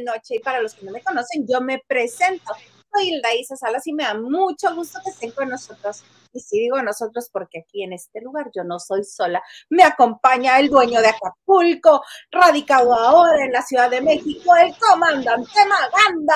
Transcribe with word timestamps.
Noche 0.00 0.36
y 0.36 0.38
para 0.38 0.60
los 0.60 0.74
que 0.74 0.86
no 0.86 0.92
me 0.92 1.02
conocen, 1.02 1.46
yo 1.46 1.60
me 1.60 1.82
presento. 1.86 2.52
Soy 2.92 3.08
Hilda 3.08 3.34
Isa 3.34 3.56
Salas 3.56 3.86
y 3.86 3.92
me 3.92 4.04
da 4.04 4.14
mucho 4.14 4.74
gusto 4.74 5.00
que 5.04 5.10
estén 5.10 5.32
con 5.32 5.48
nosotros. 5.48 6.04
Y 6.32 6.40
sí 6.40 6.58
digo 6.60 6.80
nosotros 6.82 7.28
porque 7.32 7.60
aquí 7.60 7.82
en 7.82 7.92
este 7.92 8.20
lugar 8.20 8.50
yo 8.54 8.64
no 8.64 8.78
soy 8.78 9.04
sola. 9.04 9.42
Me 9.68 9.82
acompaña 9.82 10.58
el 10.58 10.68
dueño 10.68 11.00
de 11.00 11.08
Acapulco, 11.08 12.02
radicado 12.30 12.94
ahora 12.94 13.44
en 13.44 13.52
la 13.52 13.62
Ciudad 13.62 13.90
de 13.90 14.00
México, 14.00 14.54
el 14.56 14.74
comandante 14.78 15.58
Maganda. 15.68 16.34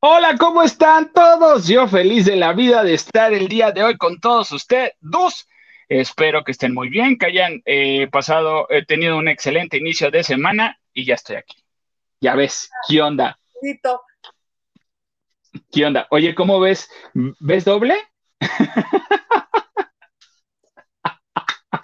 Hola, 0.00 0.36
¿cómo 0.38 0.62
están 0.62 1.12
todos? 1.12 1.66
Yo 1.66 1.88
feliz 1.88 2.26
de 2.26 2.36
la 2.36 2.52
vida 2.52 2.84
de 2.84 2.94
estar 2.94 3.32
el 3.32 3.48
día 3.48 3.72
de 3.72 3.82
hoy 3.82 3.96
con 3.96 4.20
todos 4.20 4.52
ustedes. 4.52 4.92
Espero 5.88 6.44
que 6.44 6.52
estén 6.52 6.74
muy 6.74 6.90
bien, 6.90 7.16
que 7.16 7.26
hayan 7.26 7.62
eh, 7.64 8.08
pasado, 8.12 8.68
eh, 8.68 8.84
tenido 8.86 9.16
un 9.16 9.26
excelente 9.26 9.78
inicio 9.78 10.10
de 10.10 10.22
semana 10.22 10.78
y 10.98 11.04
ya 11.04 11.14
estoy 11.14 11.36
aquí. 11.36 11.62
Ya 12.20 12.34
ves, 12.34 12.68
¿qué 12.88 13.00
onda? 13.00 13.38
¿Qué 15.70 15.86
onda? 15.86 16.08
Oye, 16.10 16.34
¿cómo 16.34 16.58
ves? 16.58 16.90
¿Ves 17.14 17.64
doble? 17.64 17.94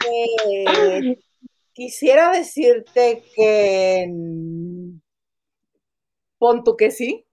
Eh, 0.06 1.16
quisiera 1.72 2.30
decirte 2.30 3.22
que 3.34 4.06
pon 6.38 6.62
tú 6.62 6.76
que 6.76 6.90
sí. 6.90 7.24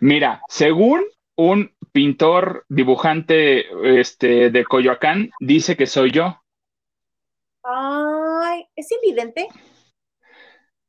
Mira, 0.00 0.42
según 0.48 1.04
un 1.34 1.74
pintor 1.92 2.64
dibujante 2.68 3.66
este, 4.00 4.50
de 4.50 4.64
Coyoacán 4.64 5.30
dice 5.40 5.76
que 5.76 5.86
soy 5.86 6.12
yo. 6.12 6.40
Ay, 7.64 8.66
¿es 8.76 8.88
evidente? 9.02 9.48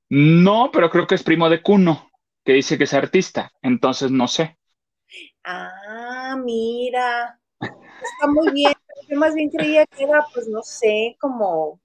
No, 0.10 0.70
pero 0.72 0.90
creo 0.90 1.08
que 1.08 1.16
es 1.16 1.24
primo 1.24 1.50
de 1.50 1.62
Cuno, 1.62 2.10
que 2.44 2.54
dice 2.54 2.78
que 2.78 2.86
es 2.86 2.94
artista, 2.94 3.52
entonces 3.62 4.12
no 4.12 4.28
sé. 4.28 4.58
Ah, 5.44 6.36
mira, 6.44 7.40
está 7.60 8.28
muy 8.28 8.52
bien. 8.52 8.74
Yo 9.10 9.18
más 9.18 9.34
bien 9.34 9.50
creía 9.50 9.86
que 9.86 10.04
era, 10.04 10.26
pues 10.34 10.48
no 10.48 10.62
sé, 10.64 11.16
como 11.20 11.80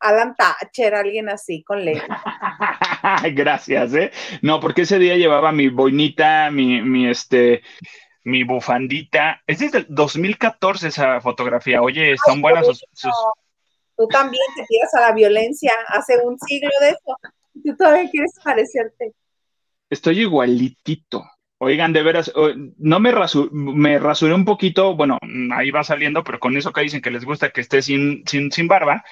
Alan 0.00 0.34
Thatcher, 0.34 0.94
alguien 0.94 1.28
así 1.28 1.62
con 1.62 1.84
ley. 1.84 2.00
Gracias, 3.34 3.94
¿eh? 3.94 4.10
No, 4.42 4.60
porque 4.60 4.82
ese 4.82 4.98
día 4.98 5.16
llevaba 5.16 5.52
mi 5.52 5.68
boinita, 5.68 6.50
mi, 6.50 6.82
mi, 6.82 7.08
este, 7.08 7.62
mi 8.24 8.44
bufandita. 8.44 9.42
Es 9.46 9.58
desde 9.58 9.78
el 9.78 9.86
2014 9.88 10.88
esa 10.88 11.20
fotografía. 11.20 11.82
Oye, 11.82 12.12
están 12.12 12.40
buenas 12.40 12.66
sus, 12.66 12.84
Tú 13.96 14.08
también 14.08 14.42
te 14.56 14.64
tiras 14.66 14.94
a 14.94 15.00
la 15.00 15.12
violencia 15.12 15.72
hace 15.88 16.18
un 16.24 16.38
siglo 16.38 16.70
de 16.80 16.88
eso. 16.90 17.16
Tú 17.52 17.76
todavía 17.76 18.10
quieres 18.10 18.32
parecerte. 18.42 19.12
Estoy 19.88 20.20
igualitito. 20.20 21.24
Oigan, 21.58 21.92
de 21.92 22.02
veras, 22.02 22.32
no 22.78 23.00
me, 23.00 23.12
me 23.52 23.98
rasuré 23.98 24.32
un 24.32 24.46
poquito, 24.46 24.96
bueno, 24.96 25.18
ahí 25.54 25.70
va 25.70 25.84
saliendo, 25.84 26.24
pero 26.24 26.40
con 26.40 26.56
eso 26.56 26.72
que 26.72 26.80
dicen 26.80 27.02
que 27.02 27.10
les 27.10 27.24
gusta 27.24 27.50
que 27.50 27.60
esté 27.60 27.82
sin, 27.82 28.22
sin, 28.26 28.50
sin 28.50 28.66
barba, 28.66 29.04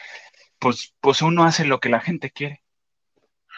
pues, 0.59 0.95
pues 1.01 1.21
uno 1.21 1.45
hace 1.45 1.67
lo 1.67 1.79
que 1.79 1.91
la 1.91 2.01
gente 2.01 2.31
quiere. 2.31 2.63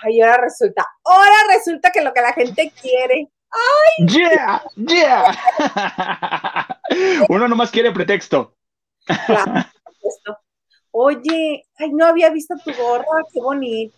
Ay, 0.02 0.20
ahora 0.22 0.42
resulta, 0.42 0.84
ahora 1.04 1.36
resulta 1.54 1.90
que 1.92 2.02
lo 2.02 2.12
que 2.12 2.20
la 2.20 2.32
gente 2.32 2.72
quiere. 2.80 3.28
¡Ay! 3.50 4.06
¡Yeah! 4.08 4.62
¡Yeah! 4.76 5.38
Uno 7.28 7.46
nomás 7.46 7.70
quiere 7.70 7.92
pretexto. 7.92 8.56
Oye, 10.92 11.64
ay, 11.78 11.92
no 11.92 12.06
había 12.06 12.30
visto 12.30 12.54
tu 12.64 12.72
gorra, 12.74 13.22
qué 13.32 13.40
bonita. 13.40 13.94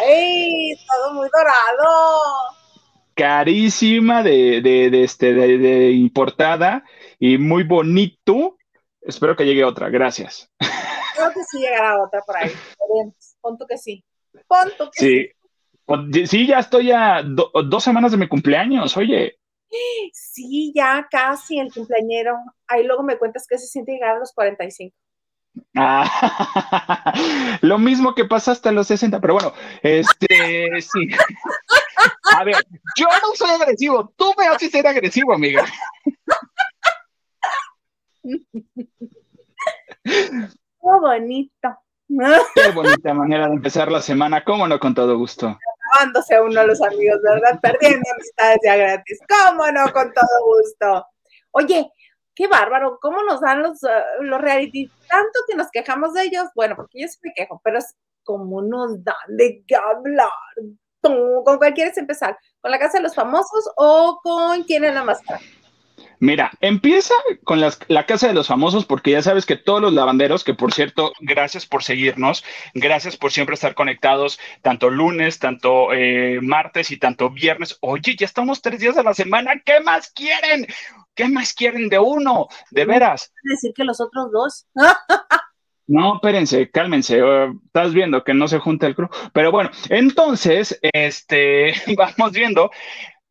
¡Ay! 0.00 0.74
Todo 0.88 1.14
muy 1.14 1.28
dorado. 1.28 2.24
Carísima 3.14 4.22
de, 4.22 4.62
de, 4.62 4.90
de 4.90 5.04
este, 5.04 5.34
de, 5.34 5.90
importada 5.92 6.84
y 7.18 7.36
muy 7.36 7.64
bonito. 7.64 8.56
Espero 9.02 9.36
que 9.36 9.44
llegue 9.44 9.62
otra, 9.62 9.90
gracias. 9.90 10.50
Creo 10.58 11.30
que 11.32 11.44
sí 11.44 11.58
llegará 11.58 12.02
otra 12.02 12.22
por 12.22 12.36
ahí. 12.38 12.50
Ponto 13.42 13.66
que 13.66 13.76
sí. 13.76 14.02
Ponto 14.48 14.90
que 14.90 15.00
sí. 15.00 16.26
Sí, 16.26 16.46
ya 16.46 16.60
estoy 16.60 16.92
a 16.92 17.22
dos 17.22 17.84
semanas 17.84 18.10
de 18.12 18.16
mi 18.16 18.26
cumpleaños, 18.26 18.96
oye. 18.96 19.38
Sí, 20.12 20.72
ya 20.74 21.06
casi 21.10 21.58
el 21.58 21.72
cumpleañero. 21.72 22.36
Ahí 22.66 22.84
luego 22.84 23.02
me 23.02 23.18
cuentas 23.18 23.46
que 23.48 23.58
se 23.58 23.66
siente 23.66 23.92
llegar 23.92 24.16
a 24.16 24.18
los 24.18 24.32
45. 24.32 24.94
Ah, 25.76 27.12
lo 27.62 27.78
mismo 27.78 28.14
que 28.14 28.24
pasa 28.24 28.52
hasta 28.52 28.72
los 28.72 28.88
60, 28.88 29.20
pero 29.20 29.34
bueno, 29.34 29.52
este, 29.82 30.68
sí. 30.80 31.08
A 32.36 32.44
ver, 32.44 32.56
yo 32.96 33.06
no 33.22 33.34
soy 33.34 33.50
agresivo, 33.50 34.12
tú 34.16 34.32
me 34.36 34.46
haces 34.46 34.70
ser 34.70 34.86
agresivo, 34.86 35.32
amiga. 35.32 35.64
Qué 40.02 40.40
bonito. 40.80 41.78
Qué 42.54 42.70
bonita 42.72 43.14
manera 43.14 43.48
de 43.48 43.54
empezar 43.54 43.90
la 43.90 44.02
semana, 44.02 44.44
cómo 44.44 44.66
no, 44.66 44.78
con 44.78 44.94
todo 44.94 45.16
gusto. 45.16 45.58
Acabándose 45.94 46.40
uno 46.40 46.60
a 46.60 46.66
los 46.66 46.82
amigos, 46.82 47.20
¿verdad? 47.22 47.60
Perdiendo 47.60 48.02
amistades 48.12 48.58
ya 48.64 48.76
gratis, 48.76 49.18
cómo 49.28 49.70
no, 49.70 49.92
con 49.92 50.12
todo 50.12 50.44
gusto. 50.44 51.06
Oye, 51.52 51.90
qué 52.34 52.48
bárbaro, 52.48 52.98
cómo 53.00 53.22
nos 53.22 53.40
dan 53.40 53.62
los, 53.62 53.82
uh, 53.82 54.22
los 54.22 54.40
reality, 54.40 54.90
tanto 55.08 55.40
que 55.48 55.56
nos 55.56 55.70
quejamos 55.70 56.14
de 56.14 56.24
ellos, 56.24 56.46
bueno, 56.54 56.74
porque 56.76 57.02
yo 57.02 57.08
sí 57.08 57.18
me 57.22 57.32
quejo, 57.32 57.60
pero 57.62 57.78
es 57.78 57.94
como 58.24 58.62
nos 58.62 59.02
dan 59.04 59.14
de 59.28 59.62
qué 59.66 59.76
hablar. 59.76 60.30
¿Con 61.00 61.42
cuál 61.58 61.74
quieres 61.74 61.98
empezar? 61.98 62.38
¿Con 62.60 62.70
la 62.70 62.78
casa 62.78 62.96
de 62.96 63.04
los 63.04 63.14
famosos 63.14 63.70
o 63.76 64.20
con 64.22 64.62
quién 64.64 64.84
es 64.84 64.94
la 64.94 65.04
máscara? 65.04 65.38
Mira, 66.24 66.52
empieza 66.62 67.12
con 67.44 67.60
la 67.60 68.06
Casa 68.06 68.28
de 68.28 68.32
los 68.32 68.46
Famosos, 68.46 68.86
porque 68.86 69.10
ya 69.10 69.20
sabes 69.20 69.44
que 69.44 69.56
todos 69.56 69.82
los 69.82 69.92
lavanderos, 69.92 70.42
que 70.42 70.54
por 70.54 70.72
cierto, 70.72 71.12
gracias 71.20 71.66
por 71.66 71.84
seguirnos, 71.84 72.42
gracias 72.72 73.18
por 73.18 73.30
siempre 73.30 73.52
estar 73.52 73.74
conectados, 73.74 74.40
tanto 74.62 74.88
lunes, 74.88 75.38
tanto 75.38 75.92
eh, 75.92 76.38
martes 76.40 76.90
y 76.92 76.96
tanto 76.96 77.28
viernes. 77.28 77.76
Oye, 77.82 78.16
ya 78.16 78.24
estamos 78.24 78.62
tres 78.62 78.80
días 78.80 78.96
de 78.96 79.02
la 79.02 79.12
semana, 79.12 79.60
¿qué 79.66 79.80
más 79.80 80.12
quieren? 80.12 80.66
¿Qué 81.14 81.28
más 81.28 81.52
quieren 81.52 81.90
de 81.90 81.98
uno? 81.98 82.48
De 82.70 82.86
veras. 82.86 83.30
decir 83.42 83.72
que 83.74 83.84
los 83.84 84.00
otros 84.00 84.32
dos. 84.32 84.66
No, 85.86 86.14
espérense, 86.14 86.70
cálmense. 86.70 87.18
Eh, 87.18 87.52
estás 87.66 87.92
viendo 87.92 88.24
que 88.24 88.32
no 88.32 88.48
se 88.48 88.58
junta 88.58 88.86
el 88.86 88.96
crew. 88.96 89.10
Pero 89.34 89.52
bueno, 89.52 89.70
entonces, 89.90 90.78
este, 90.80 91.74
vamos 91.98 92.32
viendo 92.32 92.70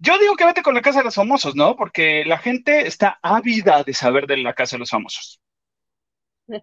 yo 0.03 0.17
digo 0.19 0.35
que 0.35 0.45
vete 0.45 0.61
con 0.61 0.75
la 0.75 0.81
Casa 0.81 0.99
de 0.99 1.05
los 1.05 1.15
Famosos, 1.15 1.55
¿no? 1.55 1.77
Porque 1.77 2.25
la 2.25 2.37
gente 2.37 2.85
está 2.87 3.19
ávida 3.21 3.83
de 3.83 3.93
saber 3.93 4.27
de 4.27 4.35
la 4.37 4.53
Casa 4.53 4.75
de 4.75 4.79
los 4.81 4.89
Famosos. 4.89 5.41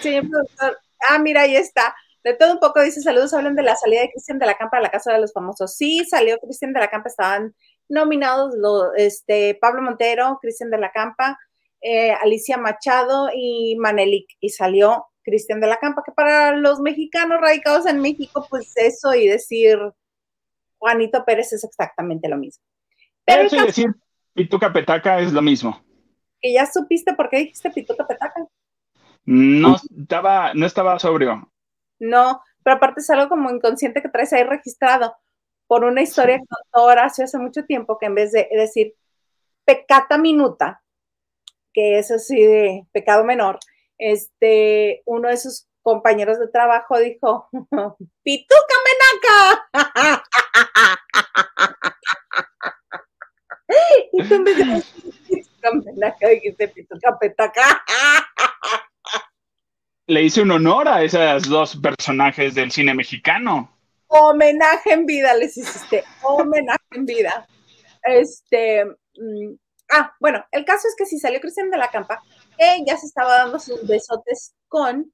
Señor 0.00 0.28
productor, 0.30 0.78
ah, 1.10 1.18
mira, 1.18 1.42
ahí 1.42 1.56
está. 1.56 1.94
De 2.22 2.34
todo 2.34 2.52
un 2.52 2.60
poco 2.60 2.80
dice 2.82 3.02
saludos, 3.02 3.34
hablan 3.34 3.56
de 3.56 3.64
la 3.64 3.74
salida 3.74 4.02
de 4.02 4.10
Cristian 4.10 4.38
de 4.38 4.46
la 4.46 4.54
Campa 4.54 4.78
a 4.78 4.80
la 4.80 4.90
Casa 4.90 5.12
de 5.12 5.20
los 5.20 5.32
Famosos. 5.32 5.74
Sí, 5.76 6.04
salió 6.04 6.38
Cristian 6.38 6.72
de 6.72 6.78
la 6.78 6.88
Campa, 6.88 7.08
estaban 7.08 7.56
nominados 7.88 8.54
este, 8.96 9.58
Pablo 9.60 9.82
Montero, 9.82 10.38
Cristian 10.40 10.70
de 10.70 10.78
la 10.78 10.92
Campa, 10.92 11.36
eh, 11.80 12.12
Alicia 12.12 12.58
Machado 12.58 13.28
y 13.34 13.74
Manelik, 13.76 14.28
y 14.38 14.50
salió 14.50 15.08
Cristian 15.24 15.60
de 15.60 15.66
la 15.66 15.78
Campa, 15.78 16.02
que 16.04 16.12
para 16.12 16.52
los 16.56 16.80
mexicanos 16.80 17.40
radicados 17.40 17.86
en 17.86 18.00
México, 18.00 18.46
pues 18.48 18.72
eso 18.76 19.14
y 19.14 19.26
decir 19.26 19.78
Juanito 20.78 21.24
Pérez 21.24 21.52
es 21.52 21.64
exactamente 21.64 22.28
lo 22.28 22.36
mismo. 22.36 22.62
Pero 23.24 23.42
eso 23.42 23.56
y 23.56 23.66
decir 23.66 23.94
Pituca 24.34 24.72
Petaca 24.72 25.20
es 25.20 25.32
lo 25.32 25.42
mismo. 25.42 25.82
¿Que 26.40 26.52
ya 26.52 26.66
supiste 26.66 27.14
por 27.14 27.30
qué 27.30 27.38
dijiste 27.38 27.70
Pituca 27.70 28.06
Petaca? 28.06 28.46
No 29.24 29.76
estaba, 29.76 30.52
no 30.54 30.66
estaba 30.66 30.98
sobrio. 30.98 31.50
No, 31.98 32.42
pero 32.62 32.76
aparte 32.76 33.00
es 33.00 33.10
algo 33.10 33.28
como 33.28 33.50
inconsciente 33.50 34.02
que 34.02 34.08
traes 34.08 34.32
ahí 34.32 34.44
registrado 34.44 35.16
por 35.66 35.84
una 35.84 36.02
historia 36.02 36.38
que 36.38 36.44
contó 36.46 36.86
Horacio 36.86 37.24
hace 37.24 37.38
mucho 37.38 37.64
tiempo, 37.64 37.98
que 37.98 38.06
en 38.06 38.14
vez 38.14 38.32
de 38.32 38.48
decir 38.52 38.94
pecata 39.64 40.18
minuta, 40.18 40.82
que 41.72 41.98
es 41.98 42.10
así 42.10 42.40
de 42.42 42.86
pecado 42.92 43.24
menor, 43.24 43.58
este, 43.98 45.02
uno 45.06 45.28
de 45.28 45.36
sus 45.36 45.66
compañeros 45.82 46.38
de 46.38 46.48
trabajo 46.48 46.98
dijo, 46.98 47.48
¡Pituca 48.22 48.76
menaca! 48.86 49.68
y 54.12 54.28
tú 54.28 54.40
me 54.40 54.54
Pituca 55.28 55.70
menaca, 55.84 56.28
dijiste 56.28 56.68
Pituca 56.68 57.18
petaca. 57.18 57.84
Le 60.06 60.22
hice 60.22 60.42
un 60.42 60.50
honor 60.50 60.86
a 60.86 61.02
esos 61.02 61.48
dos 61.48 61.76
personajes 61.76 62.54
del 62.54 62.70
cine 62.70 62.92
mexicano. 62.92 63.70
Homenaje 64.06 64.92
en 64.92 65.06
vida 65.06 65.34
les 65.34 65.56
hiciste, 65.56 66.04
homenaje 66.22 66.84
en 66.90 67.06
vida. 67.06 67.46
Este, 68.02 68.84
mm, 68.84 69.54
ah, 69.90 70.14
bueno, 70.20 70.44
el 70.52 70.66
caso 70.66 70.88
es 70.88 70.94
que 70.96 71.06
si 71.06 71.18
salió 71.18 71.40
Cristian 71.40 71.70
de 71.70 71.78
la 71.78 71.90
Campa, 71.90 72.22
que 72.58 72.84
ya 72.86 72.96
se 72.96 73.06
estaba 73.06 73.38
dando 73.38 73.58
sus 73.58 73.86
besotes 73.86 74.54
con 74.68 75.12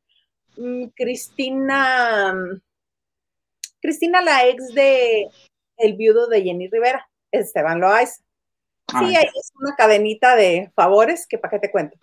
mm, 0.57 0.87
Cristina, 0.95 2.35
Cristina, 3.81 4.21
la 4.21 4.47
ex 4.47 4.75
de 4.75 5.29
el 5.77 5.97
viudo 5.97 6.27
de 6.27 6.43
Jenny 6.43 6.69
Rivera, 6.69 7.09
Esteban 7.31 7.81
Loaiza. 7.81 8.23
Sí, 8.99 9.17
ahí 9.17 9.31
es 9.35 9.53
una 9.59 9.77
cadenita 9.77 10.35
de 10.37 10.71
favores 10.75 11.27
que 11.27 11.39
para 11.39 11.53
qué 11.53 11.59
te 11.61 11.71
cuento. 11.71 11.97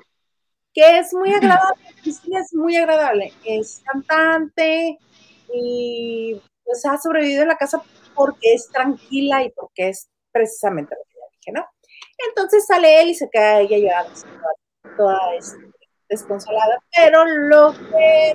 Que 0.74 1.00
es 1.00 1.14
muy 1.14 1.34
agradable, 1.34 1.84
Cristina 2.02 2.42
es 2.42 2.54
muy 2.54 2.76
agradable. 2.76 3.34
Es 3.44 3.82
cantante 3.86 4.98
y 5.54 6.42
pues 6.64 6.86
ha 6.86 6.98
sobrevivido 6.98 7.44
en 7.44 7.50
la 7.50 7.58
casa 7.58 7.82
porque 8.14 8.54
es 8.54 8.68
tranquila 8.70 9.44
y 9.44 9.52
porque 9.52 9.90
es 9.90 10.10
precisamente 10.32 10.96
lo 10.96 11.04
que 11.04 11.16
ya 11.16 11.26
dije, 11.32 11.52
¿no? 11.52 11.66
Entonces 12.30 12.66
sale 12.66 13.02
él 13.02 13.10
y 13.10 13.16
se 13.16 13.30
queda 13.30 13.62
ella 13.62 13.78
llorando, 13.78 14.14
toda, 14.96 15.20
este, 15.36 15.72
desconsolada. 16.10 16.80
Pero 16.96 17.26
lo 17.26 17.74
que 17.74 18.32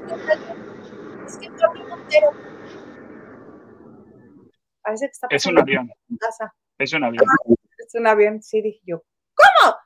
es 1.27 1.37
que 1.39 1.51
Pablo 1.51 1.89
Montero 1.89 2.31
parece 4.83 5.07
que 5.07 5.13
está 5.13 5.27
Es 5.31 5.47
un 5.47 5.59
avión. 5.59 5.91
Es 6.79 6.93
un 6.93 7.05
avión. 7.05 7.25
Ah, 7.29 7.55
es 7.79 7.95
un 7.95 8.07
avión, 8.07 8.43
sí, 8.43 8.61
dije 8.61 8.81
yo. 8.85 9.03
¿Cómo? 9.35 9.77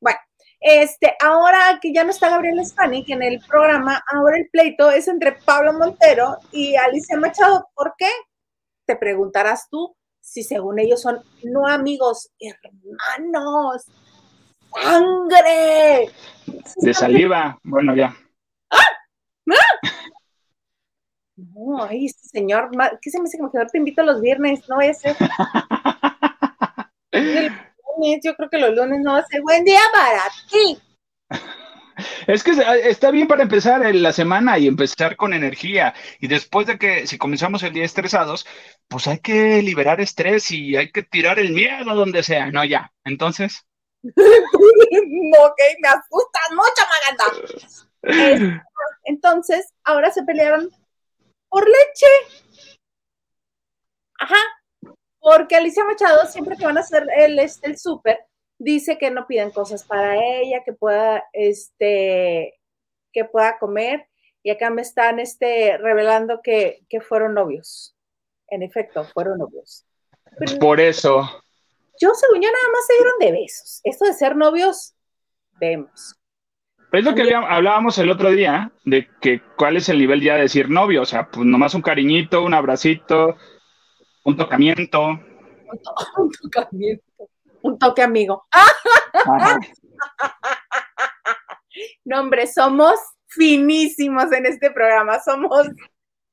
Bueno, 0.00 0.18
este, 0.60 1.14
ahora 1.20 1.78
que 1.80 1.92
ya 1.92 2.04
no 2.04 2.10
está 2.10 2.28
Gabriel 2.28 2.64
Spanik 2.64 3.08
en 3.10 3.22
el 3.22 3.40
programa, 3.46 4.02
ahora 4.12 4.36
el 4.36 4.48
pleito 4.50 4.90
es 4.90 5.08
entre 5.08 5.32
Pablo 5.32 5.72
Montero 5.72 6.38
y 6.52 6.76
Alicia 6.76 7.16
Machado. 7.16 7.68
¿Por 7.74 7.94
qué? 7.96 8.10
Te 8.86 8.96
preguntarás 8.96 9.68
tú 9.70 9.96
si 10.20 10.42
según 10.42 10.78
ellos 10.78 11.00
son 11.00 11.22
no 11.44 11.66
amigos, 11.66 12.30
hermanos, 12.38 13.86
sangre. 14.74 16.10
De 16.76 16.94
saliva, 16.94 17.58
bueno, 17.62 17.94
ya. 17.94 18.14
¡Ah! 18.70 18.78
¡Ah! 19.50 19.88
No, 21.36 21.84
ay, 21.84 22.06
este 22.06 22.28
señor, 22.28 22.70
¿qué 23.00 23.10
se 23.10 23.18
me 23.18 23.24
hace 23.24 23.38
que 23.38 23.66
te 23.72 23.78
invito 23.78 24.02
los 24.02 24.20
viernes? 24.20 24.68
No 24.68 24.78
a 24.78 24.92
ser. 24.92 25.16
yo 28.22 28.36
creo 28.36 28.50
que 28.50 28.58
los 28.58 28.74
lunes 28.74 29.00
no 29.00 29.12
va 29.12 29.18
a 29.18 29.26
ser 29.26 29.42
buen 29.42 29.64
día 29.64 29.80
para 29.92 30.22
ti. 30.50 30.78
Es 32.26 32.42
que 32.42 32.52
está 32.84 33.10
bien 33.10 33.28
para 33.28 33.42
empezar 33.42 33.94
la 33.94 34.12
semana 34.12 34.58
y 34.58 34.66
empezar 34.66 35.16
con 35.16 35.34
energía. 35.34 35.94
Y 36.18 36.28
después 36.28 36.66
de 36.66 36.78
que, 36.78 37.06
si 37.06 37.18
comenzamos 37.18 37.62
el 37.62 37.72
día 37.72 37.84
estresados, 37.84 38.46
pues 38.88 39.06
hay 39.06 39.18
que 39.18 39.62
liberar 39.62 40.00
estrés 40.00 40.50
y 40.50 40.76
hay 40.76 40.90
que 40.90 41.02
tirar 41.02 41.38
el 41.38 41.52
miedo 41.52 41.94
donde 41.94 42.22
sea. 42.22 42.50
No, 42.50 42.64
ya. 42.64 42.92
Entonces. 43.04 43.66
ok, 44.04 45.60
me 45.80 45.88
asustan 45.88 46.56
mucho, 46.56 46.82
Maganda. 48.02 48.64
Entonces, 49.04 49.72
ahora 49.84 50.10
se 50.10 50.22
pelearon 50.22 50.70
por 51.48 51.66
leche. 51.66 52.06
Ajá. 54.18 54.38
Porque 55.18 55.56
Alicia 55.56 55.84
Machado, 55.84 56.26
siempre 56.26 56.56
que 56.56 56.64
van 56.64 56.78
a 56.78 56.80
hacer 56.80 57.06
el, 57.14 57.38
este, 57.38 57.68
el 57.68 57.78
súper, 57.78 58.20
dice 58.58 58.96
que 58.96 59.10
no 59.10 59.26
piden 59.26 59.50
cosas 59.50 59.84
para 59.84 60.16
ella, 60.16 60.62
que 60.64 60.72
pueda, 60.72 61.24
este, 61.32 62.58
que 63.12 63.24
pueda 63.26 63.58
comer. 63.58 64.06
Y 64.42 64.50
acá 64.50 64.70
me 64.70 64.80
están 64.80 65.18
este, 65.18 65.76
revelando 65.76 66.40
que, 66.42 66.86
fueron 67.06 67.34
novios. 67.34 67.94
En 68.48 68.62
efecto, 68.62 69.04
fueron 69.04 69.38
novios. 69.38 69.84
Por 70.58 70.80
eso. 70.80 71.28
Yo, 72.00 72.12
según 72.14 72.42
yo, 72.42 72.50
nada 72.50 72.68
más 72.72 72.86
se 72.86 72.94
dieron 72.94 73.18
de 73.20 73.32
besos. 73.32 73.80
Esto 73.84 74.04
de 74.04 74.14
ser 74.14 74.36
novios, 74.36 74.94
vemos. 75.60 76.16
Es 76.92 77.04
lo 77.04 77.14
que 77.14 77.32
hablábamos 77.34 77.98
el 77.98 78.10
otro 78.10 78.30
día, 78.30 78.72
de 78.84 79.08
que 79.20 79.40
cuál 79.56 79.76
es 79.76 79.88
el 79.88 79.98
nivel 79.98 80.20
ya 80.20 80.34
de 80.34 80.42
decir 80.42 80.68
novio, 80.68 81.02
o 81.02 81.06
sea, 81.06 81.30
pues 81.30 81.46
nomás 81.46 81.74
un 81.74 81.82
cariñito, 81.82 82.42
un 82.42 82.52
abracito, 82.52 83.36
un 84.24 84.36
tocamiento. 84.36 85.00
Un, 85.00 86.30
tocamiento, 86.50 87.04
un 87.62 87.78
toque 87.78 88.02
amigo. 88.02 88.44
No, 92.04 92.20
hombre, 92.20 92.46
somos 92.48 92.94
finísimos 93.28 94.32
en 94.32 94.46
este 94.46 94.70
programa, 94.70 95.20
somos 95.20 95.68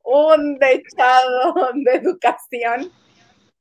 un 0.03 0.57
dechado 0.57 1.69
de 1.75 1.93
educación. 1.93 2.91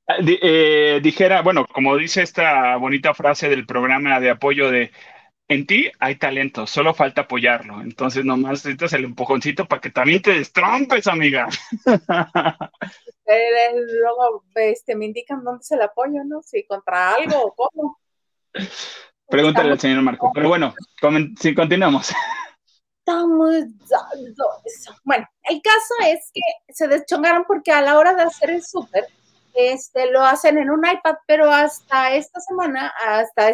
Eh, 0.08 1.00
dijera, 1.02 1.42
bueno, 1.42 1.66
como 1.66 1.96
dice 1.96 2.22
esta 2.22 2.76
bonita 2.76 3.12
frase 3.12 3.48
del 3.48 3.66
programa 3.66 4.20
de 4.20 4.30
apoyo 4.30 4.70
de 4.70 4.92
en 5.48 5.66
ti 5.66 5.90
hay 6.00 6.16
talento, 6.16 6.66
solo 6.66 6.92
falta 6.92 7.22
apoyarlo. 7.22 7.80
Entonces, 7.80 8.24
nomás 8.24 8.52
necesitas 8.52 8.92
el 8.94 9.04
empujoncito 9.04 9.66
para 9.66 9.80
que 9.80 9.90
también 9.90 10.20
te 10.20 10.34
destrompes, 10.34 11.06
amiga. 11.06 11.48
Luego 13.26 14.44
este, 14.54 14.96
me 14.96 15.06
indican 15.06 15.44
dónde 15.44 15.62
se 15.62 15.76
el 15.76 15.82
apoyo, 15.82 16.24
¿no? 16.24 16.42
Si 16.42 16.64
contra 16.64 17.14
algo 17.14 17.44
o 17.44 17.54
cómo. 17.54 18.00
Pregúntale 19.28 19.72
al 19.72 19.80
señor 19.80 20.02
Marco. 20.02 20.32
Pero 20.34 20.48
bueno, 20.48 20.74
si 21.38 21.54
continuamos. 21.54 22.12
Estamos 23.04 23.50
Bueno, 25.04 25.28
el 25.44 25.62
caso 25.62 25.94
es 26.06 26.30
que 26.34 26.40
se 26.72 26.88
deschongaron 26.88 27.44
porque 27.46 27.70
a 27.70 27.82
la 27.82 27.98
hora 27.98 28.14
de 28.14 28.22
hacer 28.22 28.50
el 28.50 28.64
súper, 28.64 29.06
este, 29.56 30.10
lo 30.10 30.22
hacen 30.22 30.58
en 30.58 30.70
un 30.70 30.86
iPad, 30.86 31.16
pero 31.26 31.50
hasta 31.50 32.14
esta 32.14 32.40
semana, 32.40 32.92
hasta 33.04 33.52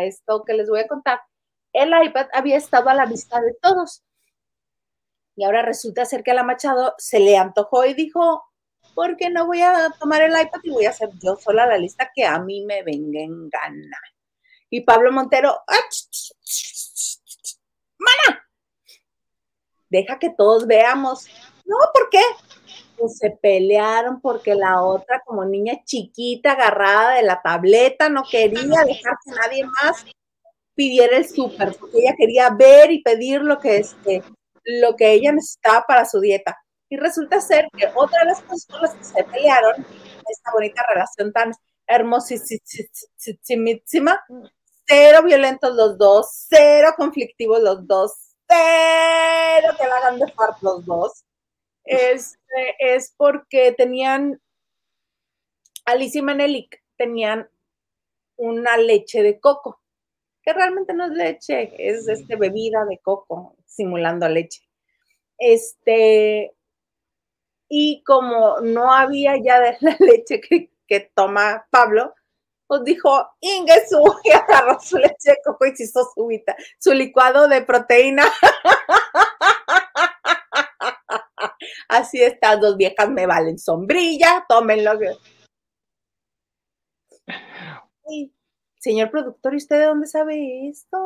esto 0.00 0.44
que 0.44 0.54
les 0.54 0.68
voy 0.68 0.80
a 0.80 0.88
contar, 0.88 1.20
el 1.72 1.92
iPad 2.04 2.28
había 2.32 2.56
estado 2.56 2.88
a 2.88 2.94
la 2.94 3.06
vista 3.06 3.40
de 3.40 3.54
todos. 3.60 4.02
Y 5.36 5.44
ahora 5.44 5.62
resulta 5.62 6.04
ser 6.06 6.22
que 6.22 6.30
a 6.30 6.34
la 6.34 6.42
Machado 6.42 6.94
se 6.96 7.20
le 7.20 7.36
antojó 7.36 7.84
y 7.84 7.92
dijo, 7.92 8.44
¿por 8.94 9.16
qué 9.16 9.28
no 9.28 9.46
voy 9.46 9.60
a 9.60 9.90
tomar 9.98 10.22
el 10.22 10.32
iPad 10.32 10.60
y 10.62 10.70
voy 10.70 10.86
a 10.86 10.90
hacer 10.90 11.10
yo 11.22 11.36
sola 11.36 11.66
la 11.66 11.76
lista 11.76 12.10
que 12.14 12.24
a 12.24 12.38
mí 12.38 12.64
me 12.64 12.82
venga 12.82 13.20
en 13.20 13.50
gana? 13.50 14.00
Y 14.70 14.80
Pablo 14.80 15.12
Montero, 15.12 15.60
¡Mana! 17.98 18.48
Deja 19.88 20.18
que 20.18 20.30
todos 20.30 20.66
veamos. 20.66 21.26
No, 21.64 21.76
¿por 21.92 22.10
qué? 22.10 22.22
Pues 22.96 23.18
se 23.18 23.30
pelearon 23.30 24.20
porque 24.20 24.54
la 24.54 24.82
otra, 24.82 25.22
como 25.24 25.44
niña 25.44 25.82
chiquita, 25.84 26.52
agarrada 26.52 27.14
de 27.14 27.22
la 27.22 27.40
tableta, 27.42 28.08
no 28.08 28.22
quería 28.30 28.84
dejar 28.84 29.14
que 29.24 29.32
nadie 29.32 29.64
más 29.64 30.04
pidiera 30.74 31.16
el 31.16 31.28
súper, 31.28 31.74
porque 31.78 31.98
ella 31.98 32.14
quería 32.16 32.50
ver 32.50 32.92
y 32.92 33.02
pedir 33.02 33.42
lo 33.42 33.58
que, 33.58 33.78
este, 33.78 34.22
lo 34.64 34.96
que 34.96 35.12
ella 35.12 35.32
necesitaba 35.32 35.84
para 35.86 36.04
su 36.04 36.20
dieta. 36.20 36.56
Y 36.88 36.96
resulta 36.96 37.40
ser 37.40 37.68
que 37.76 37.90
otra 37.94 38.20
de 38.20 38.26
las 38.26 38.44
las 38.80 38.94
que 38.94 39.04
se 39.04 39.24
pelearon, 39.24 39.84
esta 40.28 40.52
bonita 40.52 40.84
relación 40.88 41.32
tan 41.32 41.52
hermosísima, 41.86 44.24
cero 44.86 45.22
violentos 45.24 45.74
los 45.74 45.98
dos, 45.98 46.46
cero 46.48 46.94
conflictivos 46.96 47.60
los 47.60 47.86
dos, 47.86 48.12
cero 48.48 49.74
que 49.78 49.86
la 49.86 49.96
hagan 49.96 50.18
de 50.18 50.32
los 50.60 50.86
dos, 50.86 51.24
este, 51.86 52.76
es 52.78 53.14
porque 53.16 53.72
tenían, 53.72 54.40
Alicia 55.84 56.18
y 56.18 56.22
Manelik 56.22 56.82
tenían 56.96 57.48
una 58.36 58.76
leche 58.76 59.22
de 59.22 59.40
coco, 59.40 59.80
que 60.42 60.52
realmente 60.52 60.94
no 60.94 61.06
es 61.06 61.12
leche, 61.12 61.72
es 61.78 62.08
este 62.08 62.36
bebida 62.36 62.84
de 62.84 62.98
coco 62.98 63.56
simulando 63.64 64.28
leche. 64.28 64.62
Este, 65.38 66.54
y 67.68 68.02
como 68.04 68.60
no 68.60 68.92
había 68.92 69.36
ya 69.42 69.60
de 69.60 69.76
la 69.80 69.96
leche 70.00 70.40
que, 70.40 71.10
toma 71.14 71.66
Pablo, 71.70 72.14
pues 72.66 72.82
dijo, 72.84 73.28
Ingesu, 73.40 74.02
y 74.24 74.30
agarró 74.30 74.80
su 74.80 74.98
leche 74.98 75.30
de 75.30 75.38
coco 75.44 75.66
y 75.66 75.72
hizo 75.78 76.02
su, 76.14 76.28
su 76.78 76.92
licuado 76.92 77.48
de 77.48 77.62
proteína. 77.62 78.24
Así 81.88 82.22
estas 82.22 82.60
dos 82.60 82.76
viejas 82.76 83.08
me 83.10 83.26
valen 83.26 83.58
sombrilla, 83.58 84.44
tómenlo. 84.48 84.92
señor 88.78 89.10
productor, 89.10 89.54
¿y 89.54 89.56
usted 89.56 89.80
de 89.80 89.86
dónde 89.86 90.06
sabe 90.06 90.68
esto? 90.68 90.98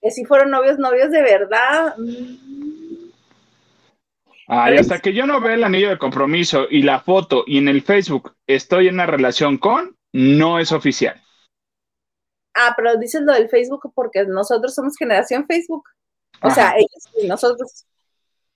Que 0.00 0.10
si 0.10 0.24
fueron 0.24 0.50
novios, 0.50 0.78
novios 0.78 1.10
de 1.10 1.22
verdad. 1.22 1.94
Ay, 4.48 4.76
hasta 4.76 4.98
que 4.98 5.14
yo 5.14 5.24
no 5.24 5.40
vea 5.40 5.54
el 5.54 5.64
anillo 5.64 5.88
de 5.88 5.98
compromiso 5.98 6.66
y 6.68 6.82
la 6.82 7.00
foto 7.00 7.44
y 7.46 7.58
en 7.58 7.68
el 7.68 7.82
Facebook 7.82 8.34
estoy 8.46 8.88
en 8.88 8.94
una 8.94 9.06
relación 9.06 9.56
con, 9.56 9.96
no 10.12 10.58
es 10.58 10.72
oficial. 10.72 11.22
Ah, 12.54 12.74
pero 12.76 12.96
dices 12.96 13.22
lo 13.22 13.32
del 13.32 13.48
Facebook 13.48 13.92
porque 13.94 14.24
nosotros 14.26 14.74
somos 14.74 14.96
generación 14.98 15.46
Facebook. 15.46 15.84
O 16.42 16.50
sea, 16.50 16.74
ellos 16.76 17.08
y 17.20 17.26
nosotros. 17.26 17.86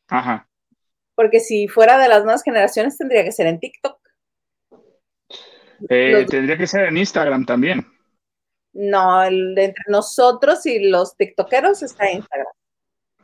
Ajá. 0.08 0.48
Porque 1.14 1.40
si 1.40 1.68
fuera 1.68 1.98
de 1.98 2.08
las 2.08 2.24
nuevas 2.24 2.42
generaciones 2.42 2.98
tendría 2.98 3.24
que 3.24 3.32
ser 3.32 3.46
en 3.46 3.60
TikTok. 3.60 3.98
Eh, 5.88 6.26
tendría 6.28 6.56
que 6.56 6.66
ser 6.66 6.86
en 6.86 6.96
Instagram 6.96 7.44
también. 7.44 7.86
No, 8.72 9.22
el 9.22 9.56
entre 9.58 9.84
nosotros 9.88 10.66
y 10.66 10.88
los 10.88 11.16
tiktokeros 11.16 11.82
está 11.82 12.10
Instagram. 12.10 12.52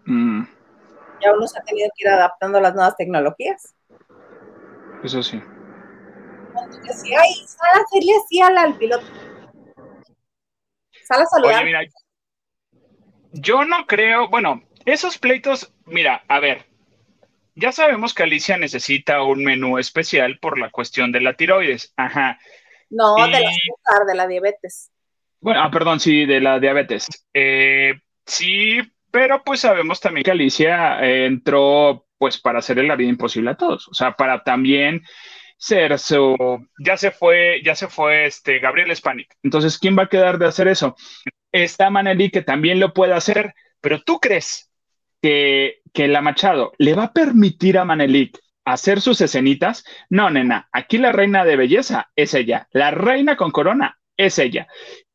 Mm. 0.07 0.45
Ya 1.23 1.35
uno 1.35 1.47
se 1.47 1.59
ha 1.59 1.63
tenido 1.63 1.89
que 1.95 2.05
ir 2.05 2.09
adaptando 2.09 2.59
a 2.59 2.61
las 2.63 2.75
nuevas 2.75 2.97
tecnologías. 2.97 3.75
Eso 5.05 5.23
sí. 5.23 5.43
Decía, 6.87 7.19
ay, 7.23 7.47
sal 7.47 7.71
a 7.75 7.83
hacerle 7.83 8.13
así 8.25 8.41
al, 8.41 8.79
piloto. 8.79 9.05
Sal 11.05 11.23
a 11.23 11.27
saludar. 11.27 11.57
Oye, 11.57 11.65
mira, 11.65 11.81
yo 13.33 13.65
no 13.65 13.87
creo, 13.87 14.29
bueno, 14.29 14.63
esos 14.85 15.19
pleitos, 15.19 15.73
mira, 15.87 16.25
a 16.29 16.41
ver, 16.41 16.67
ya 17.55 17.73
sabemos 17.73 18.15
que 18.15 18.23
Alicia 18.23 18.57
necesita 18.57 19.23
un 19.23 19.45
menú 19.45 19.79
especial 19.79 20.39
por 20.39 20.59
la 20.59 20.71
cuestión 20.71 21.13
de 21.13 21.21
la 21.21 21.35
tiroides. 21.35 21.93
Ajá. 21.97 22.39
No, 22.91 23.15
de 23.17 23.31
la 23.31 23.39
azúcar, 23.39 24.07
de 24.07 24.15
la 24.15 24.27
diabetes. 24.27 24.91
Bueno, 25.41 25.63
ah, 25.63 25.71
perdón, 25.71 26.01
sí, 26.01 26.25
de 26.25 26.41
la 26.41 26.61
diabetes. 26.61 27.07
Eh, 27.35 27.95
sí, 28.25 28.81
pero 29.11 29.43
pues 29.45 29.61
sabemos 29.61 30.01
también 30.01 30.25
que 30.25 30.31
Alicia 30.31 31.03
eh, 31.05 31.27
entró 31.27 32.07
pues 32.19 32.39
para 32.39 32.61
hacerle 32.61 32.85
la 32.85 32.97
vida 32.97 33.09
imposible 33.09 33.51
a 33.51 33.57
todos, 33.57 33.89
o 33.89 33.95
sea, 33.95 34.13
para 34.13 34.45
también 34.45 35.03
ser 35.57 35.99
su, 35.99 36.37
ya 36.79 36.97
se 36.97 37.11
fue, 37.11 37.61
ya 37.65 37.75
se 37.75 37.89
fue 37.89 38.27
este 38.27 38.59
Gabriel 38.61 38.95
Spanik. 38.95 39.37
Entonces, 39.43 39.79
¿quién 39.79 39.99
va 39.99 40.05
a 40.05 40.09
quedar 40.09 40.39
de 40.39 40.47
hacer 40.47 40.69
eso? 40.69 40.97
Está 41.53 41.91
Maneli 41.91 42.31
que 42.31 42.43
también 42.43 42.81
lo 42.81 42.93
puede 42.93 43.15
hacer, 43.15 43.55
pero 43.81 44.03
tú 44.03 44.19
crees 44.19 44.71
que, 45.21 45.83
que 45.93 46.09
la 46.09 46.23
Machado 46.23 46.73
le 46.79 46.95
va 46.95 47.05
a 47.05 47.13
permitir 47.13 47.79
a 47.79 47.85
Manelik 47.85 48.39
hacer 48.65 49.01
sus 49.01 49.21
escenitas? 49.21 49.85
No, 50.09 50.31
nena, 50.31 50.69
aquí 50.73 50.99
la 50.99 51.13
reina 51.13 51.45
de 51.45 51.57
belleza 51.57 52.11
es 52.17 52.35
ella, 52.35 52.69
la 52.73 52.91
reina 52.91 53.37
con 53.37 53.51
corona 53.51 53.99
es 54.17 54.39
ella. 54.39 54.67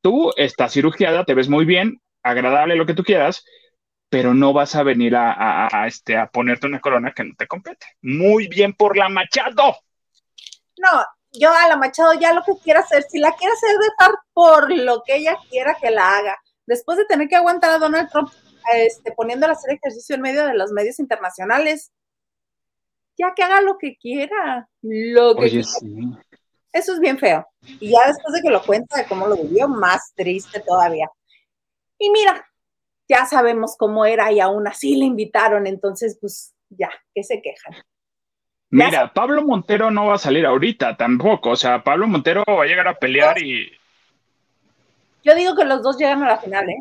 Tú 0.01 0.31
estás 0.37 0.73
cirugiada, 0.73 1.25
te 1.25 1.33
ves 1.33 1.49
muy 1.49 1.65
bien, 1.65 2.01
agradable, 2.23 2.75
lo 2.75 2.85
que 2.85 2.93
tú 2.93 3.03
quieras, 3.03 3.45
pero 4.09 4.33
no 4.33 4.53
vas 4.53 4.75
a 4.75 4.83
venir 4.83 5.15
a, 5.15 5.85
este, 5.85 6.17
a 6.17 6.27
ponerte 6.27 6.67
una 6.67 6.79
corona 6.79 7.11
que 7.11 7.23
no 7.23 7.33
te 7.37 7.47
compete. 7.47 7.85
Muy 8.01 8.47
bien 8.47 8.73
por 8.73 8.97
la 8.97 9.09
Machado. 9.09 9.77
No, 10.77 11.03
yo 11.31 11.51
a 11.51 11.67
la 11.67 11.77
Machado 11.77 12.13
ya 12.13 12.33
lo 12.33 12.43
que 12.43 12.53
quiera 12.63 12.81
hacer, 12.81 13.03
si 13.03 13.19
la 13.19 13.31
quiere 13.33 13.53
hacer 13.53 13.77
dejar 13.77 14.15
por 14.33 14.71
lo 14.71 15.03
que 15.03 15.15
ella 15.15 15.37
quiera 15.49 15.75
que 15.79 15.91
la 15.91 16.17
haga, 16.17 16.37
después 16.65 16.97
de 16.97 17.05
tener 17.05 17.27
que 17.27 17.35
aguantar 17.35 17.71
a 17.71 17.77
Donald 17.77 18.09
Trump 18.09 18.31
este, 18.73 19.11
poniéndola 19.13 19.53
a 19.53 19.55
hacer 19.55 19.75
ejercicio 19.75 20.15
en 20.15 20.21
medio 20.21 20.45
de 20.45 20.53
los 20.53 20.71
medios 20.71 20.99
internacionales, 20.99 21.91
ya 23.17 23.33
que 23.35 23.43
haga 23.43 23.61
lo 23.61 23.77
que 23.77 23.95
quiera, 23.97 24.69
lo 24.81 25.35
que 25.35 25.49
quiera. 25.49 26.23
Eso 26.73 26.93
es 26.93 26.99
bien 26.99 27.17
feo. 27.17 27.47
Y 27.79 27.91
ya 27.91 28.07
después 28.07 28.33
de 28.33 28.41
que 28.41 28.49
lo 28.49 28.61
cuenta 28.63 28.97
de 28.97 29.07
cómo 29.07 29.27
lo 29.27 29.35
vivió, 29.35 29.67
más 29.67 30.13
triste 30.15 30.59
todavía. 30.59 31.09
Y 31.97 32.11
mira, 32.11 32.45
ya 33.07 33.25
sabemos 33.25 33.75
cómo 33.77 34.05
era 34.05 34.31
y 34.31 34.39
aún 34.39 34.67
así 34.67 34.95
le 34.95 35.05
invitaron, 35.05 35.65
entonces 35.65 36.17
pues 36.19 36.53
ya, 36.69 36.89
que 37.15 37.23
se 37.23 37.41
quejan. 37.41 37.73
Mira, 38.69 39.13
Pablo 39.13 39.43
Montero 39.43 39.91
no 39.91 40.07
va 40.07 40.15
a 40.15 40.19
salir 40.19 40.45
ahorita 40.45 40.97
tampoco, 40.97 41.51
o 41.51 41.55
sea, 41.55 41.83
Pablo 41.83 42.07
Montero 42.07 42.43
va 42.47 42.63
a 42.63 42.67
llegar 42.67 42.87
a 42.87 42.99
pelear 42.99 43.41
y... 43.41 43.71
Yo 45.23 45.35
digo 45.35 45.55
que 45.55 45.65
los 45.65 45.81
dos 45.81 45.97
llegan 45.97 46.23
a 46.23 46.27
la 46.27 46.37
final, 46.37 46.69
¿eh? 46.69 46.77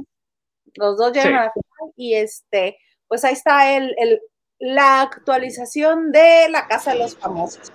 Los 0.74 0.98
dos 0.98 1.12
llegan 1.12 1.34
a 1.34 1.44
la 1.44 1.52
final 1.52 1.92
y 1.96 2.14
este, 2.14 2.78
pues 3.06 3.24
ahí 3.24 3.34
está 3.34 3.76
el, 3.76 3.94
el, 3.98 4.20
la 4.58 5.02
actualización 5.02 6.10
de 6.10 6.48
la 6.50 6.66
Casa 6.66 6.92
de 6.92 6.98
los 6.98 7.16
Famosos. 7.16 7.72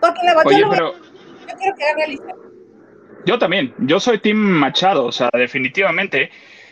Porque 0.00 0.20
le 0.24 0.34
va 0.34 0.42
Oye, 0.44 0.64
pero... 0.70 0.92
Yo 0.92 1.58
quiero 1.58 1.76
que 1.76 1.84
haga 1.84 2.34
Yo 3.24 3.38
también, 3.38 3.74
yo 3.78 3.98
soy 3.98 4.18
Team 4.18 4.36
Machado, 4.36 5.06
o 5.06 5.12
sea, 5.12 5.30
definitivamente. 5.32 6.30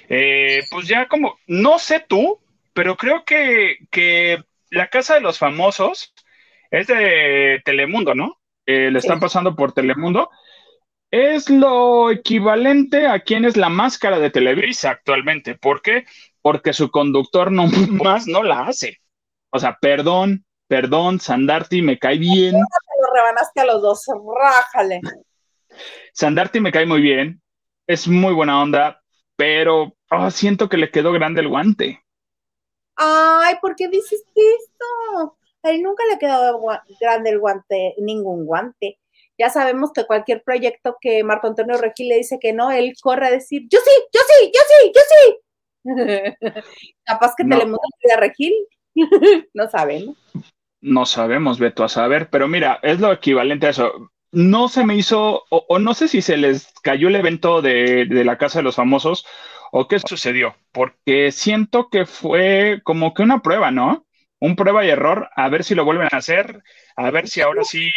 Eh, 0.08 0.60
pues 0.70 0.86
ya 0.88 1.08
como, 1.08 1.38
no 1.46 1.78
sé 1.78 2.04
tú, 2.06 2.38
pero 2.72 2.96
creo 2.96 3.24
que, 3.24 3.78
que 3.90 4.42
la 4.70 4.88
Casa 4.88 5.14
de 5.14 5.20
los 5.20 5.38
Famosos 5.38 6.14
es 6.70 6.86
de 6.86 7.60
Telemundo, 7.64 8.14
¿no? 8.14 8.40
Eh, 8.66 8.90
le 8.90 8.98
están 8.98 9.20
pasando 9.20 9.56
por 9.56 9.72
Telemundo. 9.72 10.30
Es 11.10 11.50
lo 11.50 12.10
equivalente 12.10 13.08
a 13.08 13.20
quien 13.20 13.44
es 13.44 13.56
la 13.56 13.68
máscara 13.68 14.18
de 14.20 14.30
Televisa 14.30 14.90
actualmente. 14.90 15.56
¿Por 15.56 15.82
qué? 15.82 16.04
Porque 16.40 16.72
su 16.72 16.90
conductor 16.90 17.50
no 17.50 17.66
más 18.04 18.26
no 18.26 18.42
la 18.42 18.66
hace. 18.66 18.98
O 19.50 19.58
sea, 19.58 19.78
perdón, 19.80 20.44
perdón, 20.68 21.18
Sandarti 21.18 21.82
me 21.82 21.98
cae 21.98 22.18
bien. 22.18 22.54
lo 22.54 23.14
rebanaste 23.14 23.60
a 23.60 23.64
los 23.64 23.82
dos, 23.82 24.06
rájale. 24.40 25.00
Sandarti 26.12 26.60
me 26.60 26.70
cae 26.70 26.86
muy 26.86 27.00
bien, 27.00 27.42
es 27.88 28.06
muy 28.06 28.32
buena 28.32 28.62
onda, 28.62 29.02
pero 29.36 29.96
oh, 30.10 30.30
siento 30.30 30.68
que 30.68 30.76
le 30.76 30.90
quedó 30.90 31.12
grande 31.12 31.40
el 31.40 31.48
guante. 31.48 32.04
Ay, 32.94 33.56
¿por 33.60 33.74
qué 33.74 33.88
dices 33.88 34.22
esto? 34.34 35.38
A 35.62 35.70
él 35.70 35.82
nunca 35.82 36.04
le 36.10 36.18
quedó 36.18 36.60
grande 37.00 37.30
el 37.30 37.38
guante, 37.38 37.94
ningún 37.98 38.46
guante. 38.46 38.98
Ya 39.38 39.48
sabemos 39.48 39.92
que 39.92 40.04
cualquier 40.04 40.42
proyecto 40.42 40.96
que 41.00 41.24
Marco 41.24 41.46
Antonio 41.46 41.78
Regil 41.78 42.08
le 42.08 42.16
dice 42.16 42.38
que 42.38 42.52
no, 42.52 42.70
él 42.70 42.92
corre 43.00 43.26
a 43.26 43.30
decir, 43.30 43.62
yo 43.70 43.78
sí, 43.78 43.90
yo 44.12 44.20
sí, 44.28 44.52
yo 44.54 44.60
sí, 44.68 44.92
yo 44.94 45.00
sí. 45.10 45.40
Capaz 47.04 47.34
que 47.36 47.44
te 47.44 47.56
le 47.56 47.64
muda 47.64 47.78
a 48.14 48.20
Regil. 48.20 48.52
no 49.54 49.68
sabemos. 49.70 50.16
No 50.82 51.06
sabemos, 51.06 51.58
Beto, 51.58 51.84
a 51.84 51.88
saber, 51.88 52.30
pero 52.30 52.48
mira, 52.48 52.80
es 52.82 53.00
lo 53.00 53.12
equivalente 53.12 53.66
a 53.66 53.70
eso. 53.70 54.10
No 54.32 54.68
se 54.68 54.84
me 54.84 54.96
hizo, 54.96 55.44
o, 55.50 55.78
no 55.78 55.92
sé 55.94 56.08
si 56.08 56.22
se 56.22 56.36
les 56.36 56.72
cayó 56.82 57.08
el 57.08 57.16
evento 57.16 57.60
de, 57.62 58.06
de, 58.06 58.24
la 58.24 58.38
Casa 58.38 58.60
de 58.60 58.62
los 58.62 58.76
Famosos 58.76 59.26
o 59.72 59.88
qué 59.88 59.98
sucedió, 59.98 60.54
porque 60.72 61.32
siento 61.32 61.88
que 61.90 62.06
fue 62.06 62.80
como 62.84 63.12
que 63.12 63.22
una 63.22 63.42
prueba, 63.42 63.70
¿no? 63.70 64.06
Un 64.40 64.56
prueba 64.56 64.85
y 64.85 64.88
error, 64.88 65.28
a 65.37 65.49
ver 65.50 65.64
si 65.64 65.75
lo 65.75 65.85
vuelven 65.85 66.09
a 66.11 66.16
hacer, 66.16 66.62
a 66.97 67.11
ver 67.11 67.28
si 67.28 67.42
ahora 67.42 67.62
sí. 67.62 67.90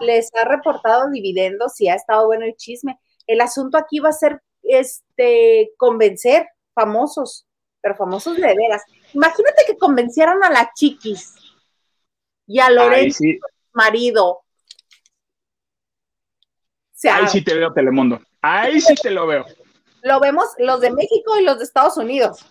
Les 0.00 0.32
ha 0.34 0.44
reportado 0.44 1.10
dividendos 1.10 1.80
y 1.80 1.88
ha 1.88 1.94
estado 1.94 2.26
bueno 2.26 2.44
el 2.44 2.54
chisme. 2.54 2.98
El 3.26 3.40
asunto 3.40 3.76
aquí 3.76 3.98
va 3.98 4.10
a 4.10 4.12
ser 4.12 4.40
este 4.62 5.72
convencer 5.76 6.46
famosos, 6.74 7.46
pero 7.80 7.96
famosos 7.96 8.36
de 8.36 8.54
veras. 8.54 8.82
Imagínate 9.12 9.64
que 9.66 9.76
convencieran 9.76 10.42
a 10.44 10.50
la 10.50 10.70
chiquis 10.74 11.34
y 12.46 12.60
a 12.60 12.70
Lorenzo, 12.70 13.24
marido. 13.72 14.42
Ahí 17.04 17.26
sí 17.26 17.42
te 17.42 17.54
veo, 17.54 17.72
Telemundo. 17.72 18.20
Ahí 18.40 18.80
sí 18.80 18.94
te 18.94 19.10
lo 19.10 19.26
veo. 19.26 19.44
Lo 20.02 20.20
vemos 20.20 20.46
los 20.58 20.80
de 20.80 20.92
México 20.92 21.38
y 21.38 21.44
los 21.44 21.58
de 21.58 21.64
Estados 21.64 21.96
Unidos. 21.96 22.46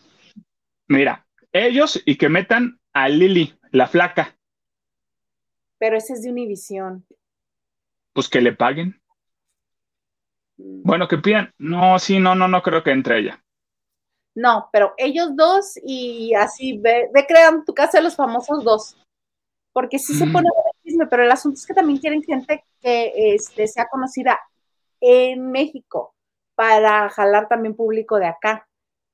Mira, 0.88 1.26
ellos 1.54 2.02
y 2.06 2.18
que 2.18 2.28
metan 2.28 2.81
a 2.94 3.10
Lili, 3.10 3.58
la 3.72 3.88
flaca. 3.88 4.38
Pero 5.78 5.98
ese 5.98 6.14
es 6.14 6.24
de 6.24 6.32
Univisión. 6.32 7.06
Pues 8.14 8.30
que 8.30 8.42
le 8.42 8.54
paguen. 8.54 9.02
Mm. 10.58 10.84
Bueno, 10.84 11.08
que 11.08 11.18
pidan. 11.18 11.54
No, 11.58 11.98
sí, 12.00 12.20
no, 12.20 12.36
no, 12.36 12.48
no 12.48 12.62
creo 12.62 12.84
que 12.84 12.92
entre 12.92 13.20
ella. 13.20 13.44
No, 14.34 14.70
pero 14.72 14.94
ellos 14.98 15.36
dos 15.36 15.74
y 15.84 16.34
así 16.36 16.78
ve, 16.78 17.10
ve 17.14 17.26
crean 17.28 17.66
tu 17.66 17.74
casa 17.74 17.98
de 17.98 18.06
los 18.06 18.16
famosos 18.16 18.64
dos 18.64 18.96
porque 19.74 20.00
sí 20.00 20.14
se 20.14 20.28
pone 20.28 20.48
el 20.48 20.84
chisme, 20.84 21.08
pero 21.08 21.24
el 21.24 21.32
asunto 21.32 21.56
es 21.58 21.66
que 21.66 21.74
también 21.74 22.00
quieren 22.00 22.24
gente 22.24 22.66
que 22.82 23.34
este, 23.34 23.68
sea 23.68 23.88
conocida 23.88 24.40
en 25.00 25.52
México 25.52 26.14
para 26.56 27.10
jalar 27.10 27.48
también 27.48 27.76
público 27.76 28.20
de 28.20 28.28
acá, 28.28 28.68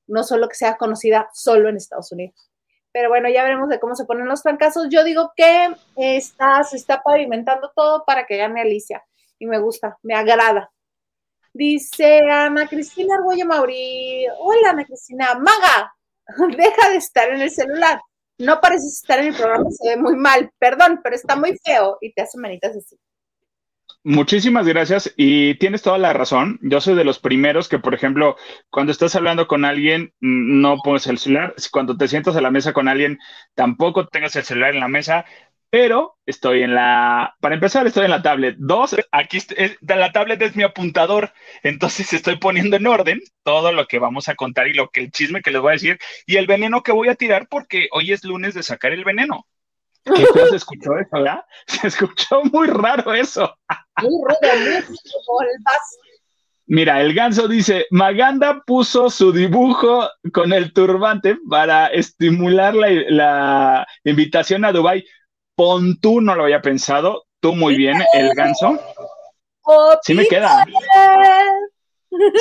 no 0.08 0.24
solo 0.24 0.50
que 0.50 0.56
sea 0.56 0.78
conocida 0.78 1.30
solo 1.34 1.70
en 1.70 1.78
Estados 1.78 2.12
Unidos. 2.12 2.50
Pero 2.98 3.10
bueno, 3.10 3.30
ya 3.30 3.44
veremos 3.44 3.70
de 3.70 3.80
cómo 3.80 3.94
se 3.94 4.06
ponen 4.06 4.28
los 4.28 4.42
fracasos. 4.42 4.88
Yo 4.90 5.04
digo 5.04 5.32
que 5.36 5.70
está, 5.96 6.64
se 6.64 6.78
está 6.78 7.04
pavimentando 7.04 7.72
todo 7.76 8.04
para 8.06 8.26
que 8.26 8.38
gane 8.38 8.60
Alicia 8.60 9.06
y 9.38 9.46
me 9.46 9.60
gusta, 9.60 10.00
me 10.02 10.16
agrada. 10.16 10.72
Dice 11.54 12.22
Ana 12.28 12.68
Cristina 12.68 13.18
Argüello 13.18 13.46
Mauri, 13.46 14.26
hola 14.40 14.72
Ana 14.72 14.84
Cristina, 14.84 15.36
maga, 15.36 15.94
deja 16.58 16.90
de 16.90 16.96
estar 16.96 17.30
en 17.30 17.42
el 17.42 17.52
celular 17.52 18.02
no 18.40 18.60
pareces 18.62 18.94
estar 18.94 19.20
en 19.20 19.28
el 19.28 19.36
programa, 19.36 19.70
se 19.72 19.90
ve 19.90 19.98
muy 19.98 20.16
mal, 20.16 20.52
perdón, 20.60 21.00
pero 21.04 21.16
está 21.16 21.36
muy 21.36 21.58
feo 21.64 21.98
y 22.02 22.14
te 22.14 22.22
hace 22.22 22.40
manitas 22.40 22.76
así. 22.76 22.98
Muchísimas 24.10 24.66
gracias 24.66 25.14
y 25.18 25.56
tienes 25.56 25.82
toda 25.82 25.98
la 25.98 26.14
razón. 26.14 26.60
Yo 26.62 26.80
soy 26.80 26.96
de 26.96 27.04
los 27.04 27.20
primeros 27.20 27.68
que, 27.68 27.78
por 27.78 27.94
ejemplo, 27.94 28.38
cuando 28.70 28.94
estás 28.94 29.16
hablando 29.16 29.48
con 29.48 29.66
alguien, 29.66 30.14
mm, 30.22 30.62
no 30.62 30.78
pones 30.82 31.08
el 31.08 31.18
celular. 31.18 31.54
Cuando 31.72 31.98
te 31.98 32.08
sientas 32.08 32.38
a 32.38 32.42
la 32.42 32.50
mesa 32.50 32.72
con 32.72 32.88
alguien, 32.88 33.20
tampoco 33.54 34.08
tengas 34.08 34.34
el 34.38 34.46
celular 34.46 34.74
en 34.74 34.80
la 34.80 34.88
mesa 34.88 35.26
pero 35.70 36.18
estoy 36.26 36.64
en 36.64 36.74
la, 36.74 37.36
para 37.42 37.56
empezar, 37.56 37.86
estoy 37.86 38.06
en 38.06 38.12
la 38.12 38.22
tablet. 38.22 38.56
Dos, 38.58 38.96
aquí 39.12 39.40
la 39.82 40.14
tablet 40.14 40.42
es 40.42 40.56
mi 40.56 40.64
apuntador, 40.64 41.34
entonces 41.62 42.14
estoy 42.14 42.38
poniendo 42.38 42.78
en 42.78 42.88
orden 42.88 43.20
todo 43.44 43.74
lo 43.74 43.86
que 43.86 44.00
vamos 44.00 44.30
a 44.30 44.36
contar 44.36 44.70
y 44.70 44.74
lo 44.74 44.90
que 44.90 45.02
el 45.02 45.12
chisme 45.12 45.42
que 45.42 45.52
les 45.52 45.60
voy 45.62 45.72
a 45.72 45.74
decir 45.74 46.00
y 46.26 46.38
el 46.38 46.48
veneno 46.48 46.84
que 46.84 46.94
voy 46.94 47.10
a 47.10 47.16
tirar 47.16 47.48
porque 47.50 47.90
hoy 47.92 48.14
es 48.14 48.24
lunes 48.24 48.54
de 48.54 48.64
sacar 48.64 48.94
el 48.94 49.04
veneno. 49.04 49.46
¿Qué 50.16 50.26
se 50.50 50.56
escuchó 50.56 50.98
eso, 50.98 51.10
verdad? 51.12 51.46
Se 51.68 51.88
escuchó 51.88 52.44
muy 52.52 52.68
raro 52.68 53.14
eso. 53.14 53.54
Muy 54.02 54.22
raro, 54.28 54.86
Mira, 56.70 57.00
el 57.02 57.14
ganso 57.14 57.48
dice, 57.48 57.86
Maganda 57.92 58.62
puso 58.66 59.10
su 59.10 59.32
dibujo 59.32 60.10
con 60.34 60.52
el 60.52 60.74
turbante 60.74 61.38
para 61.50 61.88
estimular 61.88 62.76
la, 62.76 63.88
invitación 64.04 64.66
a 64.66 64.74
Dubai. 64.74 65.06
Pon 65.56 66.00
tú, 66.00 66.20
no 66.22 66.36
lo 66.36 66.44
había 66.44 66.62
pensado, 66.62 67.26
tú 67.40 67.54
muy 67.56 67.78
bien, 67.78 67.98
el 68.14 68.36
ganso. 68.36 68.80
Sí 70.04 70.14
me 70.14 70.28
queda. 70.28 70.66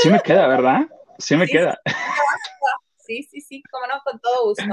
Sí 0.03 0.11
me 0.11 0.21
queda, 0.21 0.49
¿verdad? 0.49 0.81
Sí 1.19 1.37
me 1.37 1.47
queda. 1.47 1.79
Sí, 2.99 3.23
sí, 3.23 3.41
sí, 3.41 3.63
como 3.71 3.87
no, 3.87 3.95
con 4.05 4.19
todo 4.19 4.47
gusto. 4.47 4.65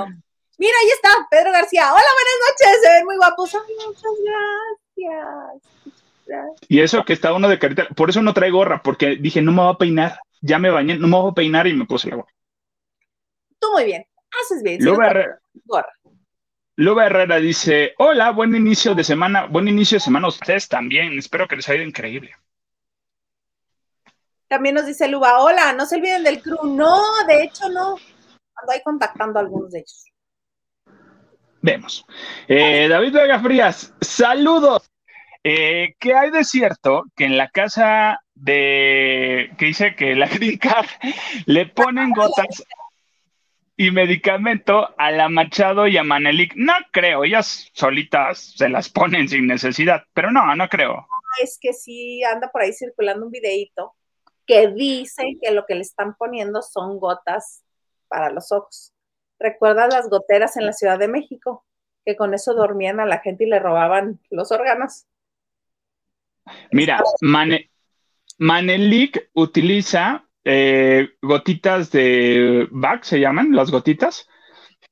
Mira, 0.63 0.77
ahí 0.81 0.89
está, 0.91 1.09
Pedro 1.29 1.51
García. 1.51 1.91
Hola, 1.91 2.05
buenas 2.15 2.39
noches, 2.47 2.81
se 2.81 2.89
ven 2.93 3.03
muy 3.03 3.17
guapos. 3.17 3.53
muchas 3.85 4.11
gracias. 4.95 6.57
Y 6.69 6.79
eso 6.79 7.03
que 7.03 7.11
está 7.11 7.33
uno 7.33 7.49
de 7.49 7.59
carita, 7.59 7.89
por 7.89 8.09
eso 8.09 8.21
no 8.21 8.33
trae 8.33 8.49
gorra, 8.49 8.81
porque 8.81 9.17
dije, 9.17 9.41
no 9.41 9.51
me 9.51 9.61
voy 9.61 9.73
a 9.73 9.77
peinar, 9.77 10.19
ya 10.39 10.59
me 10.59 10.69
bañé, 10.69 10.97
no 10.97 11.09
me 11.09 11.17
voy 11.17 11.31
a 11.31 11.33
peinar 11.33 11.67
y 11.67 11.73
me 11.73 11.83
puse 11.83 12.09
la 12.09 12.15
gorra. 12.15 12.33
Tú 13.59 13.73
muy 13.73 13.83
bien, 13.83 14.05
haces 14.41 14.63
bien. 14.63 14.81
Luba, 14.85 15.07
Herrera, 15.07 15.37
Herrera 16.77 17.39
dice, 17.39 17.93
hola, 17.97 18.31
buen 18.31 18.55
inicio 18.55 18.95
de 18.95 19.03
semana, 19.03 19.47
buen 19.47 19.67
inicio 19.67 19.97
de 19.97 20.05
semana 20.05 20.27
a 20.27 20.29
ustedes 20.29 20.69
también, 20.69 21.19
espero 21.19 21.45
que 21.45 21.57
les 21.57 21.67
haya 21.67 21.79
ido 21.79 21.89
increíble. 21.89 22.33
También 24.47 24.75
nos 24.75 24.85
dice 24.85 25.09
Luba, 25.09 25.39
hola, 25.39 25.73
no 25.73 25.85
se 25.85 25.97
olviden 25.97 26.23
del 26.23 26.41
crew. 26.41 26.63
No, 26.63 27.03
de 27.27 27.43
hecho 27.43 27.67
no. 27.67 27.97
Ando 28.55 28.71
ahí 28.71 28.81
contactando 28.81 29.39
a 29.39 29.41
algunos 29.41 29.69
de 29.71 29.79
ellos. 29.79 30.12
Vemos. 31.63 32.05
Eh, 32.49 32.89
David 32.89 33.13
Vega 33.13 33.39
Frías, 33.39 33.93
saludos. 34.01 34.91
Eh, 35.45 35.95
¿Qué 35.97 36.13
hay 36.13 36.29
de 36.29 36.43
cierto 36.43 37.05
que 37.15 37.23
en 37.23 37.37
la 37.37 37.47
casa 37.49 38.19
de 38.35 39.49
que 39.57 39.65
dice 39.67 39.95
que 39.95 40.13
la 40.13 40.27
Card 40.61 40.87
le 41.45 41.65
ponen 41.67 42.11
gotas 42.11 42.65
y 43.77 43.91
medicamento 43.91 44.93
a 44.97 45.11
la 45.11 45.29
Machado 45.29 45.87
y 45.87 45.95
a 45.95 46.03
Manelik? 46.03 46.53
No 46.57 46.73
creo, 46.91 47.23
ellas 47.23 47.69
solitas 47.73 48.55
se 48.57 48.67
las 48.67 48.89
ponen 48.89 49.29
sin 49.29 49.47
necesidad, 49.47 50.03
pero 50.13 50.31
no, 50.31 50.53
no 50.57 50.67
creo. 50.67 51.07
Es 51.41 51.57
que 51.61 51.71
sí 51.71 52.25
anda 52.25 52.51
por 52.51 52.61
ahí 52.61 52.73
circulando 52.73 53.25
un 53.25 53.31
videíto 53.31 53.95
que 54.45 54.67
dice 54.67 55.23
que 55.41 55.51
lo 55.51 55.65
que 55.65 55.75
le 55.75 55.81
están 55.81 56.15
poniendo 56.15 56.61
son 56.61 56.99
gotas 56.99 57.63
para 58.09 58.29
los 58.31 58.51
ojos. 58.51 58.92
¿Recuerdas 59.39 59.93
las 59.93 60.09
goteras 60.09 60.57
en 60.57 60.65
la 60.65 60.73
Ciudad 60.73 60.99
de 60.99 61.07
México? 61.07 61.65
Que 62.05 62.15
con 62.15 62.33
eso 62.33 62.53
dormían 62.53 62.99
a 62.99 63.05
la 63.05 63.19
gente 63.19 63.45
y 63.45 63.47
le 63.47 63.59
robaban 63.59 64.19
los 64.29 64.51
órganos. 64.51 65.05
Mira, 66.71 67.01
Manelik 68.37 69.29
utiliza 69.33 70.25
eh, 70.43 71.09
gotitas 71.21 71.91
de 71.91 72.67
Bach, 72.71 73.03
se 73.03 73.19
llaman 73.19 73.55
las 73.55 73.71
gotitas. 73.71 74.27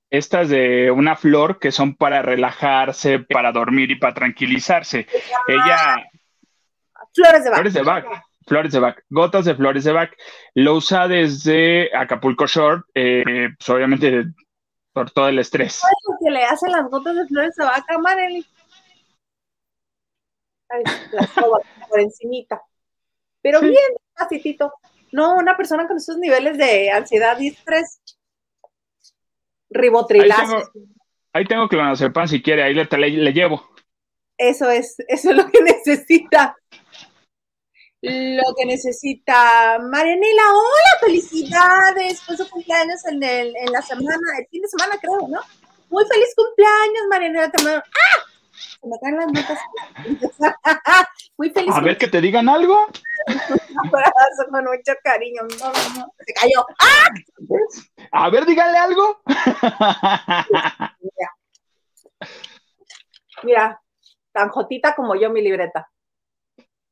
Estas 0.10 0.50
de 0.50 0.92
una 0.92 1.16
flor 1.16 1.60
que 1.60 1.72
son 1.72 1.96
para 1.96 2.22
relajarse, 2.22 3.20
para 3.20 3.52
dormir 3.52 3.92
y 3.92 3.96
para 3.96 4.14
tranquilizarse. 4.14 5.08
Ella. 5.48 6.06
Flores 7.14 7.44
de 7.44 7.50
Bach. 7.50 7.60
Flores 7.60 7.74
de 7.74 7.82
Bach. 7.82 8.06
Flores 8.48 8.72
de 8.74 8.80
Bach, 8.80 8.98
gotas 9.10 9.46
de 9.46 9.56
flores 9.56 9.84
de 9.84 9.92
Bach. 9.92 10.12
Lo 10.56 10.76
usa 10.76 11.08
desde 11.08 11.96
Acapulco 11.96 12.48
Short, 12.48 12.86
eh, 12.96 13.50
pues 13.58 13.70
obviamente 13.70 14.26
por 14.94 15.12
todo 15.12 15.30
el 15.30 15.40
estrés. 15.40 15.82
que 16.24 16.32
le 16.32 16.44
hacen 16.44 16.72
las 16.72 16.90
gotas 16.90 17.16
de 17.16 17.28
flores 17.28 17.56
de 17.56 17.66
Bach 17.66 17.86
a 17.90 17.94
la 17.94 18.44
por 21.90 22.00
encimita. 22.00 22.62
Pero 23.42 23.60
bien, 23.62 23.76
despacitito. 24.16 24.74
No, 25.12 25.36
una 25.36 25.58
persona 25.58 25.88
con 25.88 25.98
esos 25.98 26.18
niveles 26.18 26.58
de 26.58 26.90
ansiedad 26.92 27.38
y 27.40 27.50
estrés. 27.50 28.02
Ribotrilazo. 29.70 30.72
Ahí 31.34 31.46
tengo, 31.46 31.70
que 31.70 31.78
conocer 31.78 32.12
pan 32.12 32.28
si 32.28 32.42
quiere, 32.42 32.64
ahí 32.64 32.74
le, 32.74 32.86
le, 32.86 33.34
llevo. 33.34 33.70
Eso 34.38 34.70
es, 34.70 34.98
eso 35.08 35.32
es 35.32 35.36
lo 35.36 35.50
que 35.50 35.62
necesita. 35.64 36.56
Lo 38.02 38.56
que 38.58 38.66
necesita 38.66 39.78
Marianela. 39.80 40.44
Hola, 40.54 41.00
felicidades. 41.02 42.22
Fue 42.24 42.36
su 42.36 42.50
cumpleaños 42.50 43.06
en, 43.06 43.22
el, 43.22 43.56
en 43.56 43.72
la 43.72 43.82
semana, 43.82 44.18
el 44.40 44.48
fin 44.48 44.62
de 44.62 44.68
semana, 44.68 44.98
creo, 45.00 45.28
¿no? 45.28 45.40
Muy 45.90 46.06
feliz 46.06 46.34
cumpleaños, 46.36 47.04
Marianela. 47.10 47.52
¡Ah! 47.78 48.32
me 48.84 48.98
caen 49.00 49.18
las 49.18 49.28
notas. 49.28 49.60
Muy 51.38 51.50
feliz. 51.52 51.74
A 51.76 51.82
ver 51.82 51.98
que 51.98 52.08
te 52.08 52.22
digan 52.22 52.50
algo. 52.50 52.88
Un 53.28 53.88
abrazo 53.88 54.48
con 54.50 54.64
mucho 54.66 54.94
cariño. 55.04 55.44
No, 55.60 55.68
no, 55.68 56.14
se 56.26 56.34
cayó. 56.34 56.66
¡Ah! 56.80 57.08
A 58.12 58.30
ver, 58.30 58.46
díganle 58.46 58.78
algo. 58.78 59.22
Mira. 61.02 61.32
Mira, 63.44 63.82
tan 64.32 64.50
jotita 64.50 64.96
como 64.96 65.16
yo 65.16 65.30
mi 65.30 65.42
libreta. 65.42 65.91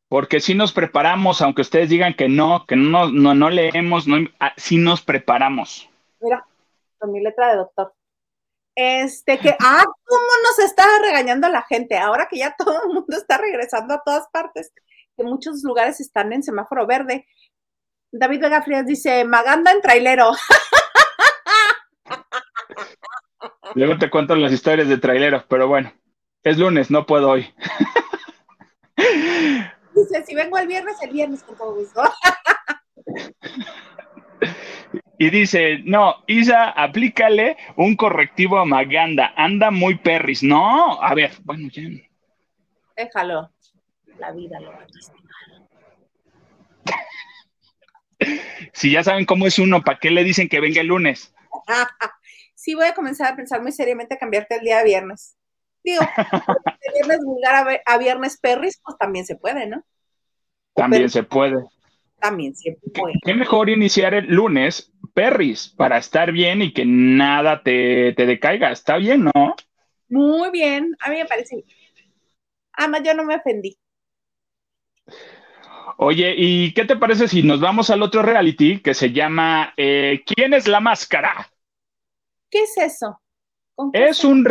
Porque 0.09 0.39
si 0.39 0.55
nos 0.55 0.73
preparamos, 0.73 1.41
aunque 1.41 1.61
ustedes 1.61 1.87
digan 1.87 2.15
que 2.15 2.27
no, 2.27 2.65
que 2.65 2.75
no, 2.75 3.11
no, 3.11 3.35
no 3.35 3.49
leemos, 3.51 4.07
no, 4.07 4.17
ah, 4.39 4.53
sí 4.57 4.77
nos 4.77 5.03
preparamos. 5.03 5.87
Mira, 6.19 6.43
con 6.97 7.11
mi 7.11 7.21
letra 7.21 7.51
de 7.51 7.57
doctor. 7.57 7.93
Este, 8.75 9.37
que, 9.37 9.55
ah, 9.59 9.83
cómo 9.85 10.27
nos 10.43 10.59
está 10.59 10.83
regañando 11.03 11.47
la 11.49 11.61
gente, 11.61 11.97
ahora 11.97 12.27
que 12.27 12.39
ya 12.39 12.55
todo 12.57 12.81
el 12.83 12.89
mundo 12.89 13.15
está 13.15 13.37
regresando 13.37 13.93
a 13.93 14.01
todas 14.03 14.27
partes, 14.29 14.73
que 15.15 15.23
muchos 15.23 15.63
lugares 15.63 15.99
están 15.99 16.33
en 16.33 16.41
semáforo 16.41 16.87
verde. 16.87 17.27
David 18.11 18.41
Vega 18.41 18.63
Frías 18.63 18.87
dice, 18.87 19.23
Maganda 19.25 19.71
en 19.71 19.81
trailero. 19.81 20.31
Luego 23.75 23.99
te 23.99 24.09
cuento 24.09 24.35
las 24.35 24.51
historias 24.51 24.89
de 24.89 24.97
traileros, 24.97 25.43
pero 25.47 25.67
bueno, 25.67 25.93
es 26.43 26.57
lunes, 26.57 26.89
no 26.89 27.05
puedo 27.05 27.29
hoy. 27.29 27.53
Dice, 29.99 30.25
si 30.25 30.35
vengo 30.35 30.57
el 30.57 30.67
viernes, 30.67 30.95
el 31.01 31.11
viernes 31.11 31.43
con 31.43 31.55
todo 31.57 31.75
gusto. 31.75 32.01
Y 35.21 35.29
dice, 35.31 35.79
no, 35.83 36.23
Isa, 36.27 36.69
aplícale 36.69 37.57
un 37.75 37.97
correctivo 37.97 38.57
a 38.57 38.63
Maganda, 38.63 39.33
anda 39.35 39.69
muy 39.69 39.97
perris. 39.97 40.41
No, 40.41 41.01
a 41.03 41.13
ver, 41.13 41.31
bueno, 41.43 41.67
ya. 41.69 41.83
Déjalo, 42.95 43.51
la 44.17 44.31
vida 44.31 44.61
lo 44.61 44.71
va 44.71 44.77
a 44.77 44.87
Si 48.73 48.91
ya 48.91 49.03
saben 49.03 49.25
cómo 49.25 49.45
es 49.45 49.59
uno, 49.59 49.81
¿para 49.81 49.99
qué 49.99 50.09
le 50.09 50.23
dicen 50.23 50.47
que 50.47 50.61
venga 50.61 50.79
el 50.79 50.87
lunes? 50.87 51.33
sí, 52.55 52.75
voy 52.75 52.85
a 52.85 52.93
comenzar 52.93 53.33
a 53.33 53.35
pensar 53.35 53.61
muy 53.61 53.73
seriamente 53.73 54.15
a 54.15 54.19
cambiarte 54.19 54.55
el 54.55 54.61
día 54.61 54.77
de 54.77 54.85
viernes. 54.85 55.35
Digo, 55.83 56.01
de 56.65 56.93
viernes 56.93 57.19
vulgar 57.23 57.81
a, 57.85 57.97
viernes 57.97 58.39
perris, 58.39 58.79
pues 58.83 58.97
también 58.97 59.25
se 59.25 59.35
puede, 59.35 59.67
¿no? 59.67 59.83
También 60.73 61.09
se 61.09 61.23
puede 61.23 61.63
también 62.19 62.55
siempre 62.55 62.89
puede. 62.93 63.15
¿Qué 63.23 63.33
mejor 63.33 63.69
iniciar 63.69 64.13
el 64.13 64.27
lunes, 64.27 64.91
Perris, 65.13 65.69
para 65.69 65.97
estar 65.97 66.31
bien 66.31 66.61
y 66.61 66.73
que 66.73 66.85
nada 66.85 67.63
te, 67.63 68.13
te 68.13 68.25
decaiga? 68.25 68.71
Está 68.71 68.97
bien, 68.97 69.23
¿no? 69.23 69.55
Muy 70.09 70.51
bien, 70.51 70.95
a 71.01 71.09
mí 71.09 71.17
me 71.17 71.25
parece 71.25 71.63
Además, 72.73 73.01
yo 73.03 73.13
no 73.13 73.25
me 73.25 73.35
ofendí. 73.35 73.77
Oye, 75.97 76.33
¿y 76.37 76.73
qué 76.73 76.85
te 76.85 76.95
parece 76.95 77.27
si 77.27 77.43
nos 77.43 77.59
vamos 77.59 77.89
al 77.89 78.01
otro 78.01 78.21
reality 78.21 78.81
que 78.81 78.93
se 78.93 79.11
llama 79.11 79.73
eh, 79.75 80.23
¿Quién 80.25 80.53
es 80.53 80.67
la 80.67 80.79
máscara? 80.79 81.51
¿Qué 82.49 82.63
es 82.63 82.77
eso? 82.77 83.21
Es 83.93 84.23
un, 84.23 84.45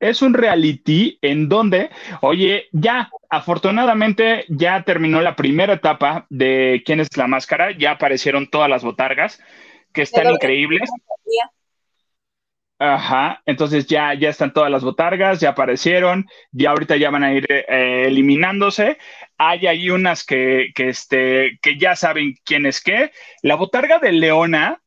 es 0.00 0.22
un 0.22 0.34
reality 0.34 1.18
en 1.22 1.48
donde, 1.48 1.90
oye, 2.20 2.68
ya, 2.72 3.10
afortunadamente 3.30 4.44
ya 4.48 4.82
terminó 4.82 5.20
la 5.20 5.36
primera 5.36 5.74
etapa 5.74 6.26
de 6.28 6.82
quién 6.84 7.00
es 7.00 7.16
la 7.16 7.26
máscara, 7.26 7.76
ya 7.76 7.92
aparecieron 7.92 8.48
todas 8.48 8.68
las 8.68 8.82
botargas, 8.82 9.40
que 9.92 10.02
están 10.02 10.30
increíbles. 10.30 10.90
Ajá, 12.80 13.40
entonces 13.46 13.86
ya, 13.86 14.12
ya 14.14 14.28
están 14.28 14.52
todas 14.52 14.70
las 14.70 14.82
botargas, 14.82 15.40
ya 15.40 15.50
aparecieron, 15.50 16.26
ya 16.50 16.70
ahorita 16.70 16.96
ya 16.96 17.10
van 17.10 17.22
a 17.22 17.32
ir 17.32 17.46
eh, 17.48 18.04
eliminándose. 18.08 18.98
Hay 19.38 19.66
ahí 19.66 19.90
unas 19.90 20.24
que, 20.24 20.72
que, 20.74 20.88
este, 20.88 21.58
que 21.62 21.78
ya 21.78 21.94
saben 21.94 22.34
quién 22.44 22.66
es 22.66 22.82
qué. 22.82 23.12
La 23.42 23.54
botarga 23.54 24.00
de 24.00 24.12
Leona, 24.12 24.82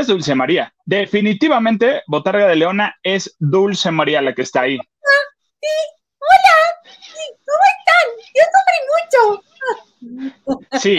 es 0.00 0.06
Dulce 0.06 0.34
María. 0.34 0.74
Definitivamente, 0.84 2.02
Botarga 2.06 2.46
de 2.46 2.56
Leona 2.56 2.96
es 3.02 3.36
Dulce 3.38 3.90
María 3.90 4.20
la 4.22 4.34
que 4.34 4.42
está 4.42 4.62
ahí. 4.62 4.78
sí, 4.78 5.68
hola, 6.18 6.56
sí, 6.84 7.22
¿cómo 7.46 7.64
están? 7.78 8.06
Yo 8.34 8.44
sufrí 8.54 10.22
mucho. 10.22 10.78
Sí, 10.78 10.98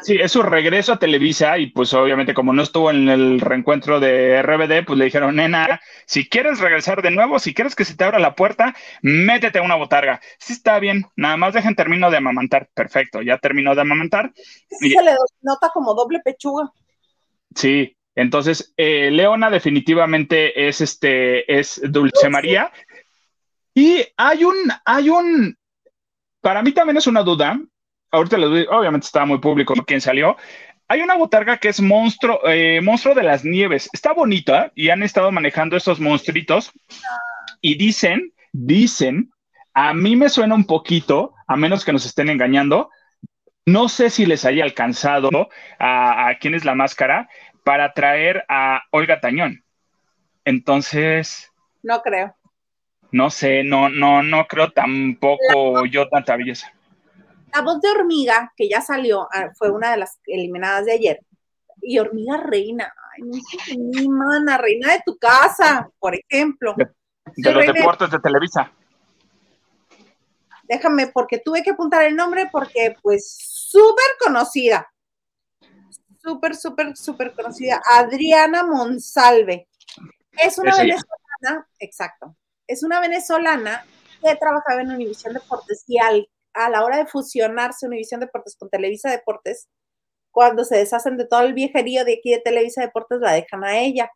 Sí, 0.00 0.16
es 0.18 0.32
su 0.32 0.42
regreso 0.42 0.94
a 0.94 0.98
Televisa 0.98 1.58
y 1.58 1.66
pues 1.66 1.92
obviamente 1.92 2.32
como 2.32 2.54
no 2.54 2.62
estuvo 2.62 2.90
en 2.90 3.10
el 3.10 3.40
reencuentro 3.40 4.00
de 4.00 4.36
RBD, 4.42 4.86
pues 4.86 4.98
le 4.98 5.04
dijeron, 5.04 5.36
nena, 5.36 5.80
si 6.06 6.28
quieres 6.30 6.60
regresar 6.60 7.02
de 7.02 7.10
nuevo, 7.10 7.38
si 7.38 7.52
quieres 7.52 7.76
que 7.76 7.84
se 7.84 7.94
te 7.94 8.04
abra 8.04 8.18
la 8.18 8.34
puerta, 8.34 8.74
métete 9.02 9.58
a 9.58 9.62
una 9.62 9.74
botarga. 9.74 10.20
Sí, 10.38 10.54
está 10.54 10.78
bien, 10.78 11.04
nada 11.14 11.36
más 11.36 11.52
dejen 11.52 11.76
termino 11.76 12.10
de 12.10 12.16
amamantar. 12.16 12.70
Perfecto, 12.72 13.20
ya 13.20 13.36
terminó 13.36 13.74
de 13.74 13.82
amamantar. 13.82 14.32
Se 14.34 14.88
le 14.88 15.14
nota 15.42 15.70
como 15.74 15.94
doble 15.94 16.20
pechuga. 16.24 16.72
Sí, 17.54 17.94
entonces 18.14 18.74
eh, 18.76 19.10
Leona 19.10 19.50
definitivamente 19.50 20.68
es 20.68 20.80
este, 20.80 21.58
es 21.58 21.80
Dulce 21.84 22.28
María. 22.28 22.70
Y 23.74 24.04
hay 24.16 24.44
un, 24.44 24.54
hay 24.84 25.08
un, 25.08 25.56
para 26.40 26.62
mí 26.62 26.72
también 26.72 26.98
es 26.98 27.06
una 27.06 27.22
duda, 27.22 27.58
ahorita 28.10 28.36
les 28.36 28.50
doy, 28.50 28.66
obviamente 28.70 29.06
está 29.06 29.24
muy 29.24 29.38
público 29.38 29.74
quién 29.86 30.00
salió. 30.00 30.36
Hay 30.88 31.00
una 31.00 31.14
botarga 31.14 31.56
que 31.56 31.68
es 31.68 31.80
monstruo, 31.80 32.40
eh, 32.46 32.80
monstruo 32.82 33.14
de 33.14 33.22
las 33.22 33.44
nieves. 33.44 33.88
Está 33.94 34.12
bonita 34.12 34.72
y 34.74 34.90
han 34.90 35.02
estado 35.02 35.32
manejando 35.32 35.76
estos 35.76 36.00
monstruitos 36.00 36.70
y 37.62 37.76
dicen, 37.76 38.34
dicen, 38.52 39.30
a 39.72 39.94
mí 39.94 40.16
me 40.16 40.28
suena 40.28 40.54
un 40.54 40.66
poquito, 40.66 41.32
a 41.46 41.56
menos 41.56 41.86
que 41.86 41.94
nos 41.94 42.04
estén 42.04 42.28
engañando. 42.28 42.90
No 43.64 43.88
sé 43.88 44.10
si 44.10 44.26
les 44.26 44.44
haya 44.44 44.64
alcanzado 44.64 45.30
a, 45.78 46.28
a 46.28 46.38
quién 46.38 46.54
es 46.54 46.66
la 46.66 46.74
máscara 46.74 47.30
para 47.64 47.92
traer 47.92 48.44
a 48.48 48.82
Olga 48.90 49.20
Tañón. 49.20 49.64
Entonces. 50.44 51.50
No 51.82 52.02
creo. 52.02 52.34
No 53.10 53.30
sé, 53.30 53.62
no, 53.62 53.88
no, 53.88 54.22
no 54.22 54.46
creo 54.46 54.70
tampoco 54.70 55.84
yo 55.84 56.08
tanta 56.08 56.36
belleza. 56.36 56.72
La 57.54 57.60
voz 57.60 57.80
de 57.82 57.90
Hormiga, 57.90 58.52
que 58.56 58.68
ya 58.68 58.80
salió, 58.80 59.28
ah, 59.30 59.50
fue 59.54 59.70
una 59.70 59.90
de 59.90 59.98
las 59.98 60.18
eliminadas 60.26 60.86
de 60.86 60.92
ayer. 60.92 61.20
Y 61.82 61.98
Hormiga 61.98 62.38
Reina, 62.38 62.92
ay, 63.12 63.22
no 63.24 63.34
sé 63.34 63.76
ni 63.76 64.08
mana, 64.08 64.56
reina 64.56 64.92
de 64.92 65.02
tu 65.04 65.18
casa, 65.18 65.90
por 65.98 66.14
ejemplo. 66.14 66.74
De, 67.36 67.52
los 67.52 67.66
deportes 67.66 68.10
de 68.10 68.18
Televisa. 68.18 68.72
Déjame, 70.64 71.08
porque 71.08 71.38
tuve 71.38 71.62
que 71.62 71.72
apuntar 71.72 72.04
el 72.04 72.16
nombre 72.16 72.48
porque, 72.50 72.94
pues, 73.02 73.34
súper 73.36 74.06
conocida. 74.24 74.90
Súper, 76.22 76.54
súper, 76.54 76.96
súper 76.96 77.32
conocida. 77.32 77.80
Adriana 77.92 78.64
Monsalve. 78.64 79.68
Es 80.32 80.58
una 80.58 80.76
venezolana, 80.76 81.68
exacto. 81.78 82.36
Es 82.66 82.82
una 82.82 83.00
venezolana 83.00 83.84
que 84.22 84.36
trabajaba 84.36 84.82
en 84.82 84.92
Univisión 84.92 85.34
Deportes 85.34 85.84
y 85.86 85.98
al 85.98 86.28
a 86.54 86.70
la 86.70 86.84
hora 86.84 86.98
de 86.98 87.06
fusionarse 87.06 87.86
Univisión 87.86 88.20
Deportes 88.20 88.56
con 88.56 88.68
Televisa 88.68 89.10
Deportes, 89.10 89.68
cuando 90.30 90.64
se 90.64 90.76
deshacen 90.76 91.16
de 91.16 91.26
todo 91.26 91.40
el 91.42 91.54
viejerío 91.54 92.04
de 92.04 92.14
aquí 92.14 92.30
de 92.30 92.40
Televisa 92.40 92.82
Deportes, 92.82 93.20
la 93.20 93.32
dejan 93.32 93.64
a 93.64 93.78
ella. 93.78 94.10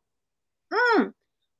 Mm, 0.71 1.13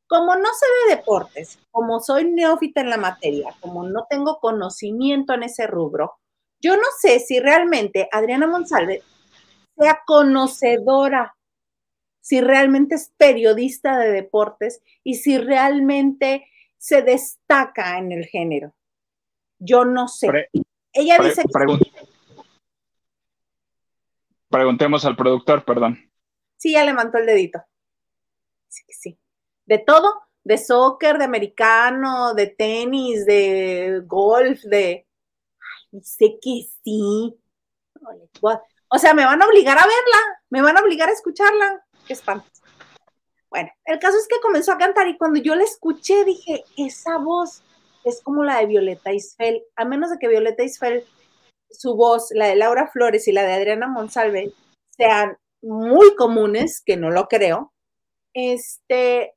como 0.07 0.37
no 0.37 0.49
sé 0.55 0.67
de 0.89 0.97
deportes, 0.97 1.59
como 1.71 2.01
soy 2.01 2.31
neófita 2.31 2.81
en 2.81 2.91
la 2.91 2.97
materia, 2.97 3.55
como 3.61 3.85
no 3.85 4.07
tengo 4.09 4.39
conocimiento 4.39 5.35
en 5.35 5.45
ese 5.45 5.67
rubro, 5.67 6.15
yo 6.61 6.77
no 6.77 6.87
sé 7.01 7.19
si 7.21 7.39
realmente 7.39 8.09
Adriana 8.13 8.47
Monsalve 8.47 9.03
sea 9.77 10.03
conocedora, 10.07 11.37
si 12.21 12.41
realmente 12.41 12.97
es 12.97 13.13
periodista 13.17 13.99
de 13.99 14.11
deportes 14.11 14.83
y 15.05 15.15
si 15.15 15.39
realmente 15.39 16.49
se 16.77 17.03
destaca 17.03 17.99
en 17.99 18.13
el 18.13 18.27
género. 18.27 18.75
Yo 19.59 19.85
no 19.85 20.09
sé. 20.09 20.51
Ella 20.93 21.19
dice 21.19 21.43
que... 21.43 21.51
Preguntemos 24.49 25.05
al 25.05 25.17
productor, 25.17 25.65
perdón. 25.65 26.11
Sí, 26.57 26.73
ya 26.73 26.85
levantó 26.85 27.19
el 27.19 27.27
dedito. 27.27 27.63
Sí, 28.69 28.85
sí. 28.89 29.19
De 29.67 29.79
todo, 29.79 30.23
de 30.45 30.59
soccer, 30.59 31.19
de 31.19 31.25
americano, 31.25 32.35
de 32.35 32.47
tenis, 32.47 33.27
de 33.27 34.03
golf, 34.07 34.63
de... 34.63 35.07
Ay, 35.61 35.99
dice 36.01 36.39
que 36.41 36.69
sí. 36.85 37.37
O 38.89 38.99
sea, 38.99 39.15
me 39.15 39.25
van 39.25 39.43
a 39.43 39.47
obligar 39.47 39.79
a 39.79 39.83
verla, 39.83 40.43
me 40.51 40.63
van 40.63 40.77
a 40.77 40.83
obligar 40.83 41.09
a 41.09 41.13
escucharla. 41.13 41.85
Qué 42.07 42.13
espanto. 42.13 42.47
Bueno, 43.51 43.71
el 43.85 43.99
caso 43.99 44.17
es 44.19 44.29
que 44.29 44.41
comenzó 44.41 44.73
a 44.73 44.79
cantar 44.79 45.09
y 45.09 45.17
cuando 45.17 45.41
yo 45.41 45.55
la 45.55 45.65
escuché 45.65 46.25
dije, 46.25 46.65
esa 46.77 47.19
voz 47.19 47.63
es 48.05 48.23
como 48.23 48.45
la 48.45 48.59
de 48.59 48.67
Violeta 48.67 49.13
Isfel, 49.13 49.65
a 49.77 49.85
menos 49.85 50.11
de 50.11 50.19
que 50.19 50.29
Violeta 50.29 50.63
Isfel, 50.63 51.05
su 51.71 51.97
voz, 51.97 52.29
la 52.33 52.47
de 52.47 52.57
Laura 52.57 52.89
Flores 52.89 53.27
y 53.27 53.33
la 53.33 53.43
de 53.43 53.55
Adriana 53.55 53.89
Monsalve, 53.89 54.53
sean 54.91 55.37
muy 55.63 56.15
comunes, 56.15 56.83
que 56.85 56.97
no 56.97 57.11
lo 57.11 57.27
creo, 57.27 57.73
este, 58.35 59.35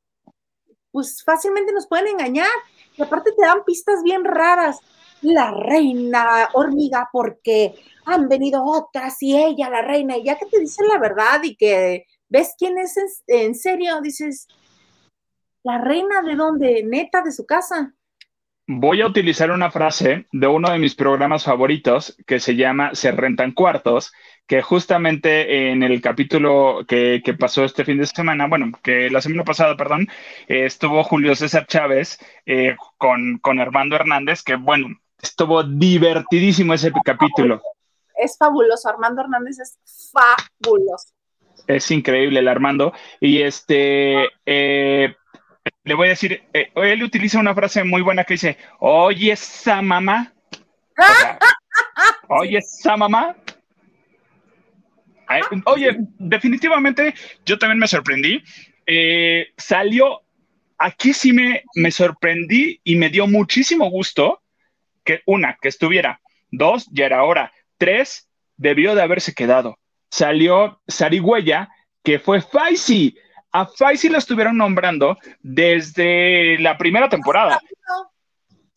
pues 0.92 1.24
fácilmente 1.24 1.72
nos 1.72 1.88
pueden 1.88 2.08
engañar. 2.08 2.52
Y 2.96 3.02
aparte 3.02 3.32
te 3.32 3.42
dan 3.42 3.64
pistas 3.64 4.04
bien 4.04 4.26
raras. 4.26 4.80
La 5.22 5.52
reina 5.52 6.50
hormiga, 6.54 7.10
porque 7.12 7.76
han 8.06 8.28
venido 8.28 8.64
otras 8.64 9.22
y 9.22 9.38
ella, 9.38 9.70
la 9.70 9.82
reina, 9.82 10.18
y 10.18 10.24
ya 10.24 10.38
que 10.38 10.46
te 10.46 10.60
dicen 10.60 10.88
la 10.88 10.98
verdad 10.98 11.42
y 11.44 11.56
que 11.56 12.06
ves 12.30 12.56
quién 12.58 12.78
es 12.78 12.96
en 13.28 13.56
serio, 13.56 14.02
dices, 14.02 14.48
la 15.64 15.80
reina 15.80 16.22
de 16.22 16.36
dónde, 16.36 16.84
neta, 16.84 17.22
de 17.22 17.32
su 17.32 17.46
casa 17.46 17.94
voy 18.72 19.02
a 19.02 19.08
utilizar 19.08 19.50
una 19.50 19.72
frase 19.72 20.28
de 20.32 20.46
uno 20.46 20.70
de 20.70 20.78
mis 20.78 20.94
programas 20.94 21.44
favoritos 21.44 22.16
que 22.28 22.40
se 22.40 22.56
llama 22.56 22.94
Se 22.94 23.12
rentan 23.12 23.52
cuartos, 23.52 24.14
que 24.46 24.62
justamente 24.62 25.72
en 25.72 25.82
el 25.82 26.00
capítulo 26.02 26.86
que, 26.88 27.24
pasó 27.40 27.64
este 27.64 27.84
fin 27.84 27.98
de 27.98 28.06
semana, 28.06 28.48
bueno, 28.48 28.72
que 28.84 29.10
la 29.10 29.22
semana 29.22 29.44
pasada, 29.44 29.76
perdón, 29.76 30.08
estuvo 30.48 31.04
Julio 31.04 31.36
César 31.36 31.66
Chávez 31.66 32.20
eh, 32.46 32.76
con, 33.00 33.40
con 33.40 33.60
Armando 33.60 33.96
Hernández, 33.96 34.44
que 34.44 34.56
bueno, 34.56 34.90
estuvo 35.22 35.64
divertidísimo 35.64 36.74
ese 36.74 36.92
capítulo. 37.04 37.62
Es 38.16 38.38
fabuloso, 38.38 38.90
Armando 38.90 39.22
Hernández 39.22 39.60
es 39.60 40.12
fabuloso. 40.12 41.10
Es 41.68 41.90
increíble 41.92 42.40
el 42.40 42.48
Armando. 42.48 42.94
Y 43.20 43.42
este, 43.42 44.26
eh, 44.46 45.16
le 45.84 45.94
voy 45.94 46.08
a 46.08 46.12
decir, 46.12 46.44
eh, 46.54 46.72
él 46.76 47.04
utiliza 47.04 47.40
una 47.40 47.54
frase 47.54 47.84
muy 47.84 48.02
buena 48.02 48.24
que 48.24 48.34
dice, 48.34 48.58
oye 48.80 49.32
esa 49.32 49.82
mamá. 49.82 50.34
oye 52.30 52.58
esa 52.58 52.98
mamá. 52.98 53.36
Oye, 55.66 55.96
definitivamente 56.18 57.14
yo 57.46 57.60
también 57.60 57.78
me 57.78 57.88
sorprendí. 57.88 58.44
Eh, 58.88 59.50
salió, 59.58 60.24
aquí 60.78 61.14
sí 61.14 61.34
me, 61.34 61.64
me 61.76 61.92
sorprendí 61.92 62.82
y 62.84 62.96
me 62.96 63.10
dio 63.10 63.28
muchísimo 63.28 63.90
gusto 63.92 64.42
que 65.04 65.22
una, 65.26 65.58
que 65.62 65.70
estuviera. 65.70 66.22
Dos, 66.52 66.88
ya 66.92 67.06
era 67.06 67.24
hora. 67.24 67.52
Tres, 67.78 68.30
debió 68.58 68.96
de 68.96 69.02
haberse 69.02 69.34
quedado. 69.34 69.78
Salió 70.10 70.82
Sarigüeya, 70.88 71.70
que 72.04 72.20
fue 72.20 72.42
Faisy 72.42 73.16
a 73.52 73.66
Faisy 73.66 74.10
lo 74.10 74.18
estuvieron 74.18 74.58
nombrando 74.58 75.18
desde 75.42 76.60
la 76.60 76.78
primera 76.78 77.10
temporada. 77.10 77.60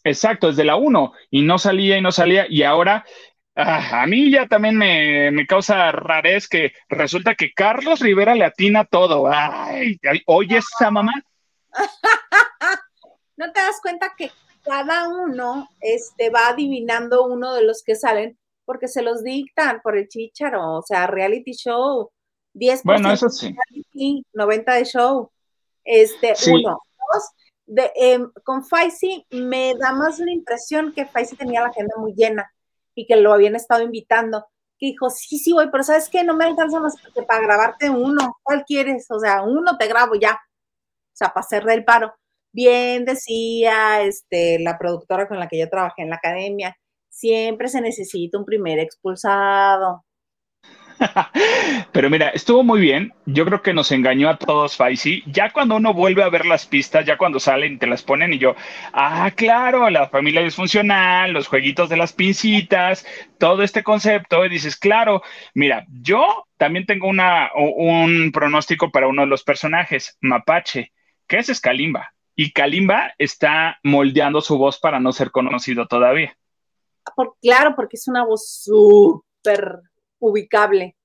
Exacto, 0.04 0.48
desde 0.48 0.64
la 0.64 0.76
1. 0.76 1.12
Y 1.30 1.42
no 1.42 1.58
salía 1.58 1.98
y 1.98 2.00
no 2.00 2.10
salía. 2.10 2.46
Y 2.48 2.62
ahora 2.62 3.04
ah, 3.54 4.02
a 4.02 4.06
mí 4.06 4.30
ya 4.30 4.46
también 4.46 4.76
me, 4.76 5.46
causa 5.46 5.92
rarez 5.92 6.48
que 6.48 6.72
resulta 6.88 7.34
que 7.34 7.52
Carlos 7.52 8.00
Rivera 8.00 8.34
le 8.34 8.44
atina 8.44 8.84
todo. 8.84 9.30
Ay, 9.30 9.98
oye 10.26 10.58
esa 10.58 10.90
mamá. 10.90 11.12
¿No 13.36 13.52
te 13.52 13.60
das 13.60 13.80
cuenta 13.82 14.14
que 14.16 14.30
cada 14.62 15.08
uno 15.08 15.68
este, 15.80 16.30
va 16.30 16.48
adivinando 16.48 17.24
uno 17.26 17.54
de 17.54 17.64
los 17.64 17.82
que 17.82 17.94
salen 17.94 18.38
porque 18.64 18.88
se 18.88 19.02
los 19.02 19.22
dictan 19.22 19.80
por 19.82 19.96
el 19.96 20.08
chicharo, 20.08 20.78
o 20.78 20.82
sea, 20.82 21.06
reality 21.06 21.52
show. 21.52 22.10
10% 22.54 22.82
bueno, 22.84 23.12
eso 23.12 23.28
sí. 23.28 23.54
90 24.32 24.74
de 24.74 24.84
show. 24.84 25.30
Este, 25.84 26.34
uno. 26.50 26.78
Dos, 27.12 27.30
de, 27.66 27.90
em, 27.96 28.30
con 28.44 28.64
Faisy 28.64 29.26
me 29.30 29.74
da 29.78 29.92
más 29.92 30.18
la 30.18 30.32
impresión 30.32 30.92
que 30.92 31.06
Faisy 31.06 31.36
tenía 31.36 31.62
la 31.62 31.68
agenda 31.68 31.94
muy 31.96 32.14
llena 32.14 32.52
y 32.94 33.06
que 33.06 33.16
lo 33.16 33.32
habían 33.32 33.56
estado 33.56 33.82
invitando. 33.82 34.46
Que 34.78 34.86
dijo, 34.86 35.10
sí, 35.10 35.38
sí, 35.38 35.52
voy, 35.52 35.70
pero 35.70 35.82
¿sabes 35.82 36.08
qué? 36.08 36.24
No 36.24 36.36
me 36.36 36.44
alcanza 36.44 36.80
más 36.80 36.94
que 37.14 37.22
para 37.22 37.42
grabarte 37.42 37.90
uno. 37.90 38.38
¿Cuál 38.42 38.64
quieres? 38.64 39.06
O 39.10 39.18
sea, 39.18 39.42
uno 39.42 39.76
te 39.78 39.88
grabo 39.88 40.14
ya. 40.14 40.34
O 40.34 41.16
sea, 41.16 41.28
para 41.28 41.44
hacer 41.44 41.64
del 41.64 41.84
paro. 41.84 42.14
Bien 42.52 43.04
decía 43.04 44.02
este, 44.02 44.58
la 44.60 44.78
productora 44.78 45.26
con 45.26 45.38
la 45.38 45.48
que 45.48 45.58
yo 45.58 45.68
trabajé 45.68 46.02
en 46.02 46.10
la 46.10 46.16
academia, 46.16 46.76
siempre 47.08 47.68
se 47.68 47.80
necesita 47.80 48.38
un 48.38 48.44
primer 48.44 48.78
expulsado. 48.78 50.04
Pero 51.92 52.10
mira, 52.10 52.28
estuvo 52.28 52.62
muy 52.62 52.80
bien. 52.80 53.12
Yo 53.26 53.44
creo 53.44 53.62
que 53.62 53.72
nos 53.72 53.92
engañó 53.92 54.28
a 54.28 54.38
todos 54.38 54.76
Faisy. 54.76 55.22
Ya 55.26 55.50
cuando 55.50 55.76
uno 55.76 55.94
vuelve 55.94 56.22
a 56.22 56.28
ver 56.28 56.46
las 56.46 56.66
pistas, 56.66 57.04
ya 57.04 57.16
cuando 57.16 57.40
salen 57.40 57.74
y 57.74 57.78
te 57.78 57.86
las 57.86 58.02
ponen 58.02 58.32
y 58.32 58.38
yo, 58.38 58.54
ah, 58.92 59.30
claro, 59.34 59.88
la 59.90 60.08
familia 60.08 60.42
disfuncional, 60.42 61.32
los 61.32 61.48
jueguitos 61.48 61.88
de 61.88 61.96
las 61.96 62.12
pincitas, 62.12 63.06
todo 63.38 63.62
este 63.62 63.82
concepto, 63.82 64.44
y 64.44 64.48
dices, 64.48 64.76
claro, 64.76 65.22
mira, 65.54 65.86
yo 65.88 66.46
también 66.56 66.86
tengo 66.86 67.08
una, 67.08 67.50
un 67.54 68.30
pronóstico 68.32 68.90
para 68.90 69.08
uno 69.08 69.22
de 69.22 69.28
los 69.28 69.42
personajes, 69.42 70.16
Mapache, 70.20 70.92
que 71.26 71.38
es 71.38 71.60
Kalimba. 71.60 72.12
Y 72.34 72.52
Kalimba 72.52 73.12
está 73.18 73.78
moldeando 73.82 74.40
su 74.40 74.56
voz 74.58 74.78
para 74.78 75.00
no 75.00 75.12
ser 75.12 75.30
conocido 75.30 75.86
todavía. 75.86 76.36
Por, 77.14 77.36
claro, 77.40 77.74
porque 77.76 77.96
es 77.96 78.08
una 78.08 78.24
voz 78.24 78.48
súper 78.62 79.80
ubicable. 80.18 80.96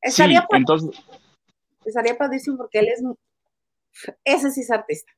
Estaría, 0.00 0.40
sí, 0.40 0.46
entonces... 0.52 1.00
estaría 1.84 2.16
padrísimo 2.16 2.56
porque 2.56 2.80
él 2.80 2.88
es, 2.88 3.02
ese 4.24 4.50
sí 4.50 4.62
es 4.62 4.70
artista. 4.70 5.12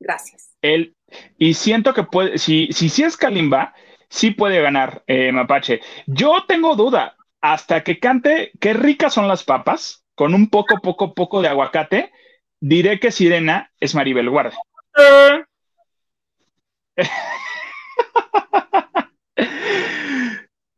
Gracias. 0.00 0.56
Él, 0.62 0.96
y 1.38 1.54
siento 1.54 1.94
que 1.94 2.04
puede, 2.04 2.38
si, 2.38 2.68
si, 2.72 2.88
si 2.88 3.04
es 3.04 3.16
Kalimba, 3.16 3.74
sí 4.08 4.30
puede 4.30 4.60
ganar 4.60 5.04
eh, 5.06 5.30
Mapache. 5.30 5.80
Yo 6.06 6.44
tengo 6.46 6.74
duda, 6.74 7.16
hasta 7.40 7.84
que 7.84 7.98
cante 7.98 8.52
qué 8.60 8.72
ricas 8.72 9.14
son 9.14 9.28
las 9.28 9.44
papas, 9.44 10.04
con 10.14 10.34
un 10.34 10.48
poco, 10.48 10.76
poco, 10.82 11.14
poco 11.14 11.42
de 11.42 11.48
aguacate, 11.48 12.12
diré 12.60 13.00
que 13.00 13.10
Sirena 13.10 13.72
es 13.80 13.94
Maribel 13.94 14.30
Guardia. 14.30 14.58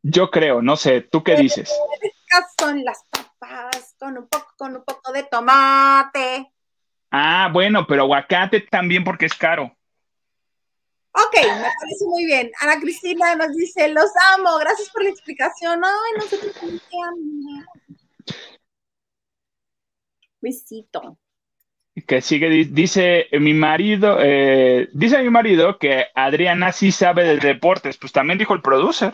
Yo 0.03 0.29
creo, 0.29 0.61
no 0.61 0.77
sé, 0.77 1.01
¿tú 1.01 1.23
qué 1.23 1.35
dices? 1.35 1.73
son 2.59 2.83
las 2.83 3.03
papas 3.09 3.95
con 3.97 4.17
un 4.17 4.27
poco, 4.27 4.51
con 4.57 4.75
un 4.75 4.83
poco 4.83 5.11
de 5.11 5.23
tomate. 5.23 6.51
Ah, 7.11 7.49
bueno, 7.51 7.85
pero 7.87 8.03
aguacate 8.03 8.61
también 8.61 9.03
porque 9.03 9.25
es 9.25 9.33
caro. 9.33 9.75
Ok, 11.11 11.33
me 11.33 11.47
parece 11.47 12.05
muy 12.07 12.25
bien. 12.25 12.51
Ana 12.59 12.79
Cristina 12.79 13.35
nos 13.35 13.55
dice, 13.55 13.87
los 13.87 14.11
amo, 14.33 14.57
gracias 14.57 14.89
por 14.89 15.03
la 15.03 15.09
explicación. 15.09 15.81
Ay, 15.83 16.11
no 16.17 16.21
sé 16.23 16.39
qué 16.39 16.51
Besito. 20.41 21.17
Que 22.07 22.21
sigue, 22.21 22.49
dice 22.49 23.27
mi 23.39 23.53
marido, 23.53 24.17
eh, 24.19 24.89
dice 24.91 25.21
mi 25.23 25.29
marido 25.29 25.77
que 25.77 26.07
Adriana 26.13 26.71
sí 26.73 26.91
sabe 26.91 27.23
de 27.23 27.37
deportes, 27.37 27.97
pues 27.97 28.11
también 28.11 28.37
dijo 28.37 28.53
el 28.53 28.61
producer. 28.61 29.13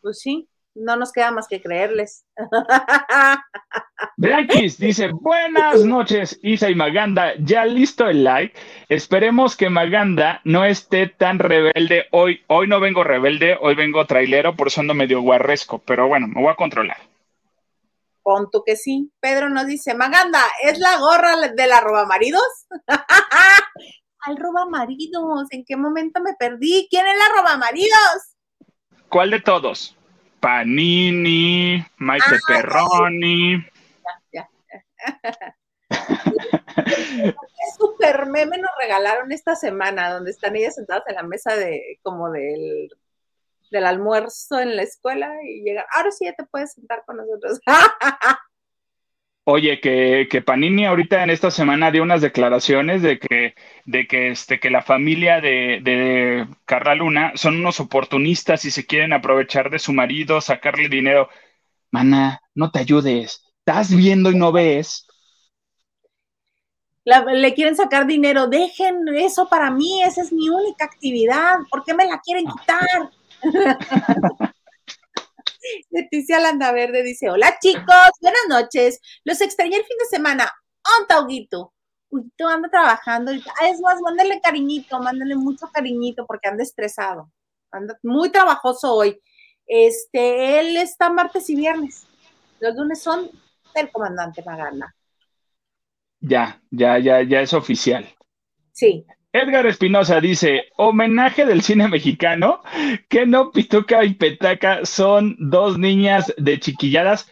Pues 0.00 0.20
sí 0.20 0.48
no 0.74 0.96
nos 0.96 1.12
queda 1.12 1.30
más 1.30 1.48
que 1.48 1.62
creerles. 1.62 2.26
Blanquis 4.16 4.78
dice, 4.78 5.10
buenas 5.12 5.84
noches, 5.84 6.38
Isa 6.42 6.70
y 6.70 6.74
Maganda, 6.74 7.34
ya 7.38 7.64
listo 7.64 8.08
el 8.08 8.24
like. 8.24 8.58
Esperemos 8.88 9.56
que 9.56 9.70
Maganda 9.70 10.40
no 10.44 10.64
esté 10.64 11.08
tan 11.08 11.38
rebelde 11.38 12.06
hoy. 12.10 12.42
Hoy 12.48 12.66
no 12.66 12.80
vengo 12.80 13.04
rebelde, 13.04 13.56
hoy 13.60 13.74
vengo 13.74 14.04
trailero, 14.06 14.56
por 14.56 14.68
eso 14.68 14.80
ando 14.80 14.94
medio 14.94 15.20
guarresco, 15.20 15.78
pero 15.78 16.08
bueno, 16.08 16.26
me 16.26 16.40
voy 16.40 16.50
a 16.50 16.56
controlar. 16.56 16.98
Pon 18.24 18.48
tú 18.50 18.62
que 18.64 18.74
sí. 18.74 19.12
Pedro 19.20 19.50
nos 19.50 19.66
dice, 19.66 19.94
Maganda, 19.94 20.40
¿es 20.62 20.78
la 20.78 20.98
gorra 20.98 21.36
de 21.36 21.66
la 21.66 21.80
roba 21.82 22.06
maridos? 22.06 22.42
Al 24.20 24.36
roba 24.38 24.64
maridos, 24.64 25.46
¿en 25.50 25.62
qué 25.66 25.76
momento 25.76 26.22
me 26.22 26.32
perdí? 26.32 26.88
¿Quién 26.90 27.06
es 27.06 27.18
la 27.18 27.40
roba 27.40 27.58
maridos? 27.58 28.34
¿Cuál 29.10 29.30
de 29.30 29.40
todos? 29.40 29.94
Panini, 30.40 31.84
Maite 31.98 32.24
ah, 32.34 32.38
Perroni. 32.48 33.62
Ya, 34.32 34.48
Es 35.90 37.76
super 37.78 38.26
meme 38.26 38.56
nos 38.56 38.70
regalaron 38.80 39.32
esta 39.32 39.54
semana, 39.54 40.14
donde 40.14 40.30
están 40.30 40.56
ellas 40.56 40.76
sentadas 40.76 41.04
en 41.08 41.16
la 41.16 41.22
mesa 41.24 41.54
de 41.56 41.98
como 42.02 42.30
del, 42.30 42.88
del 43.74 43.86
almuerzo 43.86 44.60
en 44.60 44.76
la 44.76 44.82
escuela 44.82 45.30
y 45.44 45.62
llegan, 45.62 45.84
ahora 45.94 46.10
sí 46.12 46.24
ya 46.24 46.32
te 46.32 46.46
puedes 46.46 46.72
sentar 46.72 47.02
con 47.04 47.16
nosotros. 47.16 47.60
Oye, 49.46 49.78
que, 49.80 50.26
que, 50.30 50.40
Panini 50.40 50.86
ahorita 50.86 51.22
en 51.22 51.28
esta 51.28 51.50
semana 51.50 51.90
dio 51.90 52.02
unas 52.02 52.22
declaraciones 52.22 53.02
de 53.02 53.18
que, 53.18 53.54
de 53.84 54.06
que, 54.06 54.30
este, 54.30 54.58
que 54.58 54.70
la 54.70 54.80
familia 54.80 55.42
de, 55.42 55.80
de 55.82 56.48
Carla 56.64 56.94
Luna 56.94 57.32
son 57.34 57.56
unos 57.56 57.78
oportunistas 57.78 58.64
y 58.64 58.70
se 58.70 58.86
quieren 58.86 59.12
aprovechar 59.12 59.68
de 59.68 59.78
su 59.78 59.92
marido, 59.92 60.40
sacarle 60.40 60.88
dinero. 60.88 61.28
Mana, 61.90 62.40
no 62.54 62.70
te 62.70 62.78
ayudes. 62.78 63.44
Estás 63.58 63.94
viendo 63.94 64.30
y 64.30 64.36
no 64.36 64.50
ves. 64.50 65.06
le 67.04 67.52
quieren 67.52 67.76
sacar 67.76 68.06
dinero. 68.06 68.46
Dejen 68.46 69.08
eso 69.14 69.46
para 69.50 69.70
mí. 69.70 70.02
Esa 70.02 70.22
es 70.22 70.32
mi 70.32 70.48
única 70.48 70.86
actividad. 70.86 71.56
¿Por 71.70 71.84
qué 71.84 71.92
me 71.92 72.06
la 72.06 72.18
quieren 72.20 72.46
quitar? 72.46 73.10
Leticia 75.90 76.40
Landaverde 76.40 77.02
dice, 77.02 77.30
hola 77.30 77.56
chicos, 77.60 78.10
buenas 78.20 78.42
noches. 78.48 79.00
Los 79.24 79.40
extrañé 79.40 79.76
el 79.76 79.84
fin 79.84 79.96
de 79.98 80.06
semana. 80.06 80.50
¿Onta, 81.00 81.20
Huguito? 81.22 81.72
Huguito 82.10 82.48
anda 82.48 82.68
trabajando. 82.68 83.32
Ah, 83.32 83.68
es 83.68 83.80
más, 83.80 84.00
mándale 84.00 84.40
cariñito, 84.40 84.98
mándale 85.00 85.36
mucho 85.36 85.68
cariñito 85.72 86.26
porque 86.26 86.48
anda 86.48 86.62
estresado. 86.62 87.30
Anda 87.70 87.98
muy 88.02 88.30
trabajoso 88.30 88.94
hoy. 88.94 89.20
Este, 89.66 90.60
él 90.60 90.76
está 90.76 91.10
martes 91.10 91.48
y 91.50 91.56
viernes. 91.56 92.06
Los 92.60 92.74
lunes 92.76 93.02
son 93.02 93.30
del 93.74 93.90
comandante 93.90 94.42
Magana. 94.44 94.94
Ya, 96.20 96.62
ya, 96.70 96.98
ya, 96.98 97.22
ya 97.22 97.40
es 97.40 97.52
oficial. 97.52 98.08
Sí. 98.72 99.04
Edgar 99.34 99.66
Espinosa 99.66 100.20
dice, 100.20 100.66
homenaje 100.76 101.44
del 101.44 101.62
cine 101.62 101.88
mexicano, 101.88 102.62
que 103.08 103.26
no 103.26 103.50
Pituca 103.50 104.04
y 104.04 104.14
Petaca 104.14 104.86
son 104.86 105.34
dos 105.40 105.76
niñas 105.76 106.32
de 106.36 106.60
chiquilladas, 106.60 107.28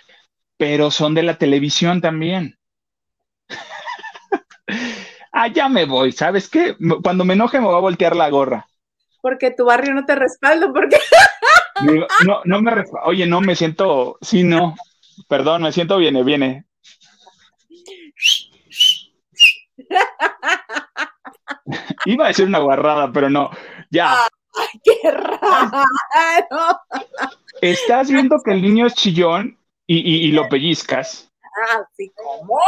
pero 0.56 0.90
son 0.90 1.14
de 1.14 1.22
la 1.22 1.38
televisión 1.38 2.00
también. 2.00 2.58
ya 5.54 5.68
me 5.68 5.84
voy, 5.84 6.10
¿sabes 6.10 6.48
qué? 6.48 6.76
Cuando 7.04 7.24
me 7.24 7.34
enoje 7.34 7.60
me 7.60 7.66
voy 7.66 7.76
a 7.76 7.80
voltear 7.80 8.16
la 8.16 8.30
gorra. 8.30 8.66
Porque 9.20 9.52
tu 9.52 9.66
barrio 9.66 9.94
no 9.94 10.04
te 10.04 10.16
respalda, 10.16 10.72
porque... 10.72 10.98
no, 12.26 12.40
no 12.44 12.62
me 12.62 12.84
Oye, 13.04 13.28
no, 13.28 13.40
me 13.40 13.54
siento, 13.54 14.18
sí, 14.20 14.42
no, 14.42 14.74
perdón, 15.28 15.62
me 15.62 15.70
siento 15.70 15.98
viene, 15.98 16.24
viene. 16.24 16.64
Iba 22.06 22.24
a 22.24 22.28
decir 22.28 22.46
una 22.46 22.58
guarrada, 22.58 23.12
pero 23.12 23.30
no. 23.30 23.50
Ya. 23.90 24.14
Ay, 24.54 24.80
qué 24.84 25.10
raro. 25.10 26.80
Estás 27.60 28.10
viendo 28.10 28.36
que 28.44 28.52
el 28.52 28.62
niño 28.62 28.86
es 28.86 28.94
chillón 28.94 29.58
y, 29.86 30.32
lo 30.32 30.48
pellizcas. 30.48 31.30
Así 31.70 32.10
como. 32.14 32.58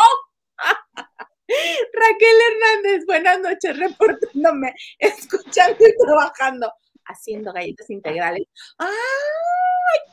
Raquel 1.47 2.37
Hernández, 2.51 3.07
buenas 3.07 3.39
noches, 3.41 3.79
reportándome, 3.79 4.75
escuchando 4.99 5.79
y 5.87 6.05
trabajando, 6.05 6.73
haciendo 7.05 7.53
galletas 7.53 7.91
integrales. 7.91 8.47
¡Ay, 8.79 8.89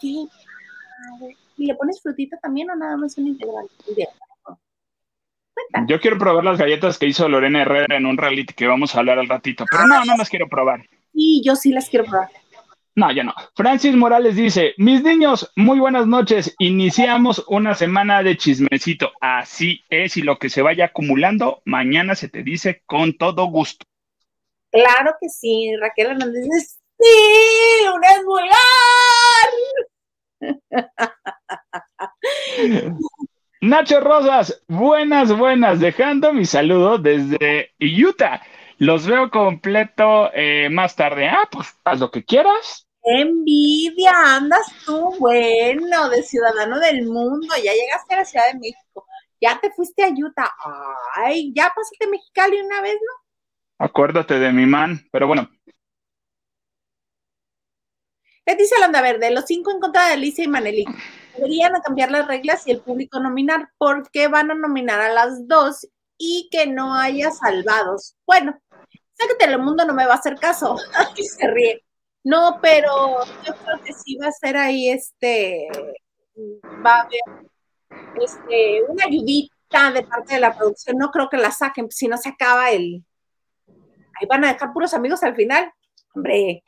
qué 0.01 0.27
¿Y 1.57 1.65
le 1.65 1.75
pones 1.75 2.01
frutita 2.01 2.37
también 2.37 2.69
o 2.71 2.75
nada 2.75 2.97
más 2.97 3.17
un 3.17 3.27
integral? 3.27 3.67
Yo 5.87 5.99
quiero 5.99 6.17
probar 6.17 6.43
las 6.43 6.57
galletas 6.57 6.97
que 6.97 7.07
hizo 7.07 7.29
Lorena 7.29 7.61
Herrera 7.61 7.95
en 7.95 8.05
un 8.05 8.17
reality 8.17 8.53
que 8.53 8.67
vamos 8.67 8.95
a 8.95 8.99
hablar 8.99 9.19
al 9.19 9.27
ratito, 9.27 9.65
pero 9.69 9.87
no, 9.87 10.03
no 10.05 10.17
las 10.17 10.29
quiero 10.29 10.47
probar. 10.47 10.87
Sí, 11.13 11.41
yo 11.45 11.55
sí 11.55 11.71
las 11.71 11.89
quiero 11.89 12.05
probar. 12.05 12.29
No, 12.93 13.09
ya 13.11 13.23
no. 13.23 13.33
Francis 13.55 13.95
Morales 13.95 14.35
dice, 14.35 14.73
mis 14.77 15.01
niños, 15.01 15.49
muy 15.55 15.79
buenas 15.79 16.07
noches. 16.07 16.53
Iniciamos 16.59 17.43
una 17.47 17.73
semana 17.73 18.21
de 18.21 18.35
chismecito. 18.35 19.11
Así 19.21 19.85
es, 19.89 20.17
y 20.17 20.21
lo 20.21 20.37
que 20.37 20.49
se 20.49 20.61
vaya 20.61 20.85
acumulando, 20.85 21.61
mañana 21.63 22.15
se 22.15 22.27
te 22.27 22.43
dice 22.43 22.83
con 22.85 23.17
todo 23.17 23.45
gusto. 23.45 23.85
Claro 24.71 25.15
que 25.21 25.29
sí, 25.29 25.73
Raquel 25.79 26.07
Hernández 26.07 26.79
sí, 26.99 27.87
un 27.87 28.01
vulgar. 28.25 28.57
Nacho 33.63 33.99
Rosas, 33.99 34.63
buenas, 34.67 35.37
buenas, 35.37 35.79
dejando 35.79 36.33
mi 36.33 36.45
saludo 36.45 36.97
desde 36.97 37.69
Utah. 37.79 38.41
Los 38.79 39.05
veo 39.05 39.29
completo 39.29 40.31
eh, 40.33 40.67
más 40.71 40.95
tarde. 40.95 41.27
Ah, 41.27 41.47
pues 41.51 41.67
haz 41.83 41.99
lo 41.99 42.09
que 42.09 42.25
quieras. 42.25 42.87
envidia! 43.03 44.13
Andas 44.35 44.65
tú, 44.83 45.13
bueno, 45.19 46.09
de 46.09 46.23
ciudadano 46.23 46.79
del 46.79 47.05
mundo. 47.05 47.53
Ya 47.63 47.71
llegaste 47.71 48.15
a 48.15 48.17
la 48.17 48.25
Ciudad 48.25 48.51
de 48.51 48.57
México. 48.57 49.05
Ya 49.39 49.59
te 49.61 49.69
fuiste 49.69 50.03
a 50.03 50.09
Utah. 50.09 50.51
Ay, 51.13 51.53
ya 51.53 51.71
pasaste 51.75 52.05
a 52.05 52.09
Mexicali 52.09 52.59
una 52.59 52.81
vez, 52.81 52.95
¿no? 52.95 53.85
Acuérdate 53.85 54.39
de 54.39 54.51
mi 54.51 54.65
man, 54.65 55.07
pero 55.11 55.27
bueno. 55.27 55.47
¿Qué 58.43 58.55
dice 58.55 58.79
Landa 58.79 59.03
Verde? 59.03 59.29
Los 59.29 59.45
cinco 59.45 59.69
en 59.69 59.79
contra 59.79 60.07
de 60.07 60.13
Alicia 60.13 60.43
y 60.43 60.47
Manelik. 60.47 60.89
Deberían 61.35 61.73
cambiar 61.81 62.11
las 62.11 62.27
reglas 62.27 62.65
y 62.67 62.71
el 62.71 62.81
público 62.81 63.19
nominar. 63.19 63.69
¿Por 63.77 64.09
qué 64.11 64.27
van 64.27 64.51
a 64.51 64.55
nominar 64.55 65.01
a 65.01 65.13
las 65.13 65.47
dos 65.47 65.87
y 66.17 66.49
que 66.51 66.67
no 66.67 66.93
haya 66.95 67.31
salvados? 67.31 68.15
Bueno, 68.25 68.59
sé 69.13 69.27
que 69.27 69.35
Telemundo 69.35 69.85
no 69.85 69.93
me 69.93 70.05
va 70.05 70.13
a 70.13 70.17
hacer 70.17 70.35
caso. 70.35 70.75
Aquí 70.95 71.23
se 71.23 71.47
ríe. 71.47 71.83
No, 72.23 72.59
pero 72.61 73.23
yo 73.45 73.55
creo 73.55 73.81
que 73.83 73.93
sí 73.93 74.15
va 74.17 74.27
a 74.27 74.31
ser 74.31 74.55
ahí 74.55 74.89
este, 74.89 75.67
va 76.85 76.97
a 76.97 77.01
haber 77.01 77.47
este, 78.21 78.83
una 78.87 79.05
ayudita 79.05 79.91
de 79.91 80.03
parte 80.03 80.35
de 80.35 80.39
la 80.39 80.55
producción. 80.55 80.97
No 80.97 81.09
creo 81.09 81.29
que 81.29 81.37
la 81.37 81.51
saquen, 81.51 81.89
si 81.89 82.07
no 82.07 82.17
se 82.17 82.29
acaba 82.29 82.69
el. 82.71 83.03
Ahí 83.67 84.27
van 84.29 84.45
a 84.45 84.53
dejar 84.53 84.71
puros 84.71 84.93
amigos 84.93 85.23
al 85.23 85.35
final. 85.35 85.71
Hombre. 86.13 86.63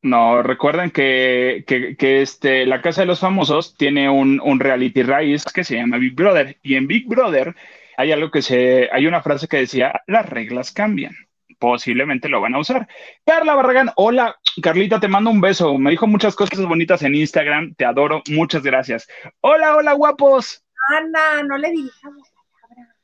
No, 0.00 0.42
recuerden 0.42 0.90
que, 0.90 1.64
este, 1.98 2.66
la 2.66 2.80
Casa 2.82 3.00
de 3.02 3.06
los 3.06 3.20
Famosos 3.20 3.76
tiene 3.76 4.08
un, 4.08 4.40
un, 4.40 4.60
reality 4.60 5.02
raíz 5.02 5.44
que 5.44 5.64
se 5.64 5.76
llama 5.76 5.98
Big 5.98 6.14
Brother. 6.14 6.58
Y 6.62 6.76
en 6.76 6.86
Big 6.86 7.06
Brother 7.06 7.54
hay 7.96 8.12
algo 8.12 8.30
que 8.30 8.42
se, 8.42 8.88
hay 8.92 9.06
una 9.06 9.22
frase 9.22 9.48
que 9.48 9.58
decía, 9.58 10.02
las 10.06 10.28
reglas 10.28 10.72
cambian 10.72 11.16
posiblemente 11.58 12.28
lo 12.28 12.40
van 12.40 12.54
a 12.54 12.60
usar. 12.60 12.88
Carla 13.24 13.54
Barragán, 13.54 13.90
hola, 13.96 14.36
Carlita, 14.62 15.00
te 15.00 15.08
mando 15.08 15.30
un 15.30 15.40
beso. 15.40 15.76
Me 15.78 15.90
dijo 15.90 16.06
muchas 16.06 16.34
cosas 16.34 16.64
bonitas 16.66 17.02
en 17.02 17.14
Instagram, 17.14 17.74
te 17.74 17.84
adoro, 17.84 18.22
muchas 18.30 18.62
gracias. 18.62 19.08
Hola, 19.40 19.76
hola, 19.76 19.92
guapos. 19.92 20.64
Ana, 20.96 21.42
no 21.42 21.58
le 21.58 21.70
dirijamos 21.70 22.28
la 22.34 22.42
palabra. 22.52 22.94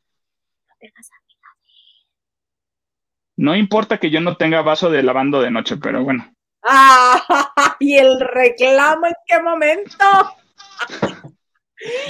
No 3.37 3.51
No 3.51 3.57
importa 3.57 3.99
que 3.99 4.11
yo 4.11 4.21
no 4.21 4.37
tenga 4.37 4.63
vaso 4.63 4.91
de 4.91 5.03
lavando 5.03 5.43
de 5.43 5.51
noche, 5.51 5.77
pero 5.77 6.05
bueno. 6.05 6.33
Ah, 6.65 7.77
y 7.81 7.97
el 7.97 8.21
reclamo 8.21 9.07
en 9.07 9.15
qué 9.27 9.43
momento. 9.43 10.05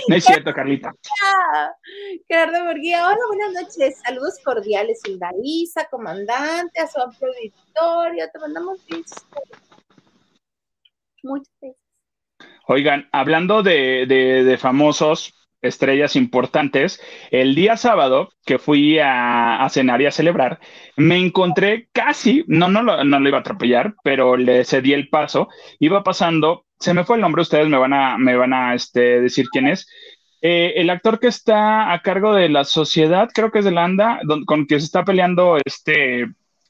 No 0.08 0.14
es 0.14 0.24
cierto, 0.24 0.54
Carlita. 0.54 0.92
Gerardo 2.28 2.64
Murguía, 2.64 3.08
hola, 3.08 3.18
buenas 3.28 3.64
noches. 3.64 4.00
Saludos 4.04 4.38
cordiales, 4.44 5.00
Hilda 5.04 5.30
Isa, 5.42 5.88
comandante, 5.90 6.80
a 6.80 6.86
su 6.86 7.00
amplio 7.00 7.30
auditorio. 7.30 8.30
Te 8.32 8.38
mandamos 8.38 8.78
Muchas 11.22 11.52
gracias. 11.60 11.84
Oigan, 12.66 13.08
hablando 13.12 13.62
de, 13.62 14.06
de, 14.06 14.56
famosos, 14.56 15.34
estrellas 15.64 16.16
importantes, 16.16 17.00
el 17.31 17.55
día 17.55 17.77
sábado 17.77 18.31
que 18.44 18.59
fui 18.59 18.98
a, 19.03 19.66
cenar 19.70 20.00
y 20.03 20.07
a 20.07 20.12
celebrar, 20.12 20.61
me 20.96 21.16
encontré 21.18 21.88
casi, 21.92 22.44
no, 22.46 22.68
no, 22.68 22.83
no 22.83 23.20
lo 23.20 23.29
iba 23.29 23.38
a 23.38 23.40
atropellar, 23.40 23.94
pero 24.05 24.37
le 24.37 24.64
cedí 24.64 24.92
el 24.92 25.09
paso, 25.09 25.48
iba 25.79 26.05
pasando 26.05 26.64
se 26.85 26.92
me 26.92 27.05
fue 27.05 27.16
el 27.16 27.22
nombre, 27.22 27.40
ustedes 27.40 27.66
me 27.68 27.79
van 27.79 27.94
a, 27.94 28.18
me 28.18 28.37
van 28.37 28.53
a 28.53 28.74
este, 28.74 29.22
decir 29.22 29.46
quién 29.50 29.68
es. 29.68 29.88
Eh, 30.42 30.74
el 30.77 30.90
actor 30.90 31.18
que 31.18 31.29
está 31.29 31.92
a 31.92 32.03
cargo 32.03 32.35
de 32.35 32.50
la 32.50 32.64
sociedad, 32.64 33.31
creo 33.33 33.50
que 33.50 33.61
es 33.61 33.64
de 33.64 33.70
Landa, 33.70 34.20
con 34.44 34.66
quien 34.66 34.81
se 34.81 34.87
está 34.87 35.03
peleando 35.03 35.57
este 35.64 36.27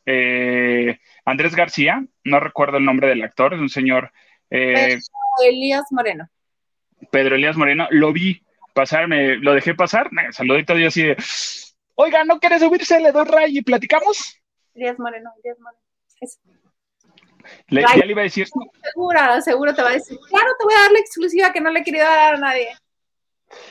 eh, 0.07 0.99
Andrés 1.25 1.57
García, 1.57 2.07
no 2.23 2.39
recuerdo 2.39 2.77
el 2.77 2.85
nombre 2.85 3.09
del 3.09 3.23
actor, 3.23 3.55
es 3.55 3.61
un 3.61 3.69
señor. 3.69 4.13
Eh, 4.51 4.99
Pedro 4.99 5.51
Elías 5.51 5.85
Moreno. 5.91 6.29
Pedro 7.11 7.35
Elías 7.35 7.57
Moreno, 7.57 7.89
lo 7.91 8.13
vi 8.13 8.44
pasar, 8.75 9.09
me 9.09 9.37
lo 9.37 9.55
dejé 9.55 9.75
pasar, 9.75 10.11
saludito 10.33 10.79
y 10.79 10.85
así 10.85 11.03
de, 11.03 11.17
oiga, 11.95 12.25
¿no 12.25 12.39
quieres 12.39 12.61
subirse? 12.61 13.01
Le 13.01 13.13
doy 13.13 13.25
ray 13.25 13.59
y 13.59 13.63
platicamos. 13.63 14.39
Elías 14.75 14.99
Moreno, 14.99 15.31
Elías 15.43 15.59
Moreno. 15.61 15.81
Le, 17.69 17.83
ya 17.83 18.05
le 18.05 18.13
iba 18.13 18.23
a 18.23 18.25
decir. 18.25 18.47
Segura, 18.83 19.41
seguro 19.41 19.75
te 19.75 19.83
va 19.83 19.91
a 19.91 19.95
decir, 19.95 20.19
claro, 20.29 20.49
te 20.59 20.65
voy 20.65 20.75
a 20.75 20.81
dar 20.81 20.93
la 20.93 20.99
exclusiva 20.99 21.53
que 21.53 21.61
no 21.61 21.71
le 21.71 21.81
he 21.81 21.85
querido 21.85 22.05
dar 22.05 22.35
a 22.35 22.39
nadie. 22.39 22.69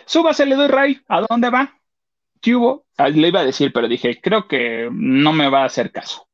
Súbase, 0.06 0.46
le 0.46 0.56
doy 0.56 0.68
Ray. 0.68 1.02
¿A 1.08 1.22
dónde 1.22 1.50
va? 1.50 1.80
¿Qué 2.40 2.56
hubo? 2.56 2.86
Ah, 2.98 3.10
le 3.10 3.28
iba 3.28 3.40
a 3.40 3.46
decir, 3.46 3.72
pero 3.74 3.88
dije, 3.88 4.20
creo 4.22 4.48
que 4.48 4.90
no 4.92 5.34
me 5.34 5.50
va 5.50 5.64
a 5.64 5.66
hacer 5.66 5.92
caso. 5.92 6.28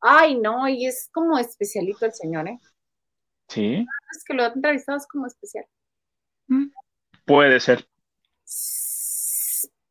Ay, 0.00 0.36
no, 0.36 0.68
y 0.68 0.86
es 0.86 1.08
como 1.12 1.38
especialito 1.38 2.06
el 2.06 2.12
señor, 2.12 2.48
¿eh? 2.48 2.58
Sí. 3.48 3.86
Es 4.12 4.24
que 4.24 4.34
lo 4.34 4.44
entrevistado 4.44 4.98
es 4.98 5.06
como 5.06 5.26
especial. 5.26 5.64
Mm, 6.48 6.66
puede 7.26 7.60
ser. 7.60 7.86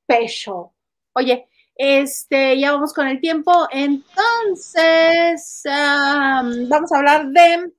Special. 0.08 0.70
Oye, 1.14 1.48
este, 1.76 2.60
ya 2.60 2.72
vamos 2.72 2.94
con 2.94 3.08
el 3.08 3.20
tiempo. 3.20 3.68
Entonces, 3.72 5.62
vamos 5.66 6.92
a 6.92 6.98
hablar 6.98 7.28
de, 7.28 7.72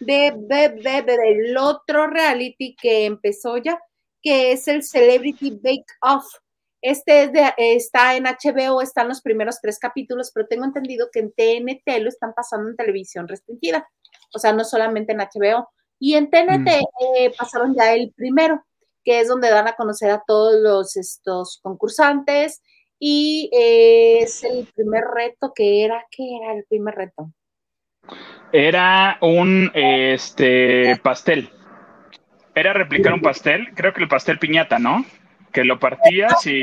de, 0.00 0.32
de, 0.36 1.02
del 1.02 1.56
otro 1.56 2.06
reality 2.08 2.74
que 2.80 3.04
empezó 3.04 3.58
ya, 3.58 3.78
que 4.22 4.52
es 4.52 4.66
el 4.68 4.82
Celebrity 4.82 5.50
Bake 5.62 5.84
Off. 6.00 6.26
Este 6.80 7.24
es 7.24 7.32
de, 7.32 7.52
está 7.56 8.16
en 8.16 8.24
HBO, 8.24 8.82
están 8.82 9.06
los 9.08 9.20
primeros 9.20 9.60
tres 9.60 9.78
capítulos, 9.78 10.32
pero 10.34 10.48
tengo 10.48 10.64
entendido 10.64 11.10
que 11.12 11.20
en 11.20 11.32
TNT 11.32 12.00
lo 12.00 12.08
están 12.08 12.32
pasando 12.34 12.70
en 12.70 12.76
televisión 12.76 13.28
restringida. 13.28 13.88
O 14.34 14.38
sea, 14.38 14.52
no 14.52 14.64
solamente 14.64 15.12
en 15.12 15.18
HBO. 15.18 15.68
Y 16.00 16.14
en 16.14 16.30
TNT 16.30 16.66
mm. 16.66 17.16
eh, 17.16 17.32
pasaron 17.38 17.76
ya 17.76 17.92
el 17.94 18.12
primero, 18.16 18.64
que 19.04 19.20
es 19.20 19.28
donde 19.28 19.50
dan 19.50 19.68
a 19.68 19.74
conocer 19.74 20.10
a 20.10 20.22
todos 20.26 20.54
los 20.60 20.96
estos 20.96 21.60
concursantes 21.62 22.62
y 22.98 23.50
eh, 23.52 24.20
es 24.20 24.44
el 24.44 24.68
primer 24.74 25.02
reto 25.12 25.52
que 25.54 25.84
era, 25.84 26.06
¿qué 26.10 26.22
era 26.40 26.54
el 26.54 26.64
primer 26.68 26.94
reto? 26.94 27.32
Era 28.52 29.18
un 29.20 29.70
este 29.74 30.96
pastel. 31.02 31.50
Era 32.54 32.72
replicar 32.74 33.14
un 33.14 33.20
pastel, 33.20 33.74
creo 33.74 33.92
que 33.92 34.02
el 34.02 34.08
pastel 34.08 34.38
piñata, 34.38 34.78
¿no? 34.78 35.04
Que 35.52 35.64
lo 35.64 35.78
partías 35.78 36.46
y. 36.46 36.62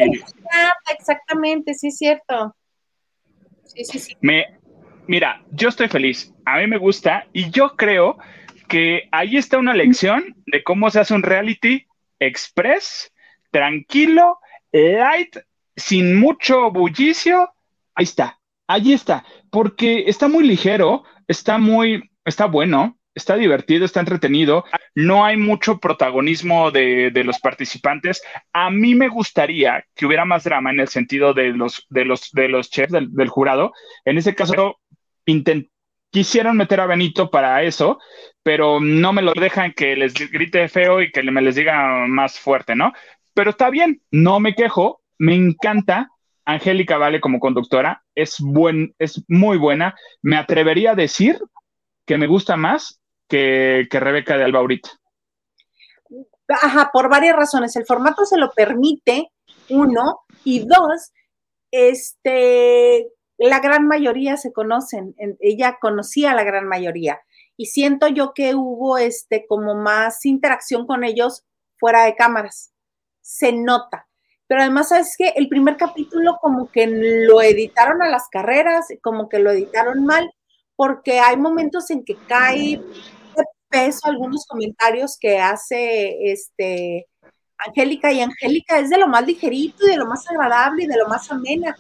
Exactamente, 0.97 1.73
sí 1.73 1.87
es 1.87 1.97
cierto. 1.97 2.55
Sí, 3.65 3.83
sí, 3.83 3.99
sí. 3.99 4.17
Me, 4.21 4.45
mira, 5.07 5.43
yo 5.51 5.69
estoy 5.69 5.89
feliz. 5.89 6.33
A 6.45 6.59
mí 6.59 6.67
me 6.67 6.77
gusta 6.77 7.27
y 7.33 7.49
yo 7.49 7.75
creo 7.75 8.17
que 8.69 9.09
ahí 9.11 9.35
está 9.35 9.57
una 9.57 9.73
lección 9.73 10.35
de 10.45 10.63
cómo 10.63 10.89
se 10.89 10.99
hace 10.99 11.13
un 11.13 11.23
reality 11.23 11.88
express, 12.19 13.11
tranquilo, 13.51 14.39
light, 14.71 15.37
sin 15.75 16.19
mucho 16.19 16.71
bullicio, 16.71 17.49
ahí 17.95 18.03
está, 18.03 18.39
ahí 18.67 18.93
está, 18.93 19.25
porque 19.49 20.05
está 20.07 20.27
muy 20.27 20.45
ligero, 20.45 21.03
está 21.27 21.57
muy, 21.57 22.11
está 22.25 22.45
bueno, 22.45 22.99
está 23.15 23.35
divertido, 23.35 23.85
está 23.85 23.99
entretenido, 23.99 24.63
no 24.95 25.25
hay 25.25 25.37
mucho 25.37 25.79
protagonismo 25.79 26.71
de, 26.71 27.11
los 27.23 27.39
participantes. 27.39 28.21
A 28.53 28.69
mí 28.69 28.95
me 28.95 29.07
gustaría 29.07 29.83
que 29.95 30.05
hubiera 30.05 30.25
más 30.25 30.43
drama 30.43 30.71
en 30.71 30.79
el 30.79 30.87
sentido 30.87 31.33
de 31.33 31.49
los, 31.49 31.85
de 31.89 32.05
los, 32.05 32.31
de 32.31 32.47
los 32.47 32.69
chefs 32.69 32.93
del, 32.93 33.29
jurado. 33.29 33.73
En 34.05 34.17
ese 34.17 34.35
caso, 34.35 34.79
quisieron 36.11 36.57
meter 36.57 36.79
a 36.79 36.85
Benito 36.85 37.29
para 37.29 37.63
eso, 37.63 37.99
pero 38.43 38.79
no 38.79 39.13
me 39.13 39.21
lo 39.21 39.33
dejan 39.33 39.73
que 39.73 39.95
les 39.95 40.13
grite 40.13 40.67
feo 40.67 41.01
y 41.01 41.11
que 41.11 41.23
me 41.23 41.41
les 41.41 41.55
diga 41.55 42.07
más 42.07 42.39
fuerte, 42.39 42.75
¿no? 42.75 42.93
Pero 43.33 43.51
está 43.51 43.69
bien, 43.69 44.01
no 44.11 44.39
me 44.39 44.55
quejo, 44.55 45.01
me 45.17 45.35
encanta. 45.35 46.09
Angélica 46.45 46.97
Vale 46.97 47.21
como 47.21 47.39
conductora 47.39 48.03
es, 48.15 48.37
buen, 48.39 48.95
es 48.97 49.23
muy 49.27 49.57
buena. 49.57 49.95
Me 50.23 50.35
atrevería 50.35 50.91
a 50.91 50.95
decir 50.95 51.39
que 52.07 52.17
me 52.17 52.25
gusta 52.25 52.57
más 52.57 52.99
que, 53.27 53.87
Rebeca 53.91 54.35
de 54.35 54.45
Alba 54.45 54.59
ahorita. 54.59 54.89
Ajá, 56.47 56.89
por 56.91 57.07
varias 57.07 57.35
razones. 57.35 57.75
El 57.75 57.85
formato 57.85 58.25
se 58.25 58.37
lo 58.37 58.49
permite, 58.51 59.31
uno, 59.69 60.21
y 60.43 60.65
dos, 60.65 61.11
este, 61.69 63.05
la 63.39 63.59
gran 63.59 63.87
mayoría 63.87 64.37
se 64.37 64.51
conocen, 64.51 65.15
ella 65.39 65.77
conocía 65.81 66.31
a 66.31 66.35
la 66.35 66.43
gran 66.43 66.67
mayoría. 66.67 67.21
Y 67.57 67.67
siento 67.67 68.07
yo 68.07 68.33
que 68.33 68.53
hubo 68.53 68.97
este 68.97 69.45
como 69.47 69.75
más 69.75 70.25
interacción 70.25 70.85
con 70.85 71.03
ellos 71.03 71.45
fuera 71.77 72.03
de 72.03 72.15
cámaras. 72.15 72.73
Se 73.21 73.51
nota. 73.53 74.07
Pero 74.47 74.61
además, 74.61 74.89
¿sabes 74.89 75.15
que 75.17 75.29
El 75.35 75.47
primer 75.47 75.77
capítulo 75.77 76.37
como 76.41 76.69
que 76.69 76.87
lo 76.87 77.41
editaron 77.41 78.01
a 78.01 78.09
las 78.09 78.27
carreras, 78.29 78.87
como 79.01 79.29
que 79.29 79.39
lo 79.39 79.51
editaron 79.51 80.05
mal, 80.05 80.33
porque 80.75 81.19
hay 81.19 81.37
momentos 81.37 81.89
en 81.91 82.03
que 82.03 82.15
cae 82.27 82.81
peso 83.69 84.07
algunos 84.07 84.45
comentarios 84.47 85.17
que 85.19 85.39
hace 85.39 86.31
este 86.31 87.07
Angélica, 87.57 88.11
y 88.11 88.21
Angélica 88.21 88.79
es 88.79 88.89
de 88.89 88.97
lo 88.97 89.07
más 89.07 89.25
ligerito 89.25 89.85
y 89.85 89.91
de 89.91 89.97
lo 89.97 90.05
más 90.05 90.27
agradable 90.29 90.83
y 90.83 90.87
de 90.87 90.97
lo 90.97 91.07
más 91.07 91.29
amena, 91.31 91.75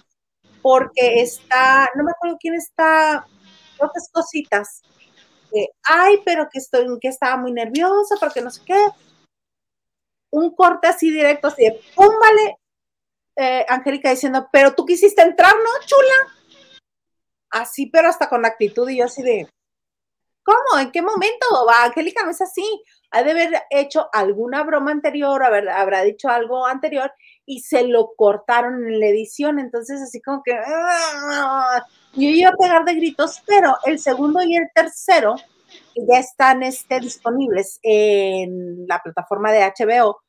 porque 0.61 1.21
está, 1.21 1.89
no 1.95 2.03
me 2.03 2.11
acuerdo 2.11 2.37
quién 2.39 2.55
está, 2.55 3.25
creo 3.77 3.91
cositas, 4.11 4.81
ay, 5.83 6.21
pero 6.25 6.47
que 6.51 6.59
estoy, 6.59 6.85
que 6.99 7.07
estaba 7.07 7.37
muy 7.37 7.51
nerviosa, 7.51 8.15
porque 8.19 8.41
no 8.41 8.49
sé 8.49 8.61
qué, 8.65 8.87
un 10.31 10.55
corte 10.55 10.87
así 10.87 11.11
directo, 11.11 11.47
así 11.47 11.63
de, 11.63 11.81
póngale, 11.95 12.57
eh, 13.35 13.65
Angélica 13.67 14.09
diciendo, 14.09 14.47
pero 14.51 14.75
tú 14.75 14.85
quisiste 14.85 15.21
entrar, 15.21 15.53
¿no, 15.55 15.85
chula? 15.85 16.79
Así, 17.51 17.87
pero 17.87 18.09
hasta 18.09 18.29
con 18.29 18.45
actitud 18.45 18.87
y 18.89 18.97
yo 18.97 19.05
así 19.05 19.23
de, 19.23 19.49
¿Cómo? 20.49 20.79
¿En 20.79 20.91
qué 20.91 21.01
momento? 21.03 21.45
Va, 21.67 21.83
Angélica 21.83 22.23
no 22.23 22.31
es 22.31 22.41
así. 22.41 22.83
Ha 23.11 23.21
de 23.21 23.31
haber 23.31 23.63
hecho 23.69 24.09
alguna 24.11 24.63
broma 24.63 24.91
anterior, 24.91 25.43
haber, 25.43 25.69
habrá 25.69 26.01
dicho 26.01 26.27
algo 26.29 26.65
anterior 26.65 27.11
y 27.49 27.61
se 27.61 27.87
lo 27.87 28.13
cortaron 28.15 28.87
en 28.87 28.99
la 28.99 29.07
edición. 29.07 29.57
Entonces, 29.57 29.99
así 30.03 30.21
como 30.21 30.43
que. 30.43 30.51
Yo 32.13 32.29
iba 32.29 32.49
a 32.49 32.55
pegar 32.55 32.85
de 32.85 32.93
gritos, 32.93 33.41
pero 33.47 33.75
el 33.85 33.97
segundo 33.97 34.39
y 34.43 34.55
el 34.55 34.69
tercero 34.73 35.35
ya 35.95 36.19
están 36.19 36.61
este, 36.61 36.99
disponibles 36.99 37.79
en 37.81 38.87
la 38.87 39.01
plataforma 39.01 39.51
de 39.51 39.63
HBO. 39.63 40.21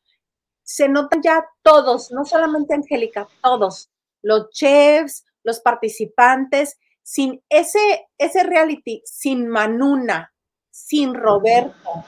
Se 0.63 0.89
notan 0.89 1.21
ya 1.21 1.45
todos, 1.63 2.11
no 2.11 2.25
solamente 2.25 2.73
Angélica, 2.73 3.29
todos, 3.43 3.91
los 4.23 4.49
chefs, 4.51 5.27
los 5.43 5.61
participantes, 5.61 6.79
sin 7.03 7.43
ese, 7.51 8.09
ese 8.17 8.45
reality, 8.45 9.03
sin 9.05 9.47
Manuna, 9.47 10.33
sin 10.71 11.13
Roberto 11.15 12.05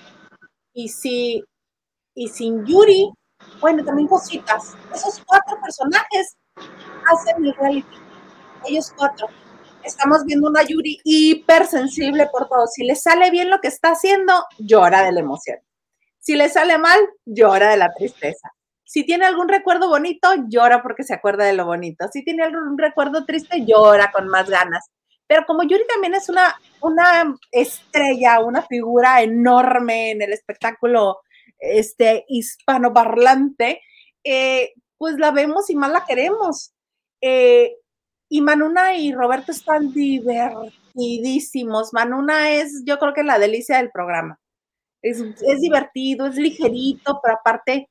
y, 0.73 0.89
si, 0.89 1.45
y 2.15 2.29
sin 2.29 2.65
Yuri, 2.65 3.13
bueno, 3.61 3.85
también 3.85 4.09
cositas. 4.09 4.75
Esos 4.93 5.23
cuatro 5.25 5.57
personajes 5.63 6.37
hacen 7.07 7.45
el 7.45 7.55
reality. 7.55 7.97
Ellos 8.67 8.93
cuatro. 8.97 9.29
Estamos 9.85 10.25
viendo 10.25 10.49
una 10.49 10.63
Yuri 10.63 11.01
hipersensible 11.05 12.27
por 12.27 12.49
todo. 12.49 12.67
Si 12.67 12.85
le 12.85 12.95
sale 12.95 13.31
bien 13.31 13.51
lo 13.51 13.61
que 13.61 13.69
está 13.69 13.91
haciendo, 13.91 14.47
llora 14.59 15.03
de 15.03 15.13
la 15.13 15.21
emoción. 15.21 15.59
Si 16.19 16.37
le 16.37 16.49
sale 16.49 16.79
mal, 16.79 16.99
llora 17.25 17.71
de 17.71 17.77
la 17.77 17.93
tristeza. 17.93 18.53
Si 18.85 19.05
tiene 19.05 19.27
algún 19.27 19.49
recuerdo 19.49 19.89
bonito, 19.89 20.29
llora 20.49 20.83
porque 20.83 21.03
se 21.03 21.15
acuerda 21.15 21.45
de 21.45 21.55
lo 21.55 21.65
bonito. 21.65 22.07
Si 22.13 22.23
tiene 22.25 22.45
algún 22.45 22.77
recuerdo 22.79 23.25
triste, 23.25 23.65
llora 23.65 24.13
con 24.13 24.29
más 24.29 24.49
ganas. 24.49 24.91
Pero 25.27 25.45
como 25.47 25.63
Yuri 25.63 25.87
también 25.87 26.15
es 26.15 26.29
una, 26.29 26.55
una 26.81 27.35
estrella, 27.51 28.41
una 28.41 28.63
figura 28.63 29.23
enorme 29.23 30.11
en 30.11 30.23
el 30.23 30.33
espectáculo 30.33 31.23
este, 31.63 32.25
hispanoparlante, 32.29 33.81
eh, 34.25 34.73
pues 34.99 35.17
la 35.19 35.31
vemos 35.31 35.71
y 35.71 35.77
más 35.77 35.91
la 35.91 36.05
queremos. 36.07 36.75
Eh, 37.21 37.77
y 38.29 38.43
Manuna 38.43 38.97
y 38.97 39.13
Roberto 39.13 39.53
están 39.53 39.93
divertidísimos. 39.93 41.93
Manuna 41.93 42.53
es, 42.53 42.83
yo 42.85 42.99
creo 42.99 43.15
que 43.15 43.23
la 43.23 43.39
delicia 43.39 43.79
del 43.79 43.91
programa. 43.91 44.39
Es, 45.03 45.23
divertido, 45.61 46.27
es 46.27 46.37
ligerito, 46.37 47.21
pero 47.23 47.35
aparte 47.35 47.89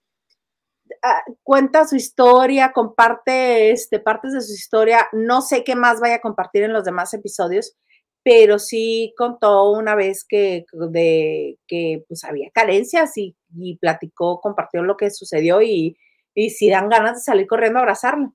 Ah, 1.03 1.23
cuenta 1.43 1.87
su 1.87 1.95
historia, 1.95 2.71
comparte 2.73 3.71
este, 3.71 3.99
partes 3.99 4.33
de 4.33 4.41
su 4.41 4.53
historia. 4.53 5.07
No 5.13 5.41
sé 5.41 5.63
qué 5.63 5.75
más 5.75 5.99
vaya 5.99 6.15
a 6.15 6.21
compartir 6.21 6.63
en 6.63 6.73
los 6.73 6.85
demás 6.85 7.13
episodios, 7.13 7.75
pero 8.23 8.59
sí 8.59 9.13
contó 9.17 9.71
una 9.71 9.95
vez 9.95 10.25
que, 10.27 10.65
de, 10.71 11.57
que 11.67 12.03
pues, 12.07 12.23
había 12.23 12.49
carencias 12.53 13.17
y, 13.17 13.35
platicó, 13.79 14.39
compartió 14.39 14.83
lo 14.83 14.95
que 14.95 15.11
sucedió 15.11 15.61
y, 15.61 15.97
y 16.33 16.51
si 16.51 16.69
dan 16.69 16.89
ganas 16.89 17.15
de 17.15 17.21
salir 17.21 17.47
corriendo 17.47 17.79
a 17.79 17.81
abrazarlo. 17.81 18.33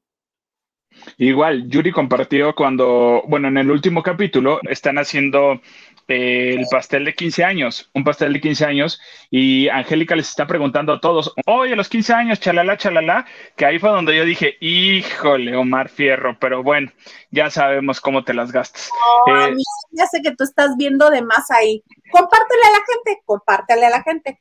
Igual, 1.18 1.68
Yuri 1.68 1.92
compartió 1.92 2.54
cuando, 2.54 3.22
bueno, 3.28 3.48
en 3.48 3.58
el 3.58 3.70
último 3.70 4.02
capítulo 4.02 4.60
están 4.68 4.98
haciendo 4.98 5.60
el 6.08 6.66
pastel 6.70 7.04
de 7.04 7.14
15 7.14 7.44
años, 7.44 7.90
un 7.94 8.04
pastel 8.04 8.32
de 8.32 8.40
15 8.40 8.64
años, 8.64 9.00
y 9.30 9.68
Angélica 9.68 10.14
les 10.14 10.28
está 10.28 10.46
preguntando 10.46 10.92
a 10.92 11.00
todos, 11.00 11.32
oye, 11.46 11.74
los 11.76 11.88
15 11.88 12.12
años, 12.12 12.40
chalala, 12.40 12.76
chalala, 12.76 13.26
que 13.56 13.66
ahí 13.66 13.78
fue 13.78 13.90
donde 13.90 14.16
yo 14.16 14.24
dije, 14.24 14.56
híjole, 14.60 15.56
Omar 15.56 15.88
Fierro, 15.88 16.38
pero 16.38 16.62
bueno, 16.62 16.92
ya 17.30 17.50
sabemos 17.50 18.00
cómo 18.00 18.24
te 18.24 18.34
las 18.34 18.52
gastas. 18.52 18.88
Eh, 19.28 19.56
ya 19.92 20.06
sé 20.06 20.22
que 20.22 20.34
tú 20.34 20.44
estás 20.44 20.76
viendo 20.76 21.10
de 21.10 21.22
más 21.22 21.50
ahí. 21.50 21.82
Compártele 22.10 22.62
a 22.62 22.70
la 22.70 22.84
gente, 22.86 23.22
compártele 23.24 23.86
a 23.86 23.90
la 23.90 24.02
gente. 24.02 24.38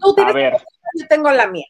Tú 0.00 0.14
tienes 0.14 0.34
a 0.34 0.36
ver. 0.36 0.52
yo 0.98 1.06
tengo 1.08 1.30
la 1.30 1.46
mía. 1.46 1.66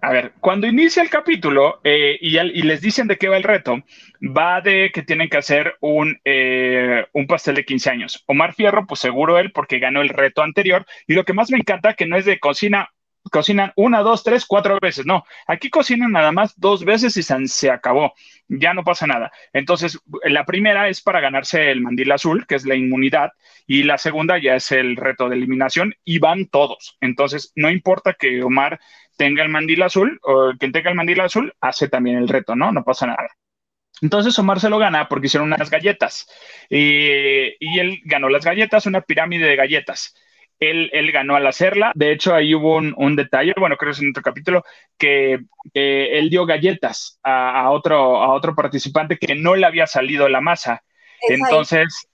A 0.00 0.12
ver, 0.12 0.32
cuando 0.40 0.68
inicia 0.68 1.02
el 1.02 1.10
capítulo 1.10 1.80
eh, 1.82 2.18
y, 2.20 2.30
les 2.62 2.80
dicen 2.80 3.08
de 3.08 3.16
qué 3.16 3.28
va 3.28 3.36
el 3.36 3.42
reto, 3.42 3.82
va 4.22 4.60
de 4.60 4.92
que 4.92 5.02
tienen 5.02 5.28
que 5.28 5.38
hacer 5.38 5.74
un, 5.80 6.20
eh, 6.24 7.04
un 7.12 7.26
pastel 7.26 7.56
de 7.56 7.64
15 7.64 7.90
años. 7.90 8.24
Omar 8.26 8.54
Fierro, 8.54 8.86
pues 8.86 9.00
seguro 9.00 9.38
él, 9.38 9.50
porque 9.50 9.80
ganó 9.80 10.00
el 10.00 10.10
reto 10.10 10.42
anterior. 10.42 10.86
Y 11.08 11.14
lo 11.14 11.24
que 11.24 11.32
más 11.32 11.50
me 11.50 11.58
encanta, 11.58 11.94
que 11.94 12.06
no 12.06 12.16
es 12.16 12.24
de 12.26 12.38
cocina, 12.38 12.90
cocinan 13.30 13.72
una, 13.76 14.00
dos, 14.00 14.24
tres, 14.24 14.46
cuatro 14.46 14.78
veces. 14.80 15.06
No, 15.06 15.24
aquí 15.46 15.70
cocinan 15.70 16.12
nada 16.12 16.32
más 16.32 16.58
dos 16.58 16.84
veces 16.84 17.16
y 17.16 17.22
se, 17.22 17.70
acabó. 17.70 18.14
Ya 18.48 18.74
no 18.74 18.84
pasa 18.84 19.06
nada. 19.06 19.30
Entonces, 19.52 19.98
la 20.24 20.44
primera 20.44 20.88
es 20.88 21.00
para 21.02 21.20
ganarse 21.20 21.70
el 21.70 21.80
mandil 21.80 22.12
azul, 22.12 22.46
que 22.46 22.54
es 22.54 22.64
la 22.64 22.74
inmunidad, 22.74 23.32
y 23.66 23.82
la 23.82 23.98
segunda 23.98 24.38
ya 24.38 24.54
es 24.54 24.72
el 24.72 24.96
reto 24.96 25.28
de 25.28 25.36
eliminación 25.36 25.94
y 26.04 26.18
van 26.18 26.46
todos. 26.46 26.96
Entonces, 27.00 27.52
no 27.54 27.70
importa 27.70 28.14
que 28.14 28.42
Omar 28.42 28.80
tenga 29.16 29.42
el 29.42 29.48
mandil 29.48 29.82
azul 29.82 30.18
o 30.22 30.52
quien 30.58 30.72
tenga 30.72 30.90
el 30.90 30.96
mandil 30.96 31.20
azul 31.20 31.52
hace 31.60 31.88
también 31.88 32.16
el 32.16 32.28
reto, 32.28 32.56
¿no? 32.56 32.72
No 32.72 32.84
pasa 32.84 33.06
nada. 33.06 33.28
Entonces 34.00 34.38
Omar 34.38 34.60
se 34.60 34.70
lo 34.70 34.78
gana 34.78 35.08
porque 35.08 35.26
hicieron 35.26 35.52
unas 35.52 35.70
galletas 35.70 36.28
y 36.70 37.78
él 37.80 38.00
ganó 38.04 38.28
las 38.28 38.44
galletas, 38.44 38.86
una 38.86 39.00
pirámide 39.00 39.46
de 39.46 39.56
galletas. 39.56 40.14
Él, 40.60 40.90
él, 40.92 41.12
ganó 41.12 41.36
al 41.36 41.46
hacerla. 41.46 41.92
De 41.94 42.12
hecho, 42.12 42.34
ahí 42.34 42.54
hubo 42.54 42.76
un, 42.76 43.16
detalle, 43.16 43.54
bueno, 43.58 43.76
creo 43.76 43.90
que 43.90 43.96
es 43.96 44.02
en 44.02 44.10
otro 44.10 44.22
capítulo, 44.22 44.64
que 44.96 45.38
él 45.74 46.30
dio 46.30 46.46
galletas 46.46 47.18
a, 47.22 47.70
otro, 47.70 48.22
a 48.22 48.34
otro 48.34 48.54
participante 48.54 49.18
que 49.18 49.34
no 49.34 49.54
le 49.54 49.66
había 49.66 49.86
salido 49.86 50.28
la 50.28 50.40
masa. 50.40 50.82
Entonces, 51.28 52.08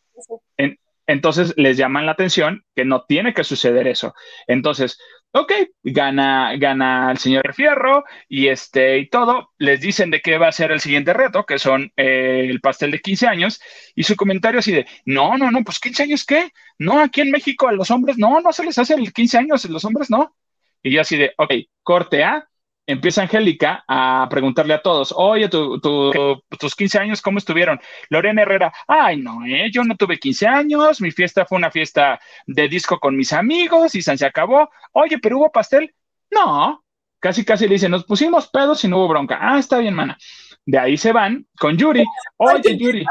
entonces 1.07 1.55
les 1.57 1.77
llaman 1.77 2.07
la 2.07 2.13
atención 2.13 2.65
que 2.75 2.85
no 2.85 3.05
tiene 3.05 3.35
que 3.35 3.45
suceder 3.45 3.87
eso. 3.87 4.15
Entonces, 4.47 4.99
ok, 5.35 5.53
gana, 5.83 6.55
gana 6.57 7.11
el 7.11 7.19
señor 7.19 7.55
Fierro 7.55 8.05
y 8.29 8.49
este 8.49 8.99
y 8.99 9.09
todo. 9.09 9.51
Les 9.59 9.81
dicen 9.81 10.11
de 10.11 10.21
qué 10.21 10.39
va 10.39 10.49
a 10.49 10.53
ser 10.53 10.71
el 10.71 10.81
siguiente 10.81 11.13
reto, 11.13 11.45
que 11.45 11.59
son 11.59 11.93
eh, 11.97 12.47
el 12.49 12.61
pastel 12.61 12.93
de 12.93 13.01
15 13.01 13.27
años, 13.27 13.61
y 13.97 14.05
su 14.05 14.15
comentario 14.17 14.61
así 14.61 14.73
de, 14.73 14.87
no, 15.05 15.37
no, 15.37 15.51
no, 15.51 15.65
pues 15.65 15.81
15 15.81 16.05
años 16.05 16.25
qué? 16.25 16.53
No, 16.79 17.01
aquí 17.01 17.21
en 17.21 17.33
México 17.33 17.69
a 17.69 17.73
los 17.73 17.91
hombres 17.91 18.17
no, 18.17 18.41
no 18.41 18.53
se 18.53 18.65
les 18.65 18.79
hace 18.79 18.95
el 18.95 19.13
15 19.13 19.39
años, 19.39 19.65
los 19.69 19.85
hombres 19.85 20.09
no. 20.09 20.37
Y 20.83 20.93
yo 20.93 21.01
así 21.01 21.17
de, 21.17 21.33
ok, 21.37 21.53
corte 21.83 22.23
A, 22.23 22.49
empieza 22.87 23.23
Angélica 23.23 23.85
a 23.89 24.27
preguntarle 24.31 24.75
a 24.75 24.83
todos, 24.83 25.15
oye, 25.17 25.49
tus 25.49 26.75
15 26.77 26.99
años, 26.99 27.23
¿cómo 27.23 27.39
estuvieron? 27.39 27.81
Lorena 28.11 28.43
Herrera, 28.43 28.73
ay, 28.87 29.17
no, 29.17 29.45
¿eh? 29.47 29.71
yo 29.73 29.85
no 29.85 29.97
tuve 29.97 30.19
15 30.19 30.47
años, 30.47 31.01
mi 31.01 31.11
fiesta 31.11 31.47
fue 31.47 31.59
una 31.59 31.71
fiesta 31.71 32.21
de 32.47 32.69
disco 32.69 32.99
con 32.99 33.17
mis 33.17 33.33
amigos 33.33 33.95
y 33.95 34.03
se 34.03 34.27
acabó. 34.27 34.71
Oye, 34.93 35.19
pero 35.19 35.39
hubo 35.39 35.51
pastel. 35.51 35.95
No, 36.31 36.85
casi, 37.21 37.45
casi 37.45 37.67
le 37.67 37.75
dicen, 37.75 37.91
nos 37.91 38.05
pusimos 38.05 38.49
pedos 38.49 38.85
y 38.85 38.89
no 38.89 38.99
hubo 38.99 39.09
bronca. 39.09 39.39
Ah, 39.41 39.59
está 39.59 39.79
bien, 39.79 39.95
mana. 39.95 40.19
De 40.67 40.79
ahí 40.79 40.97
se 40.97 41.13
van 41.13 41.47
con 41.59 41.77
Yuri. 41.77 42.05
Oye, 42.37 42.77
Yuri. 42.77 43.05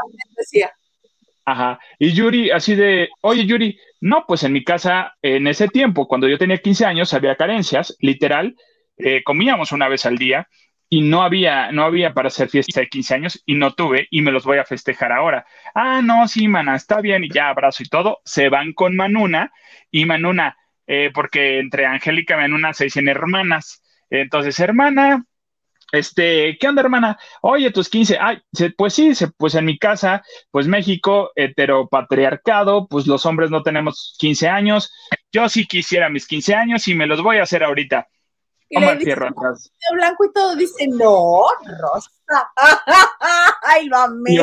Ajá. 1.46 1.78
Y 1.98 2.12
Yuri, 2.12 2.50
así 2.50 2.74
de, 2.74 3.08
oye, 3.20 3.44
Yuri, 3.44 3.78
no, 4.00 4.24
pues 4.26 4.42
en 4.44 4.52
mi 4.52 4.64
casa, 4.64 5.14
en 5.20 5.46
ese 5.46 5.68
tiempo, 5.68 6.08
cuando 6.08 6.26
yo 6.26 6.38
tenía 6.38 6.58
15 6.58 6.86
años, 6.86 7.12
había 7.12 7.36
carencias, 7.36 7.96
literal 8.00 8.56
eh, 8.96 9.22
comíamos 9.24 9.72
una 9.72 9.88
vez 9.88 10.06
al 10.06 10.18
día 10.18 10.48
y 10.88 11.02
no 11.02 11.22
había, 11.22 11.72
no 11.72 11.84
había 11.84 12.14
para 12.14 12.28
hacer 12.28 12.48
fiesta 12.48 12.80
de 12.80 12.88
15 12.88 13.14
años 13.14 13.42
y 13.46 13.54
no 13.54 13.72
tuve 13.74 14.06
y 14.10 14.22
me 14.22 14.30
los 14.32 14.44
voy 14.44 14.58
a 14.58 14.64
festejar 14.64 15.12
ahora. 15.12 15.46
Ah, 15.74 16.00
no, 16.02 16.28
sí, 16.28 16.46
mana, 16.48 16.76
está 16.76 17.00
bien 17.00 17.24
y 17.24 17.30
ya 17.30 17.48
abrazo 17.48 17.82
y 17.82 17.88
todo. 17.88 18.20
Se 18.24 18.48
van 18.48 18.72
con 18.72 18.94
Manuna 18.94 19.52
y 19.90 20.04
Manuna, 20.04 20.56
eh, 20.86 21.10
porque 21.12 21.58
entre 21.58 21.86
Angélica 21.86 22.34
y 22.34 22.38
Manuna 22.38 22.72
se 22.74 22.84
dicen 22.84 23.08
hermanas. 23.08 23.82
Entonces, 24.10 24.58
hermana, 24.60 25.24
este, 25.94 26.56
¿qué 26.58 26.68
onda, 26.68 26.82
hermana? 26.82 27.18
Oye, 27.40 27.70
tus 27.70 27.88
15, 27.88 28.18
ay, 28.20 28.38
pues 28.76 28.94
sí, 28.94 29.12
pues 29.36 29.54
en 29.54 29.64
mi 29.64 29.78
casa, 29.78 30.22
pues 30.50 30.66
México, 30.66 31.30
heteropatriarcado, 31.36 32.88
pues 32.88 33.06
los 33.06 33.24
hombres 33.26 33.50
no 33.50 33.62
tenemos 33.62 34.16
15 34.18 34.48
años. 34.48 34.92
Yo 35.32 35.48
sí 35.48 35.66
quisiera 35.66 36.08
mis 36.08 36.26
15 36.26 36.54
años 36.54 36.88
y 36.88 36.94
me 36.94 37.06
los 37.06 37.22
voy 37.22 37.38
a 37.38 37.42
hacer 37.44 37.62
ahorita. 37.62 38.08
Omar 38.76 38.98
Fierro 38.98 39.28
atrás. 39.28 39.72
Blanco 39.92 40.24
y 40.24 40.32
todo 40.32 40.56
dice, 40.56 40.86
no, 40.88 41.42
Rosa. 41.80 42.10
Ay, 43.62 43.86
lo 43.86 43.96
amé. 43.96 44.36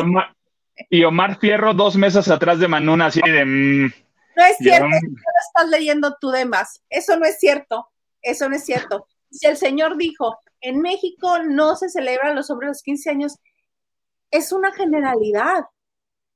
Y 0.90 1.04
Omar, 1.04 1.38
Fierro 1.38 1.74
dos 1.74 1.96
meses 1.96 2.28
atrás 2.28 2.58
de 2.58 2.68
Manuna, 2.68 3.06
así 3.06 3.20
de... 3.20 3.44
Mm, 3.44 3.92
no 4.34 4.44
es 4.44 4.56
cierto, 4.56 4.86
eso 4.86 5.06
lo 5.06 5.46
estás 5.46 5.68
leyendo 5.68 6.16
tú 6.20 6.30
de 6.30 6.44
más. 6.44 6.82
Eso 6.88 7.18
no 7.18 7.26
es 7.26 7.38
cierto, 7.38 7.88
eso 8.22 8.48
no 8.48 8.56
es 8.56 8.64
cierto. 8.64 9.06
Si 9.30 9.46
el 9.46 9.56
señor 9.56 9.96
dijo, 9.96 10.38
en 10.60 10.80
México 10.80 11.38
no 11.40 11.76
se 11.76 11.90
celebran 11.90 12.34
los 12.34 12.50
hombres 12.50 12.68
los 12.68 12.82
15 12.82 13.10
años, 13.10 13.38
es 14.30 14.52
una 14.52 14.72
generalidad. 14.72 15.64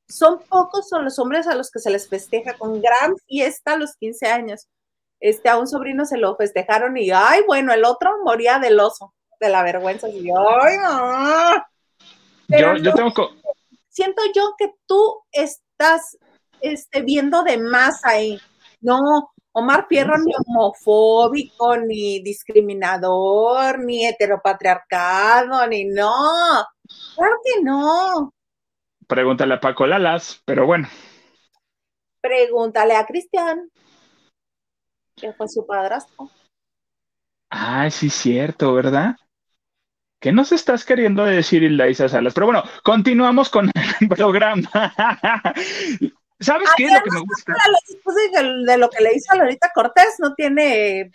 Son 0.08 0.40
pocos 0.48 0.88
son 0.88 1.04
los 1.04 1.18
hombres 1.18 1.46
a 1.46 1.54
los 1.54 1.70
que 1.70 1.80
se 1.80 1.90
les 1.90 2.08
festeja 2.08 2.54
con 2.54 2.80
gran 2.80 3.16
fiesta 3.26 3.76
los 3.76 3.96
15 3.96 4.26
años 4.26 4.68
este, 5.20 5.48
a 5.48 5.58
un 5.58 5.66
sobrino 5.66 6.04
se 6.04 6.18
lo 6.18 6.36
festejaron 6.36 6.96
y, 6.96 7.10
ay, 7.10 7.42
bueno, 7.46 7.72
el 7.72 7.84
otro 7.84 8.10
moría 8.24 8.58
del 8.58 8.78
oso, 8.80 9.14
de 9.40 9.48
la 9.48 9.62
vergüenza. 9.62 10.08
Y 10.08 10.28
ay, 10.30 10.76
no. 10.78 12.58
yo, 12.58 12.76
yo 12.76 12.94
tengo... 12.94 13.30
Siento 13.88 14.22
yo 14.34 14.54
que 14.58 14.74
tú 14.86 15.22
estás 15.32 16.18
este, 16.60 17.02
viendo 17.02 17.42
de 17.42 17.56
más 17.56 18.04
ahí. 18.04 18.38
No, 18.80 19.32
Omar 19.52 19.86
Fierro 19.88 20.18
ni 20.18 20.32
homofóbico, 20.34 21.78
ni 21.78 22.22
discriminador, 22.22 23.78
ni 23.78 24.04
heteropatriarcado, 24.04 25.66
ni 25.66 25.84
no. 25.84 26.12
Claro 27.14 27.36
que 27.42 27.62
no. 27.62 28.34
Pregúntale 29.06 29.54
a 29.54 29.60
Paco 29.60 29.86
Lalas, 29.86 30.42
pero 30.44 30.66
bueno. 30.66 30.88
Pregúntale 32.20 32.96
a 32.96 33.06
Cristian, 33.06 33.70
que 35.16 35.32
fue 35.32 35.48
su 35.48 35.66
padrastro. 35.66 36.30
Ah, 37.50 37.90
sí, 37.90 38.10
cierto, 38.10 38.74
¿verdad? 38.74 39.16
¿Qué 40.20 40.32
nos 40.32 40.52
estás 40.52 40.84
queriendo 40.84 41.24
decir, 41.24 41.62
Hilda 41.62 41.88
Isa 41.88 42.08
Salas? 42.08 42.34
Pero 42.34 42.46
bueno, 42.46 42.64
continuamos 42.82 43.48
con 43.48 43.70
el 44.00 44.08
programa. 44.08 44.70
¿Sabes 46.38 46.68
qué 46.76 46.84
es 46.84 46.92
lo 46.92 47.02
que 47.02 47.10
me 47.10 47.20
gusta? 47.20 47.54
De, 48.66 48.78
lo 48.78 48.90
que 48.90 49.02
le 49.02 49.14
hizo 49.14 49.32
a 49.32 49.36
Lolita 49.36 49.70
Cortés, 49.74 50.16
no 50.18 50.34
tiene 50.34 51.10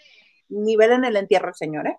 nivel 0.50 0.92
en 0.92 1.06
el 1.06 1.16
entierro, 1.16 1.54
señor, 1.54 1.88
¿eh? 1.88 1.98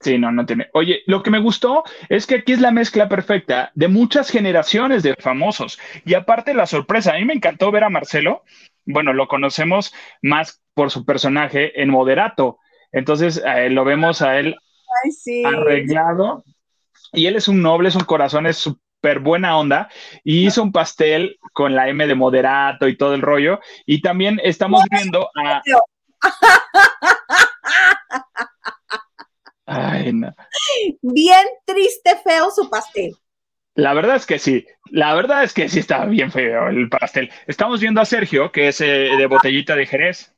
Sí, 0.00 0.18
no, 0.18 0.32
no 0.32 0.44
tiene. 0.44 0.68
Oye, 0.72 1.02
lo 1.06 1.22
que 1.22 1.30
me 1.30 1.38
gustó 1.38 1.84
es 2.08 2.26
que 2.26 2.36
aquí 2.36 2.52
es 2.52 2.60
la 2.60 2.72
mezcla 2.72 3.08
perfecta 3.08 3.70
de 3.74 3.86
muchas 3.86 4.30
generaciones 4.30 5.04
de 5.04 5.14
famosos. 5.14 5.78
Y 6.04 6.14
aparte 6.14 6.54
la 6.54 6.66
sorpresa, 6.66 7.12
a 7.12 7.18
mí 7.18 7.24
me 7.24 7.34
encantó 7.34 7.70
ver 7.70 7.84
a 7.84 7.90
Marcelo. 7.90 8.42
Bueno, 8.84 9.12
lo 9.12 9.28
conocemos 9.28 9.92
más 10.22 10.62
por 10.74 10.90
su 10.90 11.04
personaje 11.04 11.80
en 11.80 11.90
Moderato. 11.90 12.58
Entonces 12.92 13.42
eh, 13.44 13.70
lo 13.70 13.84
vemos 13.84 14.22
a 14.22 14.38
él 14.38 14.56
arreglado. 15.44 16.44
Y 17.12 17.26
él 17.26 17.36
es 17.36 17.48
un 17.48 17.62
noble, 17.62 17.88
es 17.88 17.96
un 17.96 18.04
corazón, 18.04 18.46
es 18.46 18.56
súper 18.56 19.20
buena 19.20 19.56
onda. 19.58 19.88
Y 20.24 20.46
hizo 20.46 20.62
un 20.62 20.72
pastel 20.72 21.38
con 21.52 21.74
la 21.74 21.88
M 21.88 22.06
de 22.06 22.14
Moderato 22.14 22.88
y 22.88 22.96
todo 22.96 23.14
el 23.14 23.22
rollo. 23.22 23.60
Y 23.86 24.00
también 24.00 24.40
estamos 24.42 24.82
viendo 24.90 25.28
a... 25.36 25.62
Ay, 29.66 30.12
no. 30.12 30.32
Bien 31.00 31.46
triste, 31.64 32.16
feo 32.22 32.50
su 32.50 32.68
pastel. 32.68 33.14
La 33.74 33.94
verdad 33.94 34.16
es 34.16 34.26
que 34.26 34.38
sí, 34.38 34.66
la 34.90 35.14
verdad 35.14 35.44
es 35.44 35.54
que 35.54 35.68
sí 35.68 35.78
estaba 35.78 36.04
bien 36.04 36.30
feo 36.30 36.68
el 36.68 36.88
pastel. 36.88 37.30
Estamos 37.46 37.80
viendo 37.80 38.00
a 38.00 38.04
Sergio, 38.04 38.52
que 38.52 38.68
es 38.68 38.80
eh, 38.80 39.10
de 39.16 39.26
botellita 39.26 39.74
de 39.74 39.86
Jerez. 39.86 40.34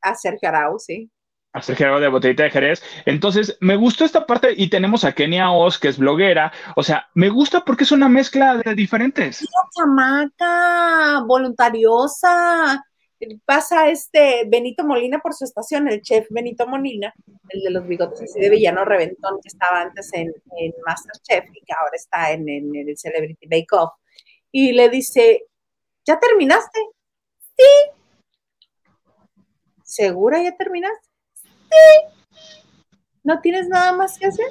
A 0.00 0.14
Sergio 0.14 0.48
Arau, 0.48 0.78
sí. 0.78 1.10
A 1.52 1.60
Sergio 1.60 1.86
Arau 1.86 1.98
de 1.98 2.08
botellita 2.08 2.44
de 2.44 2.50
Jerez. 2.50 2.84
Entonces, 3.04 3.58
me 3.60 3.74
gustó 3.74 4.04
esta 4.04 4.26
parte 4.26 4.54
y 4.56 4.68
tenemos 4.68 5.04
a 5.04 5.12
Kenia 5.12 5.50
Oz, 5.50 5.78
que 5.78 5.88
es 5.88 5.98
bloguera. 5.98 6.52
O 6.76 6.84
sea, 6.84 7.08
me 7.14 7.30
gusta 7.30 7.64
porque 7.64 7.82
es 7.82 7.90
una 7.90 8.08
mezcla 8.08 8.56
de 8.58 8.74
diferentes. 8.76 9.42
Una 9.42 9.68
chamaca, 9.74 11.24
voluntariosa, 11.26 12.84
pasa 13.44 13.88
este 13.88 14.44
Benito 14.46 14.84
Molina 14.84 15.18
por 15.18 15.34
su 15.34 15.44
estación, 15.44 15.88
el 15.88 16.02
chef 16.02 16.26
Benito 16.30 16.66
Molina, 16.66 17.14
el 17.48 17.62
de 17.62 17.70
los 17.70 17.86
bigotes 17.86 18.22
así 18.22 18.40
de 18.40 18.50
villano 18.50 18.84
reventón 18.84 19.40
que 19.42 19.48
estaba 19.48 19.80
antes 19.80 20.10
en, 20.12 20.32
Masterchef 20.84 21.44
y 21.54 21.60
que 21.64 21.72
ahora 21.72 21.94
está 21.94 22.32
en, 22.32 22.48
el 22.48 22.96
Celebrity 22.96 23.46
Bake 23.46 23.72
Off. 23.72 23.92
Y 24.52 24.72
le 24.72 24.88
dice, 24.88 25.46
¿ya 26.06 26.18
terminaste? 26.18 26.80
Sí. 27.56 27.90
¿Segura 29.82 30.42
ya 30.42 30.56
terminaste? 30.56 31.08
Sí. 31.42 32.16
¿No 33.22 33.40
tienes 33.40 33.68
nada 33.68 33.92
más 33.92 34.18
que 34.18 34.26
hacer? 34.26 34.46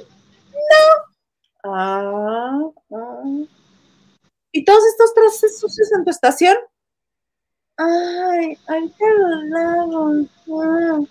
No. 0.52 1.16
Ah, 1.64 2.70
ah. 2.92 3.24
¿Y 4.52 4.64
todos 4.64 4.86
estos 4.86 5.14
trastes 5.14 5.60
sucios 5.60 5.92
en 5.92 6.04
tu 6.04 6.12
estación? 6.12 6.58
Ay, 7.78 8.58
ahorita 8.68 9.06
los 9.18 9.44
lavo. 10.46 11.08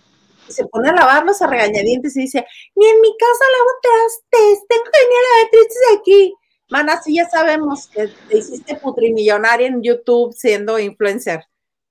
Y 0.46 0.52
se 0.52 0.66
pone 0.66 0.90
a 0.90 0.92
lavarlos 0.92 1.40
a 1.40 1.46
regañadientes 1.46 2.16
y 2.16 2.22
dice, 2.22 2.46
ni 2.74 2.86
en 2.86 3.00
mi 3.00 3.16
casa 3.16 3.44
lavo 3.52 3.70
trastes, 3.82 4.66
tengo 4.68 4.84
genial 4.92 5.50
de 5.52 5.98
aquí. 5.98 6.34
Mana, 6.70 7.00
sí 7.02 7.14
ya 7.16 7.28
sabemos 7.28 7.88
que 7.88 8.08
te 8.28 8.38
hiciste 8.38 8.76
putrimillonaria 8.76 9.68
en 9.68 9.82
YouTube 9.82 10.34
siendo 10.34 10.78
influencer, 10.78 11.44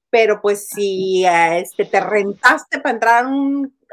pero 0.10 0.42
pues 0.42 0.68
si 0.68 1.26
este, 1.26 1.86
te 1.86 2.00
rentaste 2.00 2.80
para 2.80 2.94
entrar 2.94 3.26
a 3.26 3.30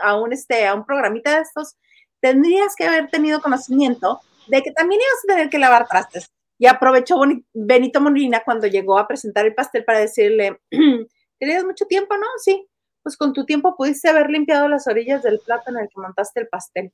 a 0.02 0.16
un, 0.16 0.32
este, 0.32 0.66
a 0.66 0.74
un 0.74 0.84
programita 0.84 1.36
de 1.36 1.42
estos, 1.42 1.76
tendrías 2.20 2.74
que 2.76 2.86
haber 2.86 3.08
tenido 3.10 3.40
conocimiento 3.40 4.20
de 4.48 4.62
que 4.62 4.72
también 4.72 5.00
ibas 5.00 5.24
a 5.24 5.34
tener 5.34 5.50
que 5.50 5.58
lavar 5.58 5.86
trastes. 5.88 6.30
Y 6.61 6.66
aprovechó 6.66 7.18
Benito 7.54 8.02
Molina 8.02 8.42
cuando 8.44 8.66
llegó 8.66 8.98
a 8.98 9.08
presentar 9.08 9.46
el 9.46 9.54
pastel 9.54 9.82
para 9.82 10.00
decirle, 10.00 10.61
¿tenías 11.40 11.64
mucho 11.64 11.86
tiempo, 11.86 12.14
no? 12.18 12.26
Sí, 12.36 12.68
pues 13.02 13.16
con 13.16 13.32
tu 13.32 13.46
tiempo 13.46 13.74
pudiste 13.74 14.11
haber 14.11 14.28
limpiado 14.28 14.68
las 14.68 14.86
orillas 14.86 15.22
del 15.22 15.40
plato 15.40 15.70
en 15.70 15.78
el 15.78 15.88
que 15.88 15.98
montaste 15.98 16.40
el 16.40 16.48
pastel. 16.48 16.92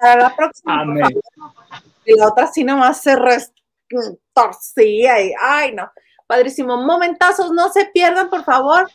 Para 0.00 0.20
la 0.22 0.34
próxima, 0.34 0.84
Y 2.04 2.16
la 2.16 2.26
otra 2.26 2.48
sí 2.48 2.64
nomás 2.64 3.02
se 3.02 3.16
torcía 4.34 5.22
y, 5.22 5.32
ay, 5.40 5.76
no, 5.76 5.88
padrísimo. 6.26 6.76
Momentazos, 6.76 7.52
no 7.52 7.68
se 7.68 7.86
pierdan, 7.86 8.28
por 8.28 8.42
favor. 8.42 8.90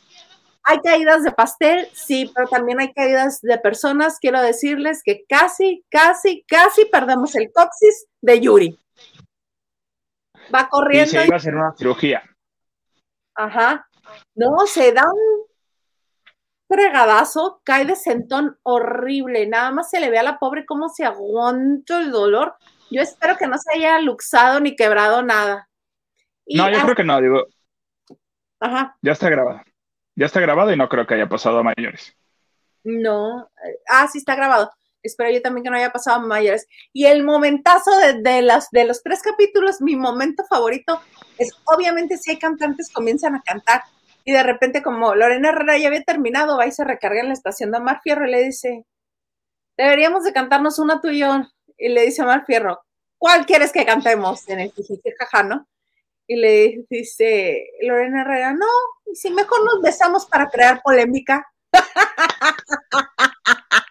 Hay 0.64 0.80
caídas 0.80 1.24
de 1.24 1.32
pastel, 1.32 1.88
sí, 1.94 2.30
pero 2.36 2.50
también 2.50 2.82
hay 2.82 2.92
caídas 2.92 3.40
de 3.40 3.58
personas. 3.58 4.20
Quiero 4.20 4.42
decirles 4.42 5.02
que 5.02 5.24
casi, 5.30 5.86
casi, 5.90 6.44
casi 6.46 6.84
perdemos 6.86 7.36
el 7.36 7.54
coxis 7.54 8.06
de 8.22 8.42
Yuri 8.42 8.80
va 10.54 10.70
corriendo. 10.70 11.10
Y 11.10 11.12
se 11.12 11.26
iba 11.26 11.36
a 11.36 11.38
hacer 11.38 11.56
una 11.56 11.74
cirugía. 11.76 12.24
Ajá. 13.36 13.88
No, 14.36 14.66
se 14.66 14.92
da 14.92 15.04
un 15.04 15.46
fregadazo, 16.68 17.62
cae 17.64 17.86
de 17.86 17.96
sentón 17.96 18.58
horrible. 18.64 19.48
Nada 19.48 19.72
más 19.72 19.90
se 19.90 20.00
le 20.00 20.10
ve 20.10 20.20
a 20.20 20.24
la 20.24 20.40
pobre 20.40 20.66
cómo 20.66 20.90
se 20.90 21.06
aguanta 21.06 22.00
el 22.00 22.12
dolor. 22.12 22.56
Yo 22.92 23.02
espero 23.02 23.38
que 23.38 23.48
no 23.48 23.58
se 23.58 23.78
haya 23.78 24.00
luxado 24.00 24.60
ni 24.60 24.76
quebrado 24.76 25.24
nada. 25.24 25.70
no, 26.48 26.70
yo 26.70 26.82
creo 26.84 26.96
que 26.96 27.04
no, 27.04 27.22
digo. 27.22 27.46
Ajá. 28.60 28.98
Ya 29.02 29.12
está 29.12 29.30
grabado. 29.30 29.62
Ya 30.16 30.28
está 30.28 30.40
grabado 30.40 30.72
y 30.72 30.78
no 30.78 30.88
creo 30.90 31.08
que 31.08 31.16
haya 31.16 31.28
pasado 31.28 31.60
a 31.60 31.64
mayores. 31.64 32.16
No. 32.84 33.50
Ah, 33.90 34.08
sí 34.08 34.20
está 34.20 34.36
grabado 34.36 34.72
espero 35.04 35.32
yo 35.32 35.42
también 35.42 35.64
que 35.64 35.70
no 35.70 35.78
haya 35.78 35.92
pasado 35.92 36.20
mayores. 36.22 36.68
Y 36.92 37.06
el 37.06 37.24
momentazo 37.24 37.92
de, 38.22 38.42
las, 38.42 38.70
de 38.72 38.86
los 38.86 39.04
tres 39.04 39.22
capítulos, 39.22 39.82
mi 39.82 39.96
momento 39.96 40.44
favorito 40.50 41.02
es, 41.38 41.52
obviamente, 41.66 42.18
si 42.18 42.32
hay 42.32 42.40
cantantes, 42.40 42.92
comienzan 42.92 43.36
a 43.36 43.42
cantar. 43.42 43.84
Y 44.26 44.32
de 44.32 44.44
repente, 44.44 44.82
como 44.82 45.16
Lorena 45.16 45.50
Herrera 45.50 45.78
ya 45.78 45.88
había 45.88 46.04
terminado, 46.04 46.58
va 46.58 46.66
y 46.66 46.72
se 46.72 46.84
recarga 46.84 47.20
en 47.20 47.28
la 47.28 47.34
estación 47.34 47.72
de 47.72 47.78
Omar 47.78 48.00
Fierro 48.02 48.28
y 48.28 48.32
le 48.32 48.44
dice, 48.44 48.86
deberíamos 49.78 50.24
de 50.24 50.34
cantarnos 50.34 50.80
una 50.80 51.02
tú 51.02 51.10
y 51.10 51.20
yo. 51.20 51.42
Y 51.78 51.90
le 51.90 52.06
dice 52.06 52.22
a 52.22 52.26
Omar 52.26 52.46
Fierro, 52.46 52.82
¿cuál 53.18 53.46
quieres 53.46 53.72
que 53.72 53.86
cantemos? 53.86 54.48
En 54.48 54.60
el 54.60 54.74
jaja, 55.20 55.44
¿no? 55.44 55.68
Y 56.26 56.38
le 56.38 56.86
dice 56.90 57.68
Lorena 57.82 58.22
Herrera, 58.22 58.54
no, 58.54 58.66
y 59.06 59.16
si 59.16 59.30
mejor 59.30 59.66
nos 59.66 59.82
besamos 59.82 60.26
para 60.26 60.50
crear 60.50 60.82
polémica. 60.82 61.46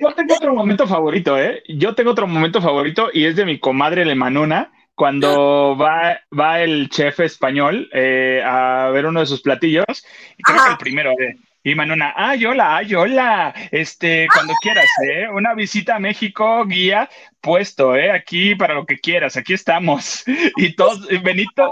Yo 0.00 0.14
tengo 0.14 0.34
otro 0.34 0.54
momento 0.54 0.86
favorito, 0.86 1.38
¿eh? 1.38 1.62
Yo 1.68 1.94
tengo 1.94 2.12
otro 2.12 2.26
momento 2.26 2.62
favorito 2.62 3.10
y 3.12 3.26
es 3.26 3.36
de 3.36 3.44
mi 3.44 3.60
comadre 3.60 4.06
Lemanuna, 4.06 4.72
cuando 4.94 5.76
va, 5.80 6.20
va 6.36 6.60
el 6.62 6.88
chef 6.88 7.20
español 7.20 7.90
eh, 7.92 8.42
a 8.42 8.88
ver 8.94 9.04
uno 9.04 9.20
de 9.20 9.26
sus 9.26 9.42
platillos, 9.42 10.04
y 10.38 10.42
creo 10.42 10.64
que 10.64 10.70
el 10.70 10.78
primero, 10.78 11.10
¿eh? 11.12 11.36
Y 11.62 11.74
Manuna, 11.74 12.14
ay, 12.16 12.46
hola, 12.46 12.78
ay, 12.78 12.94
hola, 12.94 13.54
este, 13.70 14.26
cuando 14.32 14.54
quieras, 14.62 14.86
¿eh? 15.06 15.28
Una 15.28 15.52
visita 15.52 15.96
a 15.96 16.00
México, 16.00 16.64
guía, 16.64 17.10
puesto, 17.42 17.94
¿eh? 17.94 18.10
Aquí 18.10 18.54
para 18.54 18.72
lo 18.72 18.86
que 18.86 18.98
quieras, 18.98 19.36
aquí 19.36 19.52
estamos. 19.52 20.24
Y 20.56 20.74
todos, 20.74 21.06
Benito. 21.22 21.70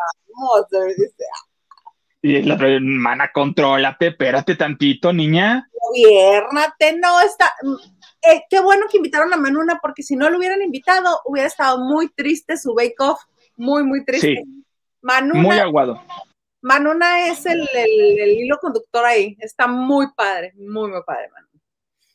Y 2.21 2.43
la 2.43 2.55
hermana, 2.55 3.31
contrólate, 3.33 4.09
espérate 4.09 4.57
tantito, 4.57 5.15
niña. 5.15 5.71
Gobiernate, 5.73 6.99
no, 6.99 7.21
está, 7.23 7.55
eh, 8.23 8.43
qué 8.51 8.61
bueno 8.61 8.87
que 8.91 8.97
invitaron 8.97 9.33
a 9.33 9.37
Manuna, 9.37 9.79
porque 9.81 10.03
si 10.03 10.17
no 10.17 10.29
lo 10.29 10.39
hubieran 10.39 10.63
invitado, 10.63 11.21
hubiera 11.25 11.49
estado 11.49 11.79
muy 11.79 12.09
triste 12.09 12.57
su 12.57 12.75
bake 12.75 12.97
off, 12.99 13.21
muy, 13.57 13.85
muy 13.85 14.05
triste. 14.05 14.43
Sí, 14.45 14.65
muy 15.35 15.59
aguado. 15.59 16.03
Manuna 16.61 17.29
es 17.29 17.47
el, 17.47 17.69
hilo 17.77 18.59
conductor 18.59 19.05
ahí, 19.05 19.37
está 19.41 19.67
muy 19.67 20.09
padre, 20.15 20.53
muy, 20.57 20.91
muy 20.91 21.03
padre, 21.07 21.29
Manuna. 21.33 21.63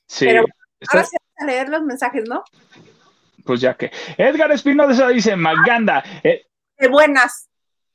Sí. 0.07 0.25
Pero 0.25 0.45
ahora 0.91 1.05
sí 1.05 1.15
vamos 1.19 1.37
a 1.37 1.45
leer 1.45 1.69
los 1.69 1.81
mensajes, 1.83 2.23
¿no? 2.27 2.43
Pues 3.45 3.61
ya 3.61 3.75
que. 3.75 3.91
Edgar 4.17 4.51
Espinosa 4.51 5.07
dice, 5.09 5.35
Maganda. 5.35 6.03
Eh, 6.23 6.45
de 6.77 6.87
buenas. 6.87 7.49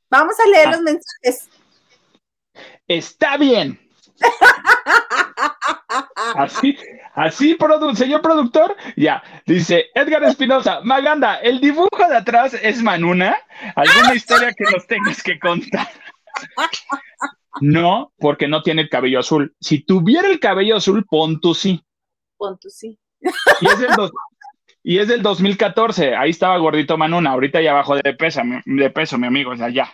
Vamos 0.09 0.35
a 0.39 0.49
leer 0.49 0.67
ah. 0.67 0.71
los 0.71 0.81
mensajes. 0.81 1.49
Está 2.87 3.37
bien. 3.37 3.79
Así, 6.35 6.77
Así, 7.15 7.57
señor 7.95 8.21
productor, 8.21 8.75
ya. 8.95 9.21
Dice 9.45 9.87
Edgar 9.93 10.23
Espinosa, 10.23 10.79
Maganda, 10.83 11.35
¿el 11.35 11.59
dibujo 11.59 12.07
de 12.07 12.15
atrás 12.15 12.53
es 12.53 12.81
Manuna? 12.81 13.37
¿Alguna 13.75 14.15
historia 14.15 14.53
que 14.53 14.63
nos 14.65 14.87
tengas 14.87 15.21
que 15.21 15.39
contar? 15.39 15.89
No, 17.61 18.13
porque 18.19 18.47
no 18.47 18.61
tiene 18.61 18.83
el 18.83 18.89
cabello 18.89 19.19
azul. 19.19 19.53
Si 19.59 19.83
tuviera 19.83 20.29
el 20.29 20.39
cabello 20.39 20.77
azul, 20.77 21.05
pon 21.05 21.41
tú 21.41 21.53
sí. 21.53 21.83
Pon 22.37 22.57
tú 22.57 22.69
sí. 22.69 22.97
Y 23.59 23.67
es, 23.67 23.79
del 23.79 23.89
y 24.83 24.99
es 24.99 25.07
del 25.09 25.21
2014. 25.21 26.15
Ahí 26.15 26.29
estaba 26.29 26.57
gordito 26.57 26.97
Manuna. 26.97 27.31
Ahorita 27.31 27.61
ya 27.61 27.73
bajó 27.73 27.95
de 27.95 28.13
peso, 28.13 28.41
de 28.65 28.89
peso, 28.91 29.17
mi 29.17 29.27
amigo. 29.27 29.51
O 29.51 29.57
sea, 29.57 29.69
ya 29.69 29.93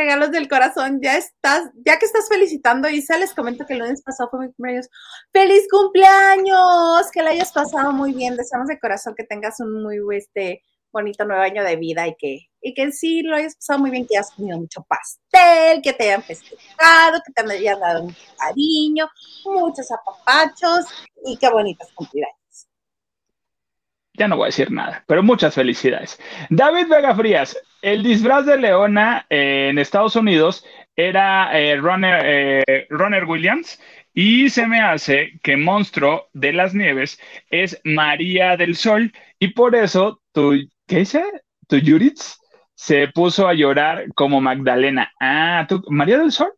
regalos 0.00 0.30
del 0.30 0.48
corazón. 0.48 1.00
Ya 1.02 1.16
estás, 1.16 1.70
ya 1.84 1.98
que 1.98 2.06
estás 2.06 2.28
felicitando, 2.28 2.88
Isa, 2.88 3.18
les 3.18 3.34
comento 3.34 3.66
que 3.66 3.74
el 3.74 3.80
lunes 3.80 4.02
pasado 4.02 4.30
fue 4.30 4.40
mi 4.40 4.52
cumpleaños. 4.52 4.88
¡Feliz 5.32 5.66
cumpleaños! 5.70 7.10
Que 7.12 7.22
la 7.22 7.30
hayas 7.30 7.52
pasado 7.52 7.92
muy 7.92 8.14
bien. 8.14 8.36
Deseamos 8.36 8.68
de 8.68 8.78
corazón 8.78 9.14
que 9.14 9.24
tengas 9.24 9.60
un 9.60 9.82
muy 9.82 9.98
este, 10.16 10.62
bonito 10.90 11.24
nuevo 11.24 11.42
año 11.42 11.62
de 11.62 11.76
vida 11.76 12.08
y 12.08 12.16
que, 12.16 12.38
y 12.62 12.74
que 12.74 12.92
sí 12.92 13.22
lo 13.22 13.36
hayas 13.36 13.56
pasado 13.56 13.80
muy 13.80 13.90
bien, 13.90 14.06
que 14.06 14.16
hayas 14.16 14.32
comido 14.32 14.58
mucho 14.58 14.82
pastel, 14.88 15.82
que 15.82 15.92
te 15.92 16.04
hayan 16.04 16.22
festejado, 16.22 17.20
que 17.24 17.32
te 17.32 17.52
hayan 17.52 17.80
dado 17.80 18.04
mucho 18.04 18.22
cariño, 18.38 19.06
muchos 19.44 19.86
apapachos 19.92 20.86
y 21.24 21.36
qué 21.36 21.50
bonitas 21.50 21.88
cumpleaños 21.94 22.39
ya 24.14 24.28
no 24.28 24.36
voy 24.36 24.44
a 24.44 24.46
decir 24.46 24.70
nada, 24.70 25.04
pero 25.06 25.22
muchas 25.22 25.54
felicidades. 25.54 26.20
David 26.50 26.88
Vega 26.88 27.14
Frías, 27.14 27.56
el 27.82 28.02
disfraz 28.02 28.46
de 28.46 28.58
Leona 28.58 29.26
eh, 29.30 29.68
en 29.70 29.78
Estados 29.78 30.16
Unidos 30.16 30.64
era 30.96 31.58
eh, 31.58 31.72
eh, 31.72 32.86
Runner, 32.90 33.24
Williams 33.24 33.80
y 34.12 34.50
se 34.50 34.66
me 34.66 34.80
hace 34.80 35.38
que 35.42 35.56
Monstruo 35.56 36.28
de 36.32 36.52
las 36.52 36.74
Nieves 36.74 37.18
es 37.48 37.80
María 37.84 38.56
del 38.56 38.76
Sol 38.76 39.12
y 39.38 39.48
por 39.48 39.74
eso 39.74 40.20
tu, 40.32 40.54
¿qué 40.86 40.98
dice? 40.98 41.24
Tu 41.68 41.78
Yuritz 41.78 42.38
se 42.74 43.08
puso 43.08 43.46
a 43.46 43.54
llorar 43.54 44.06
como 44.14 44.40
Magdalena. 44.40 45.12
Ah, 45.20 45.66
¿tú, 45.68 45.82
María 45.88 46.18
del 46.18 46.32
Sol? 46.32 46.52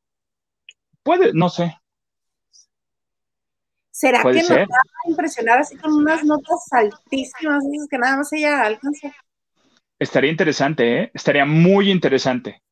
Puede, 1.02 1.32
no 1.34 1.48
sé. 1.48 1.76
¿Será 3.92 4.22
que 4.22 4.42
nos 4.42 4.50
va 4.50 4.62
a 4.64 5.10
impresionar 5.10 5.58
así 5.58 5.76
con 5.76 5.92
unas 5.92 6.24
notas 6.24 6.66
altísimas, 6.70 7.62
que 7.90 7.98
nada 7.98 8.16
más 8.16 8.32
ella 8.32 8.62
alcanza? 8.62 9.12
Estaría 9.98 10.30
interesante, 10.30 10.98
¿eh? 10.98 11.10
Estaría 11.12 11.44
muy 11.44 11.90
interesante. 11.90 12.62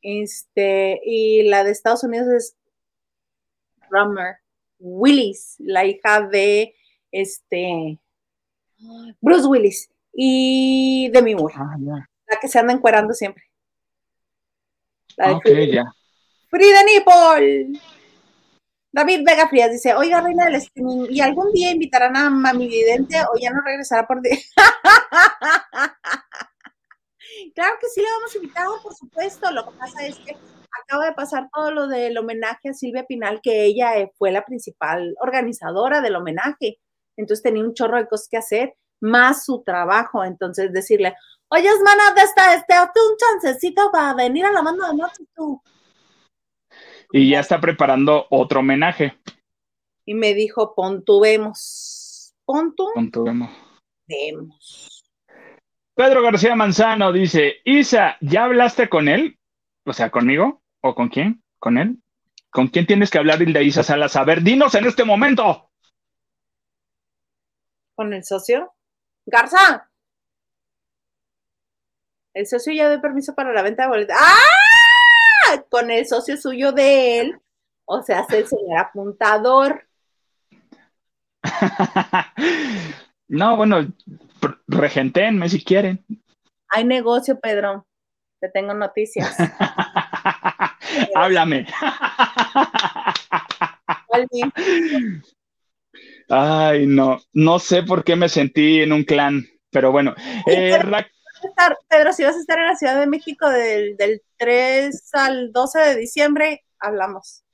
Este, 0.00 1.00
y 1.04 1.42
la 1.48 1.64
de 1.64 1.72
Estados 1.72 2.04
Unidos 2.04 2.28
es 2.28 2.56
Drummer 3.90 4.36
Willis, 4.78 5.56
la 5.58 5.84
hija 5.84 6.20
de 6.20 6.76
este 7.10 7.98
Bruce 9.20 9.46
Willis 9.46 9.90
y 10.12 11.10
Demi 11.12 11.34
Moore, 11.34 11.54
ah, 11.58 11.76
la 11.78 12.38
que 12.40 12.46
se 12.46 12.60
anda 12.60 12.72
encuerando 12.72 13.14
siempre. 13.14 13.44
La 15.16 15.28
de 15.28 15.34
okay. 15.34 15.78
Frida 16.50 16.84
Nipple. 16.84 17.80
David 18.94 19.24
Vega 19.26 19.48
Frías 19.48 19.72
dice, 19.72 19.92
oiga, 19.92 20.20
reina 20.20 20.44
del 20.44 20.54
streaming, 20.54 21.08
¿y 21.10 21.20
algún 21.20 21.50
día 21.52 21.72
invitarán 21.72 22.16
a 22.16 22.30
Mami 22.30 22.68
Vidente 22.68 23.16
o 23.22 23.36
ya 23.40 23.50
no 23.50 23.60
regresará 23.60 24.06
por... 24.06 24.22
claro 24.22 24.38
que 27.80 27.88
sí 27.88 28.00
le 28.00 28.06
vamos 28.12 28.32
a 28.32 28.36
invitar, 28.36 28.66
por 28.80 28.94
supuesto. 28.94 29.50
Lo 29.50 29.64
que 29.64 29.76
pasa 29.76 30.06
es 30.06 30.14
que 30.18 30.36
acaba 30.80 31.06
de 31.06 31.12
pasar 31.12 31.48
todo 31.52 31.72
lo 31.72 31.88
del 31.88 32.16
homenaje 32.16 32.68
a 32.68 32.72
Silvia 32.72 33.04
Pinal, 33.04 33.40
que 33.42 33.64
ella 33.64 33.98
eh, 33.98 34.12
fue 34.16 34.30
la 34.30 34.44
principal 34.44 35.16
organizadora 35.20 36.00
del 36.00 36.14
homenaje. 36.14 36.78
Entonces 37.16 37.42
tenía 37.42 37.64
un 37.64 37.74
chorro 37.74 37.96
de 37.96 38.06
cosas 38.06 38.28
que 38.28 38.36
hacer, 38.36 38.76
más 39.00 39.44
su 39.44 39.64
trabajo. 39.64 40.22
Entonces 40.22 40.72
decirle, 40.72 41.16
oye, 41.48 41.66
hermana, 41.68 42.14
de 42.14 42.22
esta, 42.22 42.54
este, 42.54 42.74
hazte 42.74 43.00
un 43.00 43.16
chancecito 43.16 43.90
para 43.90 44.14
venir 44.14 44.44
a 44.44 44.52
la 44.52 44.62
mano 44.62 44.86
de 44.86 44.94
noche 44.94 45.24
tú 45.34 45.60
y 47.12 47.30
ya 47.30 47.40
está 47.40 47.60
preparando 47.60 48.26
otro 48.30 48.60
homenaje. 48.60 49.18
Y 50.04 50.14
me 50.14 50.34
dijo, 50.34 50.74
pontuvemos. 50.74 52.34
¿Pontu? 52.44 52.88
Pontuvemos. 52.94 53.50
Vemos. 54.06 55.04
Pedro 55.94 56.22
García 56.22 56.56
Manzano 56.56 57.12
dice, 57.12 57.60
Isa, 57.64 58.16
¿ya 58.20 58.44
hablaste 58.44 58.88
con 58.88 59.08
él? 59.08 59.38
O 59.86 59.92
sea, 59.92 60.10
¿conmigo? 60.10 60.62
¿O 60.80 60.94
con 60.94 61.08
quién? 61.08 61.42
¿Con 61.58 61.78
él? 61.78 61.98
¿Con 62.50 62.68
quién 62.68 62.86
tienes 62.86 63.10
que 63.10 63.18
hablar, 63.18 63.38
de 63.38 63.64
Isa 63.64 63.82
Salas? 63.82 64.16
A 64.16 64.24
ver, 64.24 64.42
dinos 64.42 64.74
en 64.74 64.86
este 64.86 65.04
momento. 65.04 65.70
¿Con 67.94 68.12
el 68.12 68.24
socio? 68.24 68.74
Garza. 69.24 69.90
El 72.34 72.46
socio 72.46 72.72
ya 72.72 72.90
dio 72.90 73.00
permiso 73.00 73.34
para 73.34 73.52
la 73.52 73.62
venta 73.62 73.84
de 73.84 73.88
boletos. 73.88 74.16
¡Ah! 74.18 74.73
con 75.70 75.90
el 75.90 76.06
socio 76.06 76.36
suyo 76.36 76.72
de 76.72 77.20
él, 77.20 77.40
o 77.84 78.02
sea, 78.02 78.20
hace 78.20 78.38
el 78.38 78.46
señor 78.46 78.78
apuntador. 78.78 79.86
no, 83.28 83.56
bueno, 83.56 83.86
regentenme 84.66 85.48
si 85.48 85.62
quieren. 85.62 86.04
Hay 86.70 86.84
negocio, 86.84 87.38
Pedro. 87.38 87.86
Te 88.40 88.48
tengo 88.48 88.74
noticias. 88.74 89.36
Háblame. 91.14 91.66
Ay, 96.28 96.86
no, 96.86 97.18
no 97.32 97.58
sé 97.58 97.82
por 97.82 98.04
qué 98.04 98.16
me 98.16 98.28
sentí 98.28 98.80
en 98.80 98.92
un 98.92 99.04
clan, 99.04 99.46
pero 99.70 99.92
bueno. 99.92 100.14
Eh, 100.46 100.78
Pedro, 101.88 102.12
si 102.12 102.24
vas 102.24 102.36
a 102.36 102.40
estar 102.40 102.58
en 102.58 102.66
la 102.66 102.76
Ciudad 102.76 102.98
de 102.98 103.06
México 103.06 103.48
del, 103.48 103.96
3 104.36 105.10
al 105.14 105.52
12 105.52 105.78
de 105.78 105.96
diciembre, 105.96 106.64
hablamos. 106.78 107.44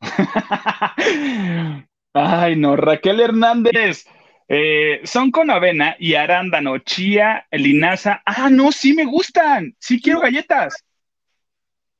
Ay, 2.12 2.56
no, 2.56 2.76
Raquel 2.76 3.20
Hernández. 3.20 4.06
Eh, 4.48 5.00
son 5.04 5.30
con 5.30 5.50
avena 5.50 5.94
y 5.98 6.14
arándano, 6.14 6.78
chía, 6.78 7.46
linaza. 7.52 8.22
Ah, 8.26 8.50
no, 8.50 8.72
sí 8.72 8.94
me 8.94 9.04
gustan. 9.04 9.76
Sí 9.78 10.00
quiero 10.02 10.20
galletas. 10.20 10.74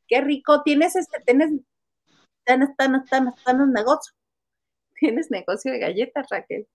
Qué 0.08 0.20
rico. 0.20 0.62
Tienes 0.62 0.96
este, 0.96 1.20
tienes, 1.24 1.50
tienes, 2.44 2.70
tienes, 2.76 3.02
tienes 3.08 3.68
negocio. 3.68 4.14
Tienes 4.98 5.30
negocio 5.30 5.70
de 5.72 5.78
galletas, 5.78 6.26
Raquel. 6.28 6.66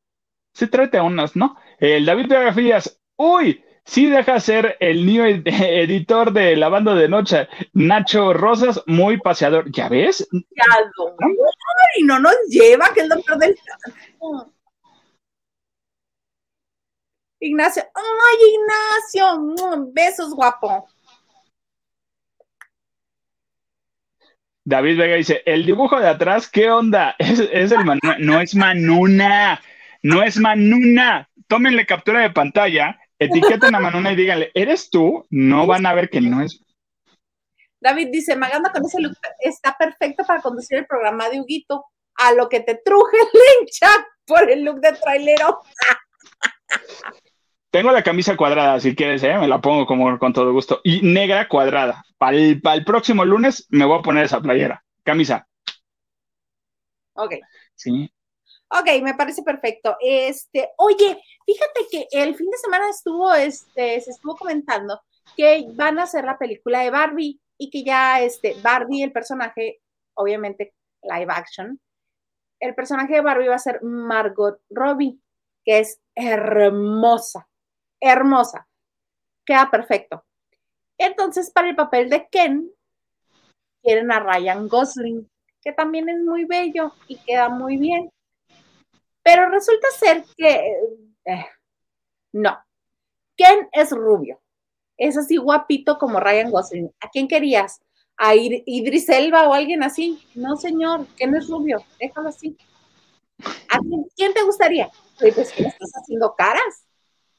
Se 0.53 0.67
trata 0.67 0.99
de 0.99 1.03
unas, 1.03 1.35
¿no? 1.35 1.57
El 1.77 2.05
David 2.05 2.27
de 2.27 2.81
Uy, 3.17 3.63
sí 3.85 4.07
deja 4.09 4.39
ser 4.39 4.77
el 4.79 5.05
niño 5.05 5.25
editor 5.45 6.33
de 6.33 6.55
la 6.55 6.69
banda 6.69 6.95
de 6.95 7.07
noche, 7.07 7.47
Nacho 7.73 8.33
Rosas, 8.33 8.81
muy 8.87 9.17
paseador. 9.17 9.71
¿Ya 9.71 9.87
ves? 9.87 10.27
Y 11.97 12.03
no 12.03 12.19
nos 12.19 12.35
lleva, 12.49 12.91
que 12.93 13.01
es 13.01 13.07
lo 13.07 13.21
peor 13.21 13.37
del 13.37 13.57
Ignacio, 17.39 17.83
ay, 17.93 18.37
Ignacio, 18.55 19.39
mm, 19.39 19.93
besos, 19.93 20.33
guapo. 20.33 20.87
David 24.67 24.97
Vega 24.97 25.15
dice, 25.15 25.43
el 25.45 25.63
dibujo 25.63 25.99
de 25.99 26.07
atrás, 26.07 26.49
¿qué 26.49 26.71
onda? 26.71 27.15
Es, 27.19 27.39
es 27.39 27.71
el 27.71 27.85
no 28.19 28.41
es 28.41 28.55
Manuna, 28.55 29.61
no 30.01 30.23
es 30.23 30.37
Manuna. 30.37 31.29
Tómenle 31.47 31.85
captura 31.85 32.21
de 32.21 32.31
pantalla 32.31 32.99
etiqueten 33.19 33.75
a 33.75 33.79
Manuna 33.79 34.11
y 34.11 34.15
díganle, 34.15 34.51
¿eres 34.53 34.89
tú? 34.89 35.25
No 35.29 35.67
van 35.67 35.85
a 35.85 35.93
ver 35.93 36.09
que 36.09 36.21
no 36.21 36.41
es. 36.41 36.61
David 37.79 38.09
dice, 38.11 38.35
Maganda 38.35 38.71
con 38.71 38.85
ese 38.85 38.99
look 39.01 39.15
está 39.39 39.75
perfecto 39.77 40.23
para 40.25 40.41
conducir 40.41 40.79
el 40.79 40.87
programa 40.87 41.29
de 41.29 41.39
Huguito. 41.41 41.85
A 42.17 42.31
lo 42.31 42.47
que 42.47 42.61
te 42.61 42.75
truje 42.75 43.17
lincha 43.59 43.89
por 44.25 44.49
el 44.49 44.63
look 44.63 44.79
de 44.79 44.93
trailero. 44.93 45.59
Tengo 47.75 47.91
la 47.91 48.03
camisa 48.03 48.37
cuadrada, 48.37 48.79
si 48.79 48.95
quieres, 48.95 49.21
¿eh? 49.23 49.37
me 49.37 49.49
la 49.49 49.59
pongo 49.59 49.85
como 49.85 50.17
con 50.17 50.31
todo 50.31 50.53
gusto. 50.53 50.79
Y 50.81 51.01
negra 51.01 51.49
cuadrada. 51.49 52.05
Para 52.17 52.37
el, 52.37 52.85
próximo 52.85 53.25
lunes 53.25 53.67
me 53.69 53.83
voy 53.83 53.99
a 53.99 54.01
poner 54.01 54.23
esa 54.23 54.39
playera. 54.39 54.81
Camisa. 55.03 55.45
Ok. 57.15 57.33
Sí. 57.75 58.09
Ok, 58.69 59.01
me 59.01 59.13
parece 59.13 59.43
perfecto. 59.43 59.95
Este, 60.01 60.71
oye, 60.77 61.21
fíjate 61.45 61.87
que 61.89 62.07
el 62.11 62.35
fin 62.35 62.49
de 62.49 62.57
semana 62.57 62.89
estuvo, 62.89 63.33
este, 63.33 64.01
se 64.01 64.11
estuvo 64.11 64.35
comentando 64.35 65.01
que 65.35 65.65
van 65.73 65.99
a 65.99 66.03
hacer 66.03 66.25
la 66.25 66.37
película 66.37 66.81
de 66.81 66.89
Barbie 66.89 67.39
y 67.57 67.69
que 67.69 67.83
ya, 67.83 68.21
este, 68.21 68.55
Barbie, 68.61 69.03
el 69.03 69.11
personaje, 69.11 69.81
obviamente 70.15 70.73
live 71.03 71.27
action, 71.29 71.79
el 72.59 72.73
personaje 72.75 73.15
de 73.15 73.21
Barbie 73.21 73.47
va 73.47 73.55
a 73.55 73.59
ser 73.59 73.81
Margot 73.83 74.59
Robbie, 74.69 75.19
que 75.63 75.79
es 75.79 75.99
hermosa, 76.15 77.47
hermosa, 77.99 78.67
queda 79.45 79.69
perfecto. 79.69 80.25
Entonces, 80.97 81.51
para 81.51 81.69
el 81.69 81.75
papel 81.75 82.09
de 82.09 82.27
Ken, 82.29 82.71
quieren 83.83 84.11
a 84.11 84.19
Ryan 84.19 84.67
Gosling 84.67 85.29
que 85.65 85.73
también 85.73 86.07
es 86.07 86.21
muy 86.21 86.45
bello 86.45 86.93
y 87.07 87.17
queda 87.17 87.49
muy 87.49 87.77
bien. 87.77 88.11
Pero 89.25 89.49
resulta 89.49 89.87
ser 89.97 90.23
que 90.37 90.71
eh, 91.25 91.45
no. 92.31 92.55
Ken 93.35 93.67
es 93.71 93.89
rubio. 93.89 94.39
Es 94.97 95.17
así 95.17 95.37
guapito 95.37 95.97
como 95.97 96.19
Ryan 96.19 96.51
Gosling. 96.51 96.91
¿A 97.01 97.09
quién 97.09 97.27
querías? 97.27 97.81
¿A 98.17 98.35
Idris 98.35 99.09
Elba 99.09 99.47
o 99.47 99.53
alguien 99.55 99.81
así? 99.81 100.23
No, 100.35 100.55
señor, 100.57 101.07
Ken 101.17 101.35
es 101.35 101.49
rubio. 101.49 101.83
Déjalo 101.99 102.29
así. 102.29 102.55
¿A 103.43 103.79
quién, 104.15 104.33
te 104.35 104.43
gustaría? 104.43 104.89
Pues 105.19 105.37
estás 105.37 105.91
haciendo 105.95 106.35
caras. 106.37 106.85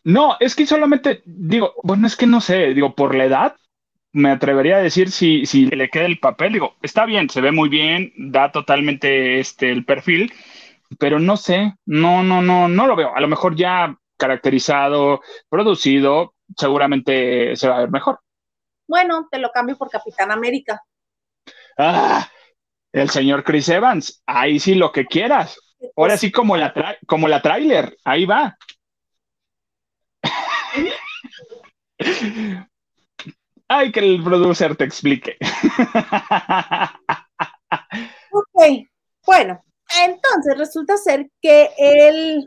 No, 0.02 0.36
es 0.40 0.56
que 0.56 0.66
solamente 0.66 1.22
digo, 1.24 1.72
bueno, 1.84 2.08
es 2.08 2.16
que 2.16 2.26
no 2.26 2.40
sé, 2.40 2.74
digo, 2.74 2.96
por 2.96 3.14
la 3.14 3.26
edad, 3.26 3.56
me 4.12 4.30
atrevería 4.30 4.76
a 4.76 4.82
decir 4.82 5.12
si, 5.12 5.46
si 5.46 5.66
le 5.66 5.88
queda 5.88 6.06
el 6.06 6.18
papel, 6.18 6.54
digo, 6.54 6.74
está 6.82 7.06
bien, 7.06 7.30
se 7.30 7.40
ve 7.40 7.52
muy 7.52 7.68
bien, 7.68 8.12
da 8.16 8.50
totalmente 8.50 9.38
este 9.40 9.70
el 9.70 9.84
perfil, 9.84 10.32
pero 10.98 11.18
no 11.18 11.36
sé, 11.36 11.74
no, 11.86 12.22
no, 12.22 12.42
no, 12.42 12.68
no 12.68 12.86
lo 12.86 12.96
veo. 12.96 13.14
A 13.14 13.20
lo 13.20 13.28
mejor 13.28 13.56
ya 13.56 13.96
caracterizado, 14.16 15.20
producido, 15.48 16.34
seguramente 16.56 17.56
se 17.56 17.68
va 17.68 17.76
a 17.76 17.80
ver 17.80 17.90
mejor. 17.90 18.20
Bueno, 18.88 19.28
te 19.30 19.38
lo 19.38 19.50
cambio 19.50 19.76
por 19.76 19.90
Capitán 19.90 20.30
América. 20.30 20.80
Ah, 21.76 22.28
el 22.92 23.10
señor 23.10 23.44
Chris 23.44 23.68
Evans, 23.68 24.22
ahí 24.26 24.58
sí 24.58 24.74
lo 24.74 24.92
que 24.92 25.06
quieras. 25.06 25.58
Ahora 25.96 26.16
sí 26.16 26.32
como 26.32 26.56
la, 26.56 26.72
como 27.06 27.28
la 27.28 27.42
trailer, 27.42 27.96
ahí 28.04 28.24
va. 28.24 28.56
Ay, 33.68 33.90
que 33.90 34.00
el 34.00 34.22
producer 34.22 34.76
te 34.76 34.84
explique. 34.84 35.36
ok, 38.30 38.86
bueno, 39.26 39.64
entonces 40.04 40.58
resulta 40.58 40.96
ser 40.96 41.30
que 41.40 41.70
el 41.78 42.44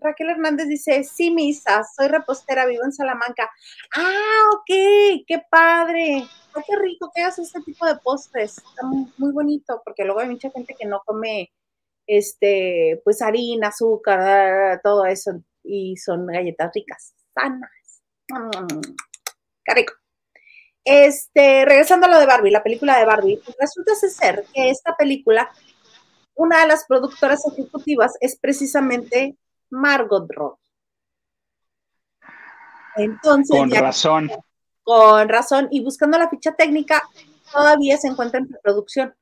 Raquel 0.00 0.30
Hernández 0.30 0.68
dice, 0.68 1.04
sí, 1.04 1.30
misa, 1.30 1.82
soy 1.96 2.08
repostera, 2.08 2.66
vivo 2.66 2.84
en 2.84 2.92
Salamanca. 2.92 3.50
Ah, 3.94 4.42
ok, 4.54 5.24
qué 5.26 5.42
padre. 5.50 6.24
qué 6.66 6.76
rico 6.76 7.10
que 7.14 7.22
hagas 7.22 7.38
este 7.38 7.60
tipo 7.62 7.86
de 7.86 7.96
postres. 7.96 8.58
Está 8.58 8.86
muy, 8.86 9.32
bonito, 9.32 9.82
porque 9.84 10.04
luego 10.04 10.20
hay 10.20 10.28
mucha 10.28 10.50
gente 10.50 10.74
que 10.78 10.86
no 10.86 11.02
come, 11.04 11.52
este, 12.06 13.00
pues 13.04 13.22
harina, 13.22 13.68
azúcar, 13.68 14.80
todo 14.82 15.04
eso, 15.06 15.42
y 15.62 15.96
son 15.96 16.26
galletas 16.26 16.70
ricas, 16.74 17.14
sanas. 17.34 17.70
Mm, 18.28 18.80
qué 19.64 19.74
rico. 19.74 19.94
Este, 20.84 21.64
regresando 21.64 22.06
a 22.06 22.10
lo 22.10 22.20
de 22.20 22.26
Barbie, 22.26 22.52
la 22.52 22.62
película 22.62 22.96
de 22.96 23.04
Barbie, 23.04 23.40
resulta 23.58 23.92
ser 23.96 24.44
que 24.54 24.70
esta 24.70 24.96
película 24.96 25.50
una 26.36 26.60
de 26.60 26.68
las 26.68 26.84
productoras 26.86 27.40
ejecutivas 27.50 28.12
es 28.20 28.38
precisamente 28.38 29.36
Margot 29.70 30.26
Robbie. 30.30 30.60
Entonces, 32.96 33.58
con 33.58 33.70
razón. 33.70 34.30
Con 34.82 35.28
razón. 35.28 35.68
Y 35.70 35.82
buscando 35.82 36.18
la 36.18 36.30
ficha 36.30 36.52
técnica, 36.52 37.02
todavía 37.52 37.96
se 37.96 38.08
encuentra 38.08 38.38
en 38.38 38.48
preproducción. 38.48 39.14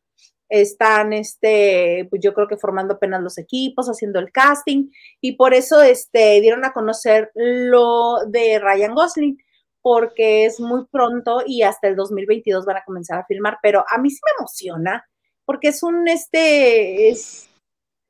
Están, 0.48 1.12
este, 1.12 2.06
pues 2.10 2.20
yo 2.22 2.34
creo 2.34 2.46
que 2.46 2.58
formando 2.58 2.94
apenas 2.94 3.22
los 3.22 3.38
equipos, 3.38 3.88
haciendo 3.88 4.18
el 4.18 4.30
casting, 4.30 4.90
y 5.20 5.32
por 5.32 5.54
eso 5.54 5.82
este, 5.82 6.40
dieron 6.40 6.64
a 6.64 6.72
conocer 6.72 7.30
lo 7.34 8.18
de 8.26 8.60
Ryan 8.60 8.94
Gosling, 8.94 9.38
porque 9.80 10.44
es 10.46 10.60
muy 10.60 10.84
pronto 10.86 11.42
y 11.44 11.62
hasta 11.62 11.88
el 11.88 11.96
2022 11.96 12.64
van 12.64 12.78
a 12.78 12.84
comenzar 12.84 13.18
a 13.18 13.26
filmar, 13.26 13.58
pero 13.62 13.84
a 13.88 13.98
mí 13.98 14.10
sí 14.10 14.20
me 14.24 14.32
emociona 14.38 15.04
porque 15.44 15.68
es 15.68 15.82
un, 15.82 16.08
este, 16.08 17.08
es, 17.08 17.48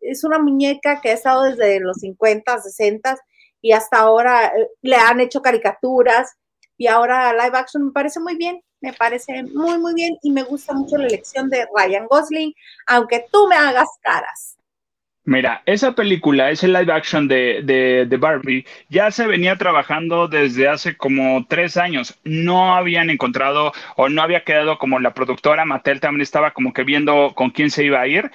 es 0.00 0.24
una 0.24 0.38
muñeca 0.38 1.00
que 1.00 1.10
ha 1.10 1.14
estado 1.14 1.44
desde 1.44 1.80
los 1.80 1.98
50, 1.98 2.58
60 2.58 3.16
y 3.60 3.72
hasta 3.72 3.98
ahora 3.98 4.46
eh, 4.46 4.68
le 4.82 4.96
han 4.96 5.20
hecho 5.20 5.42
caricaturas 5.42 6.34
y 6.76 6.86
ahora 6.86 7.32
live 7.32 7.56
action 7.56 7.86
me 7.86 7.92
parece 7.92 8.20
muy 8.20 8.36
bien, 8.36 8.62
me 8.80 8.92
parece 8.92 9.42
muy, 9.44 9.78
muy 9.78 9.94
bien 9.94 10.16
y 10.22 10.30
me 10.30 10.42
gusta 10.42 10.74
mucho 10.74 10.96
la 10.96 11.06
elección 11.06 11.48
de 11.48 11.66
Ryan 11.74 12.06
Gosling, 12.06 12.52
aunque 12.86 13.26
tú 13.32 13.46
me 13.48 13.56
hagas 13.56 13.88
caras. 14.02 14.56
Mira, 15.26 15.62
esa 15.64 15.94
película, 15.94 16.50
ese 16.50 16.68
live 16.68 16.92
action 16.92 17.28
de, 17.28 17.62
de, 17.64 18.04
de, 18.04 18.16
Barbie, 18.18 18.66
ya 18.90 19.10
se 19.10 19.26
venía 19.26 19.56
trabajando 19.56 20.28
desde 20.28 20.68
hace 20.68 20.98
como 20.98 21.46
tres 21.48 21.78
años. 21.78 22.20
No 22.24 22.74
habían 22.74 23.08
encontrado 23.08 23.72
o 23.96 24.10
no 24.10 24.20
había 24.20 24.44
quedado 24.44 24.76
como 24.76 24.98
la 24.98 25.14
productora, 25.14 25.64
Mattel 25.64 26.00
también 26.00 26.20
estaba 26.20 26.52
como 26.52 26.74
que 26.74 26.84
viendo 26.84 27.32
con 27.34 27.50
quién 27.50 27.70
se 27.70 27.84
iba 27.84 28.02
a 28.02 28.06
ir. 28.06 28.30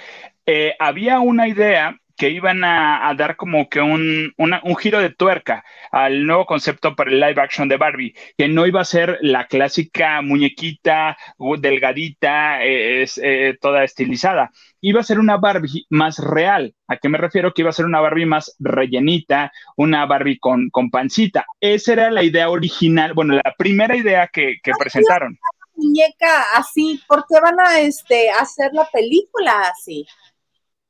Eh, 0.47 0.73
había 0.79 1.19
una 1.19 1.47
idea 1.47 1.99
que 2.19 2.29
iban 2.29 2.65
a, 2.65 3.13
dar 3.15 3.37
como 3.37 3.69
que 3.69 3.79
un, 3.79 4.33
un, 4.37 4.75
giro 4.75 4.99
de 4.99 5.09
tuerca 5.09 5.63
al 5.89 6.25
nuevo 6.27 6.45
concepto 6.45 6.93
para 6.93 7.11
el 7.11 7.21
live 7.21 7.41
action 7.41 7.69
de 7.69 7.77
Barbie, 7.77 8.13
que 8.37 8.49
no 8.49 8.67
iba 8.67 8.81
a 8.81 8.85
ser 8.85 9.17
la 9.21 9.47
clásica 9.47 10.21
muñequita 10.21 11.17
delgadita, 11.59 12.61
eh, 12.61 13.03
es, 13.03 13.17
eh, 13.23 13.57
toda 13.61 13.85
estilizada. 13.85 14.51
Iba 14.81 14.99
a 14.99 15.03
ser 15.03 15.17
una 15.17 15.37
Barbie 15.37 15.85
más 15.89 16.19
real. 16.19 16.75
¿A 16.89 16.97
qué 16.97 17.07
me 17.07 17.17
refiero? 17.17 17.53
Que 17.53 17.61
iba 17.61 17.69
a 17.69 17.73
ser 17.73 17.85
una 17.85 18.01
Barbie 18.01 18.25
más 18.25 18.53
rellenita, 18.59 19.53
una 19.77 20.05
Barbie 20.05 20.39
con, 20.39 20.69
con 20.71 20.89
pancita. 20.91 21.45
Esa 21.61 21.93
era 21.93 22.11
la 22.11 22.23
idea 22.23 22.49
original, 22.49 23.13
bueno, 23.13 23.35
la 23.35 23.55
primera 23.57 23.95
idea 23.95 24.27
que, 24.27 24.57
que 24.61 24.73
presentaron. 24.77 25.39
Muñeca 25.73 26.43
así, 26.55 27.01
¿por 27.07 27.25
qué 27.29 27.39
van 27.39 27.61
a 27.61 27.79
este, 27.79 28.29
hacer 28.29 28.71
la 28.73 28.83
película 28.91 29.69
así? 29.71 30.05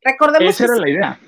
Recordemos 0.02 0.56
Esa 0.56 0.66
era 0.66 0.76
la 0.78 0.90
idea. 0.90 1.20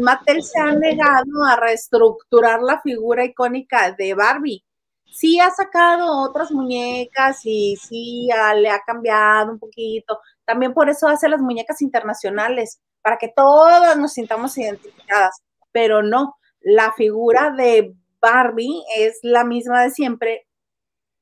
Mattel 0.00 0.42
se 0.42 0.60
ha 0.60 0.72
negado 0.72 1.44
a 1.48 1.56
reestructurar 1.56 2.62
la 2.62 2.80
figura 2.80 3.24
icónica 3.24 3.92
de 3.92 4.14
Barbie. 4.14 4.64
Sí 5.04 5.38
ha 5.40 5.50
sacado 5.50 6.22
otras 6.22 6.50
muñecas 6.50 7.40
y 7.44 7.76
sí 7.76 8.28
le 8.56 8.70
ha 8.70 8.80
cambiado 8.80 9.52
un 9.52 9.58
poquito. 9.58 10.20
También 10.44 10.74
por 10.74 10.88
eso 10.88 11.08
hace 11.08 11.28
las 11.28 11.40
muñecas 11.40 11.82
internacionales, 11.82 12.80
para 13.02 13.16
que 13.16 13.32
todas 13.34 13.96
nos 13.96 14.12
sintamos 14.12 14.56
identificadas. 14.58 15.42
Pero 15.72 16.02
no, 16.02 16.36
la 16.60 16.92
figura 16.92 17.50
de 17.50 17.94
Barbie 18.20 18.82
es 18.96 19.18
la 19.22 19.44
misma 19.44 19.82
de 19.82 19.90
siempre. 19.90 20.46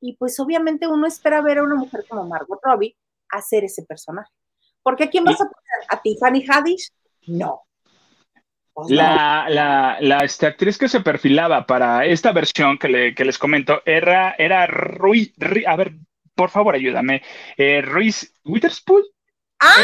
Y 0.00 0.16
pues 0.16 0.38
obviamente 0.40 0.86
uno 0.86 1.06
espera 1.06 1.42
ver 1.42 1.58
a 1.58 1.62
una 1.62 1.76
mujer 1.76 2.04
como 2.08 2.24
Margot 2.24 2.60
Robbie 2.62 2.96
hacer 3.30 3.64
ese 3.64 3.82
personaje. 3.82 4.30
Porque 4.82 5.08
¿quién 5.08 5.24
vas 5.24 5.40
a 5.40 5.44
poner? 5.44 5.86
¿A 5.88 6.00
Tiffany 6.00 6.44
Haddish? 6.48 6.90
No. 7.26 7.62
Pues 8.74 8.90
la, 8.90 9.46
la, 9.50 9.98
la 10.00 10.18
este, 10.24 10.46
actriz 10.46 10.78
que 10.78 10.88
se 10.88 11.00
perfilaba 11.00 11.66
para 11.66 12.06
esta 12.06 12.32
versión 12.32 12.78
que, 12.78 12.88
le, 12.88 13.14
que 13.14 13.24
les 13.24 13.38
comento 13.38 13.82
era, 13.84 14.34
era 14.38 14.66
Ruiz, 14.66 15.34
a 15.66 15.76
ver, 15.76 15.92
por 16.34 16.48
favor, 16.48 16.74
ayúdame. 16.74 17.22
Eh, 17.56 17.82
Ruiz 17.82 18.32
Witherspoon. 18.44 19.02
Ah, 19.60 19.74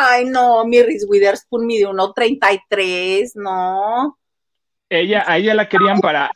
ay, 0.00 0.24
no, 0.26 0.64
mi 0.64 0.80
Ruiz 0.82 1.04
Witherspoon 1.08 1.66
mide 1.66 1.86
1.33, 1.88 3.32
no. 3.34 4.16
Ella, 4.88 5.24
a 5.26 5.36
ella 5.36 5.54
la 5.54 5.68
querían 5.68 6.00
para 6.00 6.30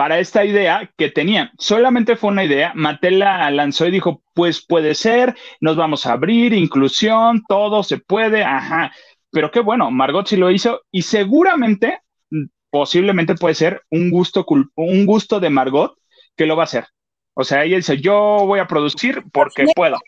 para 0.00 0.18
esta 0.18 0.46
idea 0.46 0.90
que 0.96 1.10
tenían. 1.10 1.50
Solamente 1.58 2.16
fue 2.16 2.30
una 2.30 2.42
idea, 2.42 2.72
Mattel 2.74 3.18
la 3.18 3.50
lanzó 3.50 3.86
y 3.86 3.90
dijo, 3.90 4.22
pues 4.32 4.64
puede 4.64 4.94
ser, 4.94 5.36
nos 5.60 5.76
vamos 5.76 6.06
a 6.06 6.12
abrir, 6.12 6.54
inclusión, 6.54 7.42
todo 7.46 7.82
se 7.82 7.98
puede, 7.98 8.42
ajá. 8.42 8.92
Pero 9.30 9.50
qué 9.50 9.60
bueno, 9.60 9.90
Margot 9.90 10.26
sí 10.26 10.38
lo 10.38 10.50
hizo 10.50 10.80
y 10.90 11.02
seguramente, 11.02 12.00
posiblemente 12.70 13.34
puede 13.34 13.54
ser 13.54 13.82
un 13.90 14.10
gusto, 14.10 14.46
un 14.74 15.04
gusto 15.04 15.38
de 15.38 15.50
Margot 15.50 15.94
que 16.34 16.46
lo 16.46 16.56
va 16.56 16.62
a 16.62 16.64
hacer. 16.64 16.86
O 17.34 17.44
sea, 17.44 17.64
ella 17.64 17.76
dice, 17.76 17.98
yo 18.00 18.14
voy 18.46 18.58
a 18.58 18.66
producir 18.66 19.22
porque 19.30 19.66
puedo. 19.76 19.98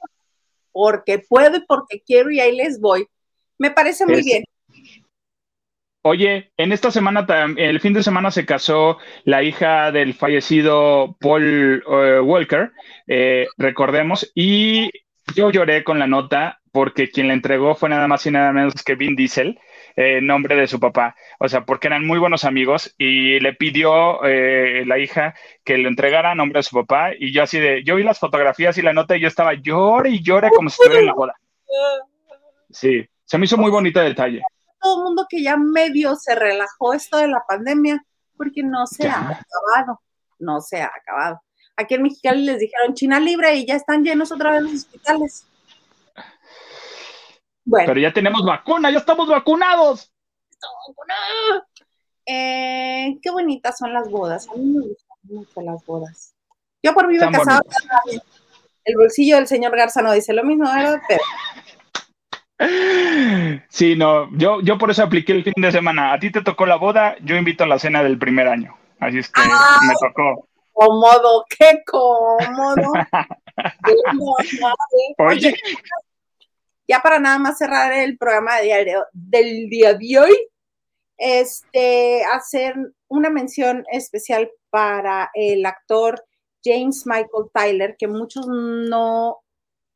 Porque 0.72 1.18
puedo 1.18 1.58
y 1.58 1.66
porque 1.66 2.00
quiero 2.00 2.30
y 2.30 2.40
ahí 2.40 2.56
les 2.56 2.80
voy. 2.80 3.06
Me 3.58 3.70
parece 3.70 4.06
muy 4.06 4.22
bien. 4.22 4.42
Oye, 6.04 6.50
en 6.56 6.72
esta 6.72 6.90
semana, 6.90 7.24
el 7.56 7.78
fin 7.78 7.92
de 7.92 8.02
semana 8.02 8.32
se 8.32 8.44
casó 8.44 8.98
la 9.22 9.44
hija 9.44 9.92
del 9.92 10.14
fallecido 10.14 11.16
Paul 11.20 11.84
eh, 11.86 12.18
Walker, 12.20 12.72
eh, 13.06 13.46
recordemos, 13.56 14.28
y 14.34 14.90
yo 15.36 15.52
lloré 15.52 15.84
con 15.84 16.00
la 16.00 16.08
nota 16.08 16.60
porque 16.72 17.08
quien 17.08 17.28
la 17.28 17.34
entregó 17.34 17.76
fue 17.76 17.88
nada 17.88 18.08
más 18.08 18.26
y 18.26 18.32
nada 18.32 18.52
menos 18.52 18.74
que 18.82 18.96
Vin 18.96 19.14
Diesel, 19.14 19.60
eh, 19.94 20.20
nombre 20.20 20.56
de 20.56 20.66
su 20.66 20.80
papá. 20.80 21.14
O 21.38 21.48
sea, 21.48 21.64
porque 21.64 21.86
eran 21.86 22.04
muy 22.04 22.18
buenos 22.18 22.42
amigos 22.42 22.92
y 22.98 23.38
le 23.38 23.52
pidió 23.52 24.22
la 24.22 24.98
hija 24.98 25.34
que 25.64 25.78
lo 25.78 25.88
entregara 25.88 26.32
a 26.32 26.34
nombre 26.34 26.58
de 26.58 26.64
su 26.64 26.74
papá. 26.74 27.12
Y 27.16 27.32
yo 27.32 27.44
así 27.44 27.60
de, 27.60 27.84
yo 27.84 27.94
vi 27.94 28.02
las 28.02 28.18
fotografías 28.18 28.76
y 28.76 28.82
la 28.82 28.92
nota 28.92 29.16
y 29.16 29.20
yo 29.20 29.28
estaba 29.28 29.54
llore 29.54 30.10
y 30.10 30.22
llore 30.22 30.50
como 30.50 30.68
si 30.68 30.74
estuviera 30.80 31.00
en 31.00 31.06
la 31.06 31.14
boda. 31.14 31.34
Sí, 32.70 33.06
se 33.24 33.38
me 33.38 33.44
hizo 33.44 33.56
muy 33.56 33.70
bonito 33.70 34.00
detalle 34.00 34.42
todo 34.82 34.98
el 34.98 35.04
mundo 35.04 35.26
que 35.28 35.42
ya 35.42 35.56
medio 35.56 36.16
se 36.16 36.34
relajó 36.34 36.92
esto 36.92 37.18
de 37.18 37.28
la 37.28 37.42
pandemia, 37.46 38.04
porque 38.36 38.62
no 38.62 38.86
se 38.86 39.08
ha 39.08 39.20
acabado, 39.20 40.00
no 40.38 40.60
se 40.60 40.82
ha 40.82 40.90
acabado. 40.94 41.40
Aquí 41.76 41.94
en 41.94 42.02
Mexicali 42.02 42.44
les 42.44 42.58
dijeron 42.58 42.94
China 42.94 43.20
libre 43.20 43.54
y 43.54 43.66
ya 43.66 43.76
están 43.76 44.04
llenos 44.04 44.32
otra 44.32 44.52
vez 44.52 44.62
los 44.62 44.74
hospitales. 44.74 45.46
Pero 47.64 48.00
ya 48.00 48.12
tenemos 48.12 48.44
vacuna, 48.44 48.90
ya 48.90 48.98
estamos 48.98 49.28
vacunados. 49.28 50.12
Eh, 52.26 53.18
qué 53.22 53.30
bonitas 53.30 53.78
son 53.78 53.92
las 53.92 54.10
bodas. 54.10 54.48
A 54.48 54.54
mí 54.54 54.64
me 54.64 54.86
gustan 54.86 55.18
mucho 55.22 55.60
las 55.60 55.84
bodas. 55.86 56.34
Yo 56.82 56.92
por 56.94 57.06
vivo 57.06 57.24
casado, 57.30 57.62
el 58.84 58.96
bolsillo 58.96 59.36
del 59.36 59.46
señor 59.46 59.76
Garza 59.76 60.02
no 60.02 60.12
dice 60.12 60.32
lo 60.32 60.42
mismo, 60.42 60.64
¿verdad? 60.64 61.00
Pero... 61.06 61.22
Sí, 63.68 63.96
no, 63.96 64.28
yo, 64.36 64.60
yo 64.60 64.78
por 64.78 64.90
eso 64.90 65.02
apliqué 65.02 65.32
el 65.32 65.44
fin 65.44 65.54
de 65.56 65.72
semana. 65.72 66.12
A 66.12 66.18
ti 66.18 66.30
te 66.30 66.42
tocó 66.42 66.66
la 66.66 66.76
boda, 66.76 67.16
yo 67.22 67.36
invito 67.36 67.64
a 67.64 67.66
la 67.66 67.78
cena 67.78 68.02
del 68.02 68.18
primer 68.18 68.48
año. 68.48 68.76
Así 69.00 69.18
es 69.18 69.30
que 69.30 69.40
me 69.40 69.94
tocó. 70.00 70.48
Cómodo, 70.72 71.44
qué 71.48 71.82
cómodo. 71.86 72.92
Oye, 75.18 75.54
ya 76.88 77.00
para 77.00 77.18
nada 77.18 77.38
más 77.38 77.58
cerrar 77.58 77.92
el 77.92 78.16
programa 78.16 78.56
de 78.56 78.64
diario, 78.64 79.06
del 79.12 79.68
día 79.68 79.94
de 79.94 80.18
hoy, 80.18 80.48
este, 81.18 82.24
hacer 82.24 82.74
una 83.08 83.30
mención 83.30 83.84
especial 83.90 84.50
para 84.70 85.30
el 85.34 85.64
actor 85.66 86.24
James 86.64 87.06
Michael 87.06 87.50
Tyler, 87.52 87.96
que 87.98 88.08
muchos 88.08 88.46
no, 88.46 89.38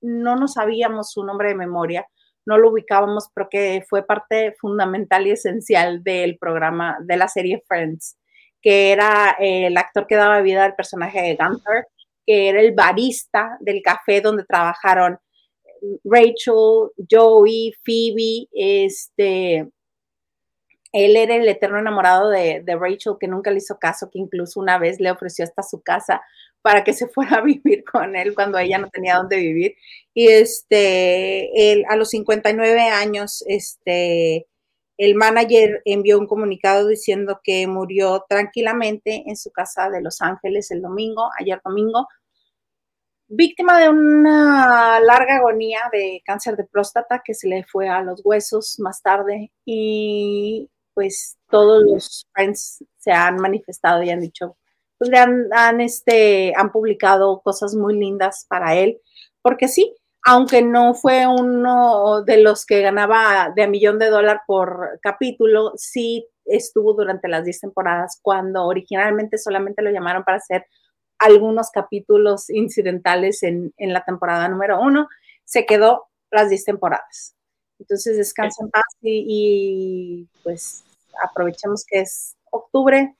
no 0.01 0.37
nos 0.37 0.55
sabíamos 0.55 1.13
su 1.13 1.25
nombre 1.25 1.49
de 1.49 1.55
memoria, 1.55 2.07
no 2.47 2.59
lo 2.59 2.71
ubicábamos, 2.71 3.29
pero 3.35 3.49
que 3.51 3.85
fue 3.89 4.07
parte 4.07 4.55
fundamental 4.61 5.27
y 5.27 5.33
esencial 5.33 6.03
del 6.03 6.39
programa, 6.39 6.97
de 7.03 7.17
la 7.17 7.29
serie 7.29 7.63
Friends, 7.67 8.17
que 8.63 8.93
era 8.93 9.37
el 9.39 9.77
actor 9.77 10.07
que 10.07 10.17
daba 10.17 10.41
vida 10.41 10.65
al 10.65 10.77
personaje 10.77 11.21
de 11.21 11.37
Gunther, 11.37 11.87
que 12.25 12.49
era 12.49 12.61
el 12.61 12.73
barista 12.73 13.57
del 13.61 13.83
café 13.83 14.21
donde 14.21 14.45
trabajaron 14.45 15.19
Rachel, 16.05 16.91
Joey, 17.11 17.73
Phoebe, 17.85 18.49
este, 18.53 19.69
él 20.93 21.17
era 21.17 21.37
el 21.37 21.49
eterno 21.49 21.79
enamorado 21.79 22.31
de, 22.31 22.65
Rachel 22.67 23.17
que 23.21 23.29
nunca 23.29 23.51
le 23.51 23.59
hizo 23.59 23.79
caso, 23.79 24.09
que 24.11 24.19
incluso 24.19 24.61
una 24.61 24.79
vez 24.79 24.99
le 25.01 25.11
ofreció 25.11 25.45
hasta 25.45 25.63
su 25.63 25.83
casa 25.83 26.23
para 26.67 26.83
que 26.83 26.95
se 26.95 27.07
fuera 27.15 27.37
a 27.37 27.43
vivir 27.43 27.85
con 27.85 28.17
él 28.17 28.35
cuando 28.35 28.59
ella 28.59 28.79
no 28.79 28.91
tenía 28.91 29.19
dónde 29.19 29.37
vivir. 29.37 29.77
Y 30.13 30.27
este, 30.27 31.71
él, 31.73 31.85
a 31.89 31.95
los 31.95 32.11
59 32.11 32.81
años, 32.89 33.45
este, 33.47 34.49
el 34.97 35.15
manager 35.15 35.81
envió 35.85 36.19
un 36.19 36.27
comunicado 36.27 36.89
diciendo 36.89 37.41
que 37.45 37.69
murió 37.69 38.25
tranquilamente 38.29 39.23
en 39.27 39.37
su 39.37 39.53
casa 39.53 39.91
de 39.91 40.03
Los 40.03 40.21
Ángeles 40.21 40.73
el 40.73 40.83
domingo, 40.83 41.31
ayer 41.39 41.61
domingo, 41.65 42.09
víctima 43.29 43.79
de 43.79 43.89
una 43.89 44.99
larga 44.99 45.37
agonía 45.37 45.83
de 45.93 46.21
cáncer 46.25 46.57
de 46.57 46.65
próstata 46.65 47.23
que 47.25 47.35
se 47.35 47.47
le 47.49 47.63
fue 47.63 47.89
a 47.89 48.03
los 48.03 48.23
huesos 48.25 48.81
más 48.81 49.03
tarde 49.03 49.53
y 49.65 50.69
pues 50.95 51.37
todos 51.49 51.85
los 51.85 52.27
friends 52.33 52.85
se 52.99 53.13
han 53.13 53.37
manifestado 53.37 54.03
y 54.03 54.11
han 54.11 54.21
dicho, 54.21 54.57
pues 54.99 55.11
le 55.11 55.19
han, 55.19 55.81
este, 55.81 56.53
han 56.57 56.73
publicado 56.73 57.41
cosas 57.43 57.75
muy 57.75 57.99
lindas 57.99 58.47
para 58.49 58.75
él, 58.75 59.01
porque 59.43 59.69
sí, 59.69 59.95
aunque 60.25 60.63
no 60.63 60.95
fue 60.95 61.27
uno 61.27 62.23
de 62.23 62.43
los 62.43 62.67
que 62.67 62.83
ganaba 62.83 63.53
de 63.55 63.63
a 63.63 63.69
millón 63.69 63.99
de 63.99 64.11
dólar 64.11 64.43
por 64.47 64.99
capítulo, 65.03 65.73
sí 65.77 66.27
estuvo 66.45 66.95
durante 66.95 67.29
las 67.29 67.45
10 67.45 67.61
temporadas, 67.61 68.19
cuando 68.23 68.65
originalmente 68.65 69.39
solamente 69.39 69.83
lo 69.83 69.91
llamaron 69.91 70.25
para 70.25 70.39
hacer 70.39 70.67
algunos 71.19 71.71
capítulos 71.71 72.51
incidentales 72.51 73.43
en, 73.43 73.73
la 73.79 74.05
temporada 74.05 74.49
número 74.49 74.81
uno, 74.81 75.09
se 75.45 75.67
quedó 75.67 76.07
las 76.31 76.49
10 76.51 76.65
temporadas. 76.65 77.35
Entonces 77.79 78.17
descansa 78.17 78.65
en 78.65 78.71
paz 78.71 78.85
y, 79.03 80.29
pues 80.43 80.85
aprovechemos 81.23 81.85
que 81.87 82.01
es 82.01 82.37
octubre. 82.51 83.15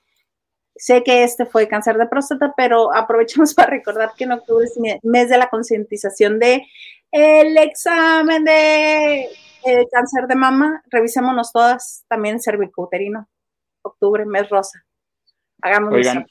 Sé 0.77 1.03
que 1.03 1.23
este 1.23 1.45
fue 1.45 1.67
cáncer 1.67 1.97
de 1.97 2.07
próstata, 2.07 2.53
pero 2.55 2.93
aprovechemos 2.93 3.53
para 3.55 3.69
recordar 3.69 4.11
que 4.17 4.25
en 4.25 4.33
octubre 4.33 4.65
es 4.65 4.77
mes 5.03 5.29
de 5.29 5.37
la 5.37 5.49
concientización 5.49 6.39
de 6.39 6.65
el 7.11 7.57
examen 7.57 8.43
de 8.43 9.27
cáncer 9.91 10.27
de 10.27 10.35
mama. 10.35 10.81
Revisémonos 10.89 11.51
todas, 11.51 12.05
también 12.07 12.41
cervicouterino. 12.41 13.27
Octubre, 13.81 14.25
mes 14.25 14.49
rosa. 14.49 14.83
Hagamos 15.61 15.93
Oigan, 15.93 16.25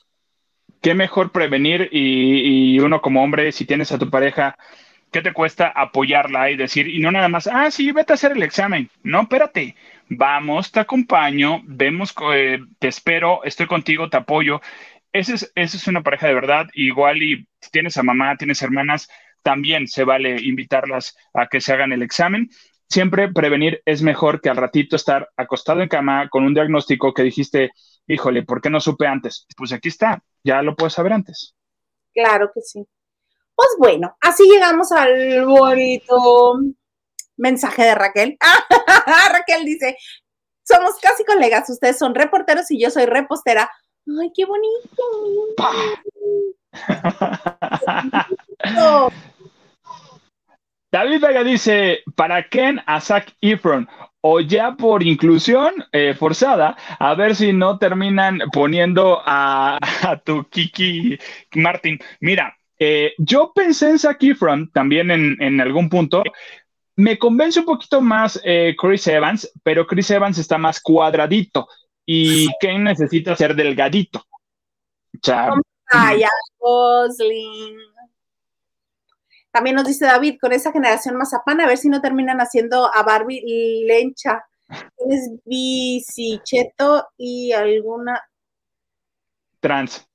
qué 0.80 0.94
mejor 0.94 1.32
prevenir 1.32 1.88
y, 1.90 2.78
uno 2.78 3.00
como 3.00 3.22
hombre, 3.22 3.52
si 3.52 3.64
tienes 3.64 3.90
a 3.92 3.98
tu 3.98 4.08
pareja, 4.10 4.56
¿qué 5.10 5.20
te 5.22 5.32
cuesta 5.32 5.68
apoyarla 5.74 6.50
y 6.50 6.56
decir, 6.56 6.86
y 6.88 7.00
no 7.00 7.10
nada 7.10 7.28
más, 7.28 7.46
ah, 7.46 7.70
sí, 7.70 7.90
vete 7.92 8.12
a 8.12 8.14
hacer 8.14 8.32
el 8.32 8.42
examen? 8.42 8.88
No, 9.02 9.22
espérate, 9.22 9.74
vamos, 10.08 10.72
te 10.72 10.80
acompaño, 10.80 11.60
vemos, 11.64 12.14
eh, 12.32 12.58
te 12.78 12.88
espero, 12.88 13.44
estoy 13.44 13.66
contigo, 13.66 14.08
te 14.08 14.16
apoyo. 14.16 14.60
Esa 15.12 15.34
es, 15.34 15.52
esa 15.54 15.76
es 15.76 15.86
una 15.86 16.02
pareja 16.02 16.28
de 16.28 16.34
verdad, 16.34 16.66
igual 16.74 17.22
y 17.22 17.48
si 17.60 17.70
tienes 17.70 17.96
a 17.96 18.02
mamá, 18.02 18.36
tienes 18.36 18.62
hermanas, 18.62 19.08
también 19.42 19.86
se 19.86 20.04
vale 20.04 20.40
invitarlas 20.42 21.16
a 21.32 21.46
que 21.46 21.60
se 21.60 21.72
hagan 21.72 21.92
el 21.92 22.02
examen. 22.02 22.50
Siempre 22.88 23.32
prevenir 23.32 23.82
es 23.84 24.02
mejor 24.02 24.40
que 24.40 24.48
al 24.48 24.56
ratito 24.56 24.96
estar 24.96 25.30
acostado 25.36 25.82
en 25.82 25.88
cama 25.88 26.28
con 26.28 26.44
un 26.44 26.54
diagnóstico 26.54 27.12
que 27.14 27.22
dijiste, 27.22 27.70
híjole, 28.06 28.42
¿por 28.42 28.60
qué 28.60 28.70
no 28.70 28.80
supe 28.80 29.06
antes? 29.06 29.46
Pues 29.56 29.72
aquí 29.72 29.88
está, 29.88 30.22
ya 30.44 30.62
lo 30.62 30.76
puedes 30.76 30.92
saber 30.92 31.12
antes. 31.12 31.54
Claro 32.12 32.50
que 32.54 32.60
sí. 32.60 32.86
Pues 33.54 33.68
bueno, 33.78 34.16
así 34.20 34.44
llegamos 34.48 34.92
al 34.92 35.46
bonito 35.46 36.60
mensaje 37.36 37.82
de 37.82 37.94
Raquel. 37.94 38.36
Raquel 39.32 39.64
dice, 39.64 39.96
somos 40.62 40.96
casi 41.00 41.24
colegas, 41.24 41.68
ustedes 41.70 41.98
son 41.98 42.14
reporteros 42.14 42.70
y 42.70 42.80
yo 42.80 42.90
soy 42.90 43.06
repostera. 43.06 43.70
Ay, 44.20 44.30
qué 44.34 44.44
bonito. 44.44 45.02
David 50.92 51.20
Vega 51.20 51.44
dice, 51.44 52.00
para 52.14 52.48
Ken 52.48 52.80
a 52.86 53.00
Zac 53.00 53.34
Efron, 53.40 53.88
o 54.20 54.40
ya 54.40 54.76
por 54.76 55.02
inclusión 55.02 55.74
eh, 55.92 56.14
forzada, 56.14 56.76
a 56.98 57.14
ver 57.14 57.36
si 57.36 57.52
no 57.52 57.78
terminan 57.78 58.40
poniendo 58.52 59.22
a, 59.24 59.78
tu 60.24 60.48
Kiki 60.48 61.18
Martin. 61.54 61.98
Mira, 62.20 62.56
eh, 62.78 63.12
yo 63.18 63.52
pensé 63.54 63.90
en 63.90 63.98
Zac 63.98 64.22
Efron 64.22 64.70
también 64.72 65.10
en, 65.10 65.60
algún 65.60 65.88
punto. 65.88 66.22
Me 66.96 67.18
convence 67.18 67.60
un 67.60 67.66
poquito 67.66 68.00
más 68.00 68.40
eh, 68.42 68.74
Chris 68.78 69.06
Evans, 69.06 69.50
pero 69.62 69.86
Chris 69.86 70.10
Evans 70.10 70.38
está 70.38 70.56
más 70.56 70.80
cuadradito 70.80 71.68
y 72.06 72.48
Ken 72.58 72.84
necesita 72.84 73.36
ser 73.36 73.54
delgadito. 73.54 74.24
Ay, 75.90 76.22
Gosling. 76.58 77.76
También 79.50 79.76
nos 79.76 79.86
dice 79.86 80.04
David, 80.04 80.36
con 80.40 80.52
esa 80.52 80.72
generación 80.72 81.16
mazapán, 81.16 81.60
a 81.60 81.66
ver 81.66 81.78
si 81.78 81.88
no 81.88 82.00
terminan 82.00 82.38
haciendo 82.38 82.90
a 82.94 83.02
Barbie 83.02 83.84
lencha. 83.86 84.44
Tienes 84.96 85.30
bicicheto 85.44 87.08
y 87.16 87.52
alguna. 87.52 88.20
Trans. 89.60 90.05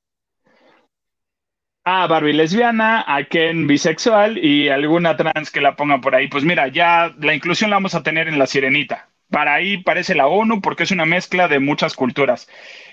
Ah, 1.83 2.05
Barbie 2.05 2.33
lesbiana, 2.33 3.03
a 3.07 3.23
Ken 3.23 3.65
bisexual 3.65 4.37
y 4.37 4.69
alguna 4.69 5.17
trans 5.17 5.49
que 5.49 5.61
la 5.61 5.75
ponga 5.75 5.99
por 5.99 6.13
ahí. 6.13 6.27
Pues 6.27 6.43
mira, 6.43 6.67
ya 6.67 7.15
la 7.19 7.33
inclusión 7.33 7.71
la 7.71 7.77
vamos 7.77 7.95
a 7.95 8.03
tener 8.03 8.27
en 8.27 8.37
la 8.37 8.45
sirenita. 8.45 9.09
Para 9.31 9.55
ahí 9.55 9.81
parece 9.81 10.13
la 10.13 10.27
ONU 10.27 10.61
porque 10.61 10.83
es 10.83 10.91
una 10.91 11.05
mezcla 11.05 11.47
de 11.47 11.59
muchas 11.59 11.95
culturas. 11.95 12.47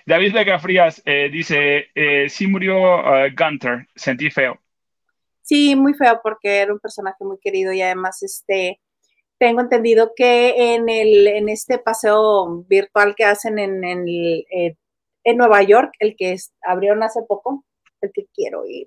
David 0.07 0.33
Vega 0.33 0.59
Frías 0.59 1.03
eh, 1.05 1.29
dice, 1.31 1.89
eh, 1.95 2.31
sí 2.31 2.47
murió 2.47 3.01
uh, 3.01 3.29
Gunter, 3.37 3.89
sentí 3.95 4.31
feo. 4.31 4.59
Sí, 5.43 5.77
muy 5.77 5.93
feo 5.95 6.21
porque 6.23 6.61
era 6.61 6.73
un 6.73 6.79
personaje 6.79 7.25
muy 7.25 7.39
querido 7.41 7.73
y 7.73 7.83
además 7.83 8.23
este 8.23 8.81
tengo 9.39 9.61
entendido 9.61 10.13
que 10.17 10.75
en 10.75 10.89
el 10.89 11.27
en 11.27 11.49
este 11.49 11.79
paseo 11.79 12.65
virtual 12.69 13.15
que 13.17 13.25
hacen 13.25 13.59
en, 13.59 13.85
en, 13.85 14.07
eh, 14.09 14.77
Nueva 15.35 15.63
York, 15.63 15.93
el 16.01 16.17
que 16.17 16.37
abrieron 16.63 17.03
hace 17.03 17.21
poco, 17.29 17.65
que 18.13 18.27
quiero 18.35 18.65
ir, 18.67 18.87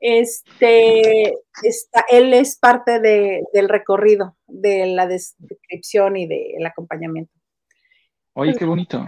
este 0.00 1.34
está, 1.62 2.04
él 2.10 2.34
es 2.34 2.56
parte 2.56 3.00
del 3.00 3.68
recorrido, 3.68 4.36
de 4.46 4.86
la 4.86 5.06
descripción 5.06 6.16
y 6.16 6.26
del 6.26 6.64
acompañamiento. 6.66 7.32
Oye, 8.34 8.54
qué 8.54 8.64
bonito. 8.64 9.04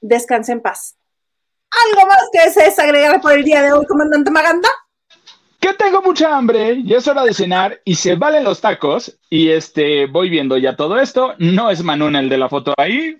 Descanse 0.00 0.52
en 0.52 0.60
paz. 0.60 0.96
¿Algo 1.88 2.06
más 2.06 2.28
que 2.32 2.40
desees 2.40 2.78
agregar 2.78 3.20
por 3.20 3.32
el 3.32 3.44
día 3.44 3.62
de 3.62 3.72
hoy, 3.72 3.84
comandante 3.86 4.30
Maganda? 4.30 4.68
que 5.66 5.74
tengo 5.74 6.00
mucha 6.00 6.36
hambre 6.36 6.74
y 6.74 6.94
es 6.94 7.08
hora 7.08 7.24
de 7.24 7.34
cenar 7.34 7.80
y 7.84 7.96
se 7.96 8.14
valen 8.14 8.44
los 8.44 8.60
tacos 8.60 9.18
y 9.28 9.48
este 9.48 10.06
voy 10.06 10.30
viendo 10.30 10.56
ya 10.58 10.76
todo 10.76 10.98
esto. 11.00 11.34
No 11.38 11.70
es 11.70 11.82
Manuel 11.82 12.14
el 12.14 12.28
de 12.28 12.38
la 12.38 12.48
foto 12.48 12.72
ahí. 12.76 13.16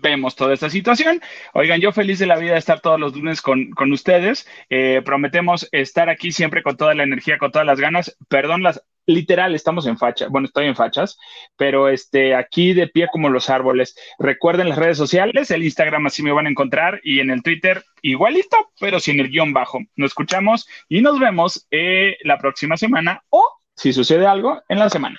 Vemos 0.00 0.36
toda 0.36 0.54
esta 0.54 0.70
situación. 0.70 1.20
Oigan, 1.54 1.80
yo 1.80 1.92
feliz 1.92 2.18
de 2.18 2.26
la 2.26 2.36
vida 2.38 2.52
de 2.52 2.58
estar 2.58 2.80
todos 2.80 3.00
los 3.00 3.14
lunes 3.14 3.42
con, 3.42 3.72
ustedes. 3.92 4.46
Eh, 4.70 5.02
prometemos 5.04 5.68
estar 5.72 6.08
aquí 6.08 6.32
siempre 6.32 6.62
con 6.62 6.76
toda 6.76 6.94
la 6.94 7.02
energía, 7.02 7.38
con 7.38 7.50
todas 7.50 7.66
las 7.66 7.80
ganas. 7.80 8.16
Perdón 8.28 8.62
las 8.62 8.82
literal, 9.08 9.54
estamos 9.54 9.86
en 9.86 9.96
facha, 9.96 10.28
bueno, 10.28 10.46
estoy 10.46 10.66
en 10.66 10.76
fachas, 10.76 11.18
pero 11.56 11.88
este, 11.88 12.34
aquí 12.34 12.74
de 12.74 12.88
pie 12.88 13.08
como 13.10 13.30
los 13.30 13.48
árboles. 13.48 13.96
Recuerden 14.18 14.68
las 14.68 14.78
redes 14.78 14.98
sociales, 14.98 15.50
el 15.50 15.64
Instagram 15.64 16.06
así 16.06 16.22
me 16.22 16.30
van 16.30 16.46
a 16.46 16.50
encontrar 16.50 17.00
y 17.02 17.20
en 17.20 17.30
el 17.30 17.42
Twitter 17.42 17.82
igualito, 18.02 18.56
pero 18.78 19.00
sin 19.00 19.18
el 19.18 19.30
guion 19.30 19.52
bajo. 19.52 19.80
Nos 19.96 20.10
escuchamos 20.10 20.68
y 20.88 21.00
nos 21.00 21.18
vemos 21.18 21.66
eh, 21.70 22.18
la 22.22 22.38
próxima 22.38 22.76
semana 22.76 23.24
o 23.30 23.44
si 23.74 23.92
sucede 23.92 24.26
algo 24.26 24.62
en 24.68 24.78
la 24.78 24.90
semana. 24.90 25.18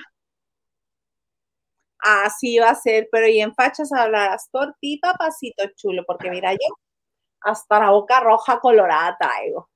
Así 2.00 2.60
va 2.60 2.70
a 2.70 2.76
ser, 2.76 3.10
pero 3.12 3.28
y 3.28 3.42
en 3.42 3.54
fachas 3.54 3.92
hablarás 3.92 4.48
por 4.52 4.74
ti, 4.80 4.98
papacito 5.02 5.64
chulo, 5.76 6.04
porque 6.08 6.30
mira 6.32 6.54
yo, 6.54 6.78
hasta 7.42 7.80
la 7.80 7.92
boca 7.92 8.20
roja 8.22 8.60
colorada 8.60 9.18
traigo. 9.20 9.70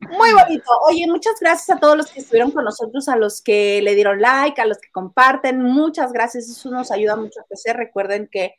Muy 0.00 0.32
bonito. 0.32 0.70
Oye, 0.88 1.06
muchas 1.06 1.34
gracias 1.40 1.76
a 1.76 1.80
todos 1.80 1.96
los 1.96 2.10
que 2.10 2.20
estuvieron 2.20 2.50
con 2.52 2.64
nosotros, 2.64 3.08
a 3.08 3.16
los 3.16 3.42
que 3.42 3.82
le 3.82 3.94
dieron 3.94 4.20
like, 4.20 4.60
a 4.60 4.64
los 4.64 4.78
que 4.78 4.90
comparten. 4.90 5.62
Muchas 5.62 6.12
gracias. 6.12 6.48
Eso 6.48 6.70
nos 6.70 6.90
ayuda 6.90 7.16
mucho 7.16 7.40
a 7.40 7.44
crecer. 7.44 7.76
Recuerden 7.76 8.26
que, 8.30 8.54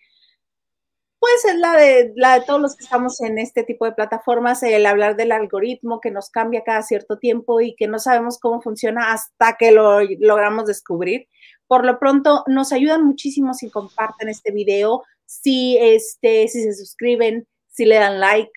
pues, 1.19 1.45
es 1.45 1.55
la 1.55 1.73
de, 1.73 2.13
la 2.15 2.39
de 2.39 2.45
todos 2.45 2.61
los 2.61 2.75
que 2.75 2.83
estamos 2.83 3.19
en 3.21 3.39
este 3.39 3.63
tipo 3.63 3.85
de 3.85 3.93
plataformas, 3.93 4.61
el 4.61 4.85
hablar 4.85 5.15
del 5.15 5.31
algoritmo 5.31 5.99
que 5.99 6.11
nos 6.11 6.29
cambia 6.29 6.63
cada 6.63 6.83
cierto 6.83 7.17
tiempo 7.17 7.59
y 7.59 7.75
que 7.75 7.87
no 7.87 7.97
sabemos 7.97 8.39
cómo 8.39 8.61
funciona 8.61 9.11
hasta 9.11 9.57
que 9.57 9.71
lo 9.71 10.01
logramos 10.19 10.67
descubrir. 10.67 11.27
Por 11.71 11.85
lo 11.85 11.99
pronto, 11.99 12.43
nos 12.47 12.73
ayudan 12.73 13.05
muchísimo 13.05 13.53
si 13.53 13.69
comparten 13.69 14.27
este 14.27 14.51
video, 14.51 15.05
si, 15.25 15.77
este, 15.77 16.49
si 16.49 16.63
se 16.63 16.73
suscriben, 16.73 17.47
si 17.69 17.85
le 17.85 17.95
dan 17.95 18.19
like 18.19 18.51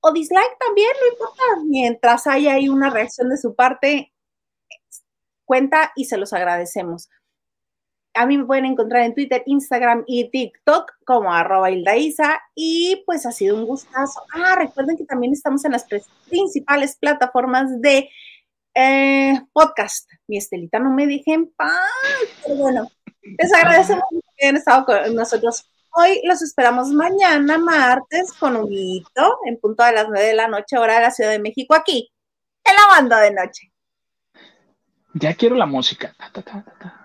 o 0.00 0.12
dislike 0.12 0.56
también, 0.58 0.88
no 0.98 1.12
importa, 1.12 1.42
mientras 1.66 2.26
haya 2.26 2.54
ahí 2.54 2.70
una 2.70 2.88
reacción 2.88 3.28
de 3.28 3.36
su 3.36 3.54
parte, 3.54 4.14
cuenta 5.44 5.92
y 5.94 6.06
se 6.06 6.16
los 6.16 6.32
agradecemos. 6.32 7.10
A 8.14 8.24
mí 8.24 8.38
me 8.38 8.46
pueden 8.46 8.64
encontrar 8.64 9.02
en 9.02 9.12
Twitter, 9.12 9.42
Instagram 9.44 10.04
y 10.06 10.30
TikTok 10.30 10.90
como 11.04 11.34
arroba 11.34 11.70
y 12.54 13.02
pues 13.04 13.26
ha 13.26 13.32
sido 13.32 13.56
un 13.56 13.66
gustazo. 13.66 14.22
Ah, 14.34 14.56
recuerden 14.56 14.96
que 14.96 15.04
también 15.04 15.34
estamos 15.34 15.66
en 15.66 15.72
las 15.72 15.86
principales 16.30 16.96
plataformas 16.96 17.78
de 17.82 18.08
eh, 18.74 19.40
podcast. 19.52 20.08
Mi 20.26 20.36
Estelita 20.36 20.78
no 20.78 20.90
me 20.90 21.06
dije 21.06 21.32
en 21.32 21.50
paz, 21.52 21.80
pero 22.42 22.56
bueno, 22.56 22.88
les 23.22 23.52
agradecemos 23.52 24.04
que 24.36 24.46
hayan 24.46 24.56
estado 24.56 24.84
con 24.84 25.14
nosotros 25.14 25.70
hoy. 25.90 26.20
Los 26.24 26.42
esperamos 26.42 26.88
mañana, 26.88 27.58
martes, 27.58 28.32
con 28.32 28.56
un 28.56 28.72
hito 28.72 29.38
en 29.46 29.58
punto 29.58 29.84
de 29.84 29.92
las 29.92 30.08
nueve 30.08 30.26
de 30.26 30.34
la 30.34 30.48
noche, 30.48 30.78
hora 30.78 30.96
de 30.96 31.02
la 31.02 31.10
Ciudad 31.10 31.30
de 31.30 31.38
México, 31.38 31.74
aquí, 31.74 32.10
en 32.64 32.74
la 32.74 32.86
banda 32.94 33.20
de 33.20 33.32
noche. 33.32 33.72
Ya 35.14 35.34
quiero 35.34 35.56
la 35.56 35.66
música. 35.66 36.14
Ta, 36.16 36.30
ta, 36.32 36.42
ta, 36.42 37.01